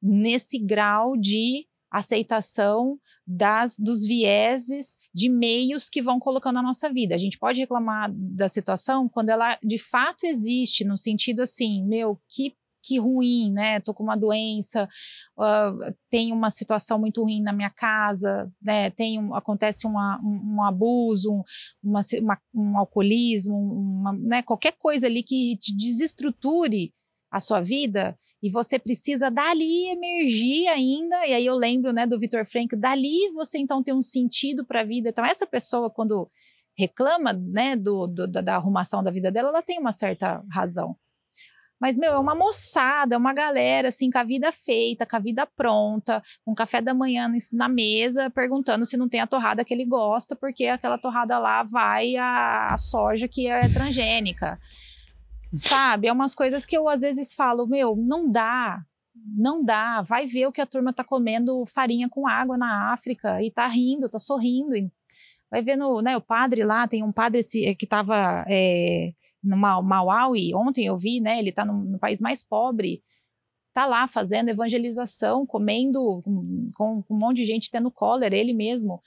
nesse 0.00 0.58
grau 0.58 1.16
de 1.16 1.66
aceitação 1.90 2.96
das 3.26 3.76
dos 3.76 4.06
vieses 4.06 4.96
de 5.12 5.28
meios 5.28 5.88
que 5.88 6.00
vão 6.00 6.20
colocando 6.20 6.54
na 6.54 6.62
nossa 6.62 6.88
vida. 6.88 7.16
A 7.16 7.18
gente 7.18 7.36
pode 7.36 7.58
reclamar 7.58 8.08
da 8.12 8.46
situação 8.46 9.08
quando 9.08 9.30
ela 9.30 9.58
de 9.62 9.78
fato 9.78 10.24
existe, 10.24 10.84
no 10.84 10.96
sentido 10.96 11.42
assim, 11.42 11.84
meu, 11.84 12.16
que 12.28 12.54
que 12.82 12.98
ruim, 12.98 13.52
né? 13.52 13.80
Tô 13.80 13.94
com 13.94 14.02
uma 14.02 14.16
doença, 14.16 14.88
uh, 15.38 15.94
tem 16.08 16.32
uma 16.32 16.50
situação 16.50 16.98
muito 16.98 17.22
ruim 17.22 17.42
na 17.42 17.52
minha 17.52 17.70
casa, 17.70 18.50
né? 18.60 18.90
Tem 18.90 19.18
um, 19.18 19.34
acontece 19.34 19.86
uma, 19.86 20.20
um, 20.22 20.56
um, 20.56 20.62
abuso, 20.62 21.42
uma, 21.82 22.00
uma, 22.20 22.38
um 22.54 22.78
alcoolismo, 22.78 23.54
uma, 23.54 24.12
né? 24.12 24.42
Qualquer 24.42 24.72
coisa 24.72 25.06
ali 25.06 25.22
que 25.22 25.56
te 25.58 25.76
desestruture 25.76 26.92
a 27.30 27.38
sua 27.38 27.60
vida 27.60 28.18
e 28.42 28.50
você 28.50 28.78
precisa 28.78 29.30
dali 29.30 29.88
emergir 29.88 30.66
ainda. 30.68 31.26
E 31.26 31.34
aí 31.34 31.46
eu 31.46 31.54
lembro, 31.54 31.92
né, 31.92 32.06
do 32.06 32.18
Vitor 32.18 32.44
Frank, 32.44 32.74
dali 32.74 33.30
você 33.34 33.58
então 33.58 33.82
tem 33.82 33.94
um 33.94 34.02
sentido 34.02 34.64
para 34.64 34.80
a 34.80 34.84
vida. 34.84 35.10
Então 35.10 35.24
essa 35.24 35.46
pessoa 35.46 35.90
quando 35.90 36.28
reclama, 36.76 37.32
né, 37.32 37.76
do, 37.76 38.06
do 38.06 38.26
da, 38.26 38.40
da 38.40 38.56
arrumação 38.56 39.02
da 39.02 39.10
vida 39.10 39.30
dela, 39.30 39.50
ela 39.50 39.62
tem 39.62 39.78
uma 39.78 39.92
certa 39.92 40.42
razão. 40.50 40.96
Mas, 41.80 41.96
meu, 41.96 42.12
é 42.12 42.18
uma 42.18 42.34
moçada, 42.34 43.14
é 43.14 43.18
uma 43.18 43.32
galera, 43.32 43.88
assim, 43.88 44.10
com 44.10 44.18
a 44.18 44.24
vida 44.24 44.52
feita, 44.52 45.06
com 45.06 45.16
a 45.16 45.18
vida 45.18 45.46
pronta, 45.46 46.22
com 46.44 46.54
café 46.54 46.82
da 46.82 46.92
manhã 46.92 47.32
na 47.52 47.68
mesa, 47.70 48.28
perguntando 48.28 48.84
se 48.84 48.98
não 48.98 49.08
tem 49.08 49.20
a 49.20 49.26
torrada 49.26 49.64
que 49.64 49.72
ele 49.72 49.86
gosta, 49.86 50.36
porque 50.36 50.66
aquela 50.66 50.98
torrada 50.98 51.38
lá 51.38 51.62
vai 51.62 52.16
a, 52.16 52.74
a 52.74 52.76
soja 52.76 53.26
que 53.26 53.46
é 53.46 53.66
transgênica. 53.68 54.60
Sabe? 55.54 56.06
É 56.06 56.12
umas 56.12 56.34
coisas 56.34 56.66
que 56.66 56.76
eu 56.76 56.86
às 56.86 57.00
vezes 57.00 57.32
falo, 57.34 57.66
meu, 57.66 57.96
não 57.96 58.30
dá, 58.30 58.84
não 59.14 59.64
dá. 59.64 60.02
Vai 60.02 60.26
ver 60.26 60.46
o 60.46 60.52
que 60.52 60.60
a 60.60 60.66
turma 60.66 60.92
tá 60.92 61.02
comendo 61.02 61.64
farinha 61.66 62.10
com 62.10 62.28
água 62.28 62.58
na 62.58 62.92
África 62.92 63.42
e 63.42 63.50
tá 63.50 63.66
rindo, 63.66 64.08
tá 64.08 64.18
sorrindo. 64.18 64.74
Vai 65.50 65.62
ver 65.62 65.76
no, 65.76 66.02
né, 66.02 66.16
o 66.16 66.20
padre 66.20 66.62
lá, 66.62 66.86
tem 66.86 67.02
um 67.02 67.10
padre 67.10 67.40
que 67.76 67.86
tava 67.86 68.44
é, 68.48 69.12
no 69.42 69.56
Malawi, 69.56 70.54
ontem 70.54 70.86
eu 70.86 70.96
vi, 70.96 71.20
né, 71.20 71.38
ele 71.38 71.50
está 71.50 71.64
no, 71.64 71.72
no, 71.72 71.98
país 71.98 72.20
mais 72.20 72.42
pobre, 72.42 73.02
tá 73.72 73.86
lá 73.86 74.06
fazendo 74.06 74.50
evangelização, 74.50 75.46
comendo 75.46 76.20
com, 76.22 76.70
com, 76.74 77.04
um 77.08 77.18
monte 77.18 77.36
de 77.36 77.46
gente 77.46 77.70
tendo 77.70 77.90
cólera, 77.90 78.36
ele 78.36 78.52
mesmo. 78.52 79.02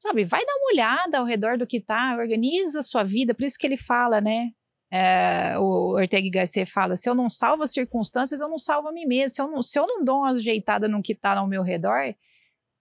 Sabe, 0.00 0.24
vai 0.24 0.44
dar 0.44 0.54
uma 0.56 0.72
olhada 0.72 1.18
ao 1.18 1.24
redor 1.24 1.56
do 1.56 1.66
que 1.66 1.80
tá, 1.80 2.16
organiza 2.18 2.80
a 2.80 2.82
sua 2.82 3.04
vida, 3.04 3.34
por 3.34 3.44
isso 3.44 3.58
que 3.58 3.66
ele 3.66 3.76
fala, 3.76 4.20
né, 4.20 4.50
é, 4.90 5.56
o 5.58 5.94
Ortega 5.94 6.28
Garcia 6.28 6.66
fala, 6.66 6.96
se 6.96 7.08
eu 7.08 7.14
não 7.14 7.30
salvo 7.30 7.62
as 7.62 7.72
circunstâncias, 7.72 8.40
eu 8.40 8.48
não 8.48 8.58
salvo 8.58 8.88
a 8.88 8.92
mim 8.92 9.06
mesmo, 9.06 9.30
se 9.30 9.40
eu 9.40 9.48
não, 9.48 9.62
se 9.62 9.78
eu 9.78 9.86
não 9.86 10.04
dou 10.04 10.18
uma 10.18 10.32
ajeitada 10.32 10.86
no 10.86 11.00
que 11.00 11.14
tá 11.14 11.38
ao 11.38 11.46
meu 11.46 11.62
redor, 11.62 12.14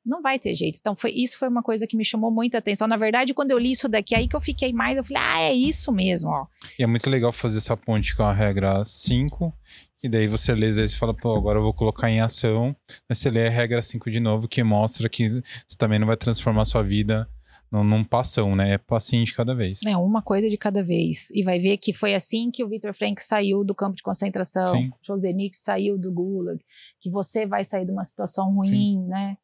não 0.05 0.21
vai 0.21 0.39
ter 0.39 0.55
jeito. 0.55 0.77
Então, 0.79 0.95
foi, 0.95 1.11
isso 1.11 1.37
foi 1.37 1.47
uma 1.47 1.61
coisa 1.61 1.85
que 1.85 1.95
me 1.95 2.03
chamou 2.03 2.31
muita 2.31 2.57
atenção. 2.57 2.87
Na 2.87 2.97
verdade, 2.97 3.33
quando 3.33 3.51
eu 3.51 3.57
li 3.57 3.71
isso 3.71 3.87
daqui, 3.87 4.15
aí 4.15 4.27
que 4.27 4.35
eu 4.35 4.41
fiquei 4.41 4.73
mais, 4.73 4.97
eu 4.97 5.03
falei, 5.03 5.21
ah, 5.23 5.41
é 5.41 5.53
isso 5.53 5.91
mesmo, 5.91 6.29
ó. 6.29 6.47
E 6.77 6.83
é 6.83 6.87
muito 6.87 7.09
legal 7.09 7.31
fazer 7.31 7.59
essa 7.59 7.77
ponte 7.77 8.15
com 8.15 8.23
a 8.23 8.33
regra 8.33 8.83
5, 8.83 9.53
que 9.97 10.09
daí 10.09 10.27
você 10.27 10.53
lê 10.55 10.69
e 10.71 10.89
fala, 10.89 11.13
pô, 11.13 11.35
agora 11.35 11.59
eu 11.59 11.63
vou 11.63 11.73
colocar 11.73 12.09
em 12.09 12.19
ação. 12.19 12.75
Mas 13.07 13.19
você 13.19 13.29
lê 13.29 13.47
a 13.47 13.51
regra 13.51 13.81
5 13.81 14.09
de 14.09 14.19
novo, 14.19 14.47
que 14.47 14.63
mostra 14.63 15.07
que 15.07 15.29
você 15.29 15.77
também 15.77 15.99
não 15.99 16.07
vai 16.07 16.17
transformar 16.17 16.63
a 16.63 16.65
sua 16.65 16.81
vida 16.81 17.29
num, 17.71 17.83
num 17.83 18.03
passão, 18.03 18.55
né? 18.55 18.73
É 18.73 18.77
passinho 18.77 19.23
de 19.23 19.33
cada 19.33 19.55
vez. 19.55 19.79
É, 19.85 19.95
uma 19.95 20.21
coisa 20.21 20.49
de 20.49 20.57
cada 20.57 20.83
vez. 20.83 21.29
E 21.31 21.43
vai 21.43 21.59
ver 21.59 21.77
que 21.77 21.93
foi 21.93 22.13
assim 22.13 22.51
que 22.51 22.63
o 22.63 22.67
Victor 22.67 22.93
Frank 22.93 23.21
saiu 23.21 23.63
do 23.63 23.73
campo 23.73 23.95
de 23.95 24.03
concentração, 24.03 24.65
Sim. 24.65 24.91
José 25.01 25.31
Nick 25.31 25.55
saiu 25.55 25.97
do 25.97 26.11
Gulag, 26.11 26.59
que 26.99 27.09
você 27.09 27.45
vai 27.45 27.63
sair 27.63 27.85
de 27.85 27.91
uma 27.91 28.03
situação 28.03 28.53
ruim, 28.53 28.65
Sim. 28.65 29.05
né? 29.07 29.37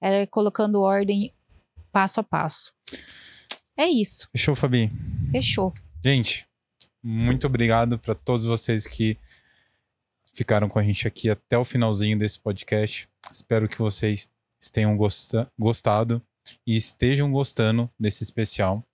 É 0.00 0.26
colocando 0.26 0.80
ordem 0.80 1.32
passo 1.92 2.20
a 2.20 2.22
passo. 2.22 2.72
É 3.76 3.86
isso. 3.86 4.28
Fechou, 4.32 4.54
Fabi? 4.54 4.90
Fechou. 5.30 5.72
Gente, 6.04 6.46
muito 7.02 7.46
obrigado 7.46 7.98
para 7.98 8.14
todos 8.14 8.44
vocês 8.44 8.86
que 8.86 9.16
ficaram 10.32 10.68
com 10.68 10.78
a 10.78 10.82
gente 10.82 11.06
aqui 11.06 11.28
até 11.28 11.56
o 11.58 11.64
finalzinho 11.64 12.18
desse 12.18 12.38
podcast. 12.38 13.08
Espero 13.30 13.68
que 13.68 13.78
vocês 13.78 14.28
tenham 14.72 14.96
gostado 15.58 16.22
e 16.66 16.76
estejam 16.76 17.30
gostando 17.30 17.90
desse 17.98 18.22
especial. 18.22 18.84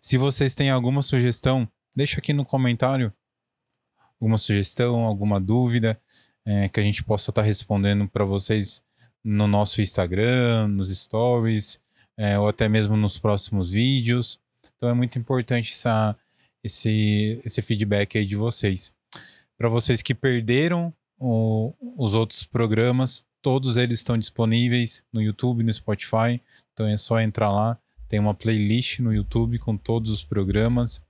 Se 0.00 0.18
vocês 0.18 0.54
têm 0.54 0.70
alguma 0.70 1.02
sugestão, 1.02 1.68
deixa 1.94 2.18
aqui 2.18 2.32
no 2.32 2.44
comentário 2.44 3.12
alguma 4.20 4.38
sugestão, 4.38 5.04
alguma 5.04 5.40
dúvida 5.40 6.00
é, 6.44 6.68
que 6.68 6.78
a 6.78 6.82
gente 6.82 7.02
possa 7.02 7.30
estar 7.30 7.42
tá 7.42 7.46
respondendo 7.46 8.08
para 8.08 8.24
vocês 8.24 8.82
no 9.24 9.46
nosso 9.46 9.80
Instagram, 9.80 10.68
nos 10.68 10.96
stories, 10.96 11.80
é, 12.16 12.38
ou 12.38 12.48
até 12.48 12.68
mesmo 12.68 12.96
nos 12.96 13.18
próximos 13.18 13.70
vídeos. 13.70 14.40
Então 14.76 14.88
é 14.88 14.94
muito 14.94 15.18
importante 15.18 15.72
essa, 15.72 16.16
esse, 16.62 17.40
esse 17.44 17.62
feedback 17.62 18.18
aí 18.18 18.26
de 18.26 18.36
vocês. 18.36 18.92
Para 19.56 19.68
vocês 19.68 20.02
que 20.02 20.14
perderam 20.14 20.92
o, 21.18 21.72
os 21.96 22.14
outros 22.14 22.44
programas, 22.44 23.24
todos 23.40 23.76
eles 23.76 23.98
estão 23.98 24.18
disponíveis 24.18 25.04
no 25.12 25.22
YouTube, 25.22 25.62
no 25.62 25.72
Spotify. 25.72 26.40
Então 26.72 26.86
é 26.86 26.96
só 26.96 27.20
entrar 27.20 27.50
lá. 27.50 27.78
Tem 28.08 28.18
uma 28.18 28.34
playlist 28.34 28.98
no 28.98 29.12
YouTube 29.12 29.58
com 29.58 29.76
todos 29.76 30.10
os 30.10 30.24
programas. 30.24 31.02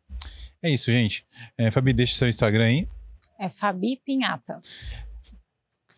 É 0.63 0.71
isso, 0.71 0.93
gente. 0.93 1.27
É, 1.59 1.71
Fabi, 1.71 1.93
deixa 1.93 2.15
seu 2.15 2.29
Instagram 2.29 2.65
aí. 2.65 2.89
É 3.39 3.49
Fabi 3.49 4.01
Pinhata. 4.05 4.61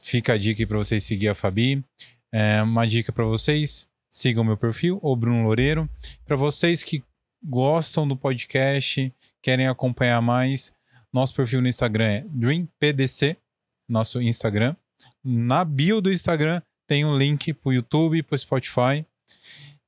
Fica 0.05 0.35
a 0.35 0.39
dica 0.39 0.61
aí 0.61 0.67
para 0.67 0.77
vocês 0.77 1.03
seguir 1.03 1.29
a 1.29 1.35
Fabi. 1.35 1.83
É, 2.31 2.63
uma 2.63 2.87
dica 2.87 3.11
para 3.11 3.25
vocês: 3.25 3.89
sigam 4.07 4.45
meu 4.45 4.57
perfil, 4.57 4.99
ou 5.01 5.17
Bruno 5.17 5.43
Loureiro. 5.43 5.89
Para 6.27 6.37
vocês 6.37 6.83
que 6.83 7.03
gostam 7.43 8.07
do 8.07 8.15
podcast, 8.15 9.11
querem 9.41 9.67
acompanhar 9.67 10.21
mais, 10.21 10.71
nosso 11.11 11.35
perfil 11.35 11.63
no 11.63 11.69
Instagram 11.69 12.05
é 12.05 12.25
DreamPDC, 12.29 13.39
nosso 13.89 14.21
Instagram. 14.21 14.77
Na 15.25 15.65
bio 15.65 16.03
do 16.03 16.13
Instagram 16.13 16.61
tem 16.87 17.03
um 17.07 17.17
link 17.17 17.55
para 17.55 17.71
o 17.71 17.73
YouTube, 17.73 18.23
para 18.25 18.35
o 18.35 18.39
Spotify. 18.39 19.07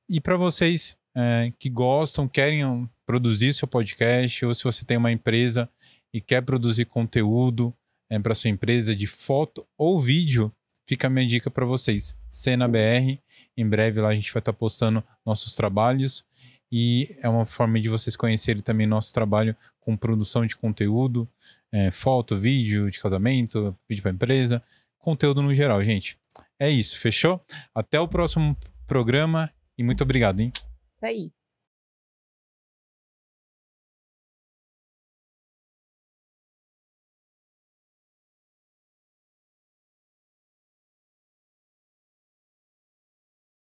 E 0.09 0.19
para 0.19 0.35
vocês 0.35 0.97
é, 1.15 1.53
que 1.59 1.69
gostam, 1.69 2.27
querem 2.27 2.89
produzir 3.05 3.53
seu 3.53 3.67
podcast, 3.67 4.43
ou 4.43 4.53
se 4.55 4.63
você 4.63 4.83
tem 4.83 4.97
uma 4.97 5.11
empresa 5.11 5.69
e 6.11 6.19
quer 6.19 6.41
produzir 6.41 6.85
conteúdo 6.85 7.71
é, 8.09 8.19
para 8.19 8.35
sua 8.35 8.49
empresa 8.49 8.95
de 8.95 9.07
foto 9.07 9.65
ou 9.77 9.99
vídeo, 9.99 10.51
fica 10.85 11.07
a 11.07 11.09
minha 11.09 11.25
dica 11.25 11.51
para 11.51 11.65
vocês. 11.65 12.15
Cena 12.27 12.67
BR, 12.67 13.19
em 13.55 13.67
breve 13.67 14.01
lá 14.01 14.09
a 14.09 14.15
gente 14.15 14.31
vai 14.33 14.39
estar 14.39 14.53
tá 14.53 14.57
postando 14.57 15.03
nossos 15.25 15.55
trabalhos 15.55 16.25
e 16.71 17.17
é 17.21 17.29
uma 17.29 17.45
forma 17.45 17.79
de 17.79 17.89
vocês 17.89 18.15
conhecerem 18.15 18.61
também 18.61 18.87
nosso 18.87 19.13
trabalho 19.13 19.55
com 19.79 19.95
produção 19.95 20.45
de 20.45 20.55
conteúdo, 20.55 21.27
é, 21.71 21.91
foto, 21.91 22.37
vídeo 22.37 22.89
de 22.89 22.99
casamento, 22.99 23.77
vídeo 23.87 24.01
para 24.01 24.11
empresa, 24.11 24.61
conteúdo 24.97 25.41
no 25.41 25.53
geral, 25.55 25.81
gente. 25.83 26.17
É 26.59 26.69
isso, 26.69 26.97
fechou? 26.99 27.41
Até 27.73 27.99
o 27.99 28.07
próximo 28.07 28.57
programa 28.85 29.51
e 29.77 29.83
muito 29.83 30.03
obrigado, 30.03 30.39
hein? 30.39 30.51
Isso 30.55 31.05
aí. 31.05 31.36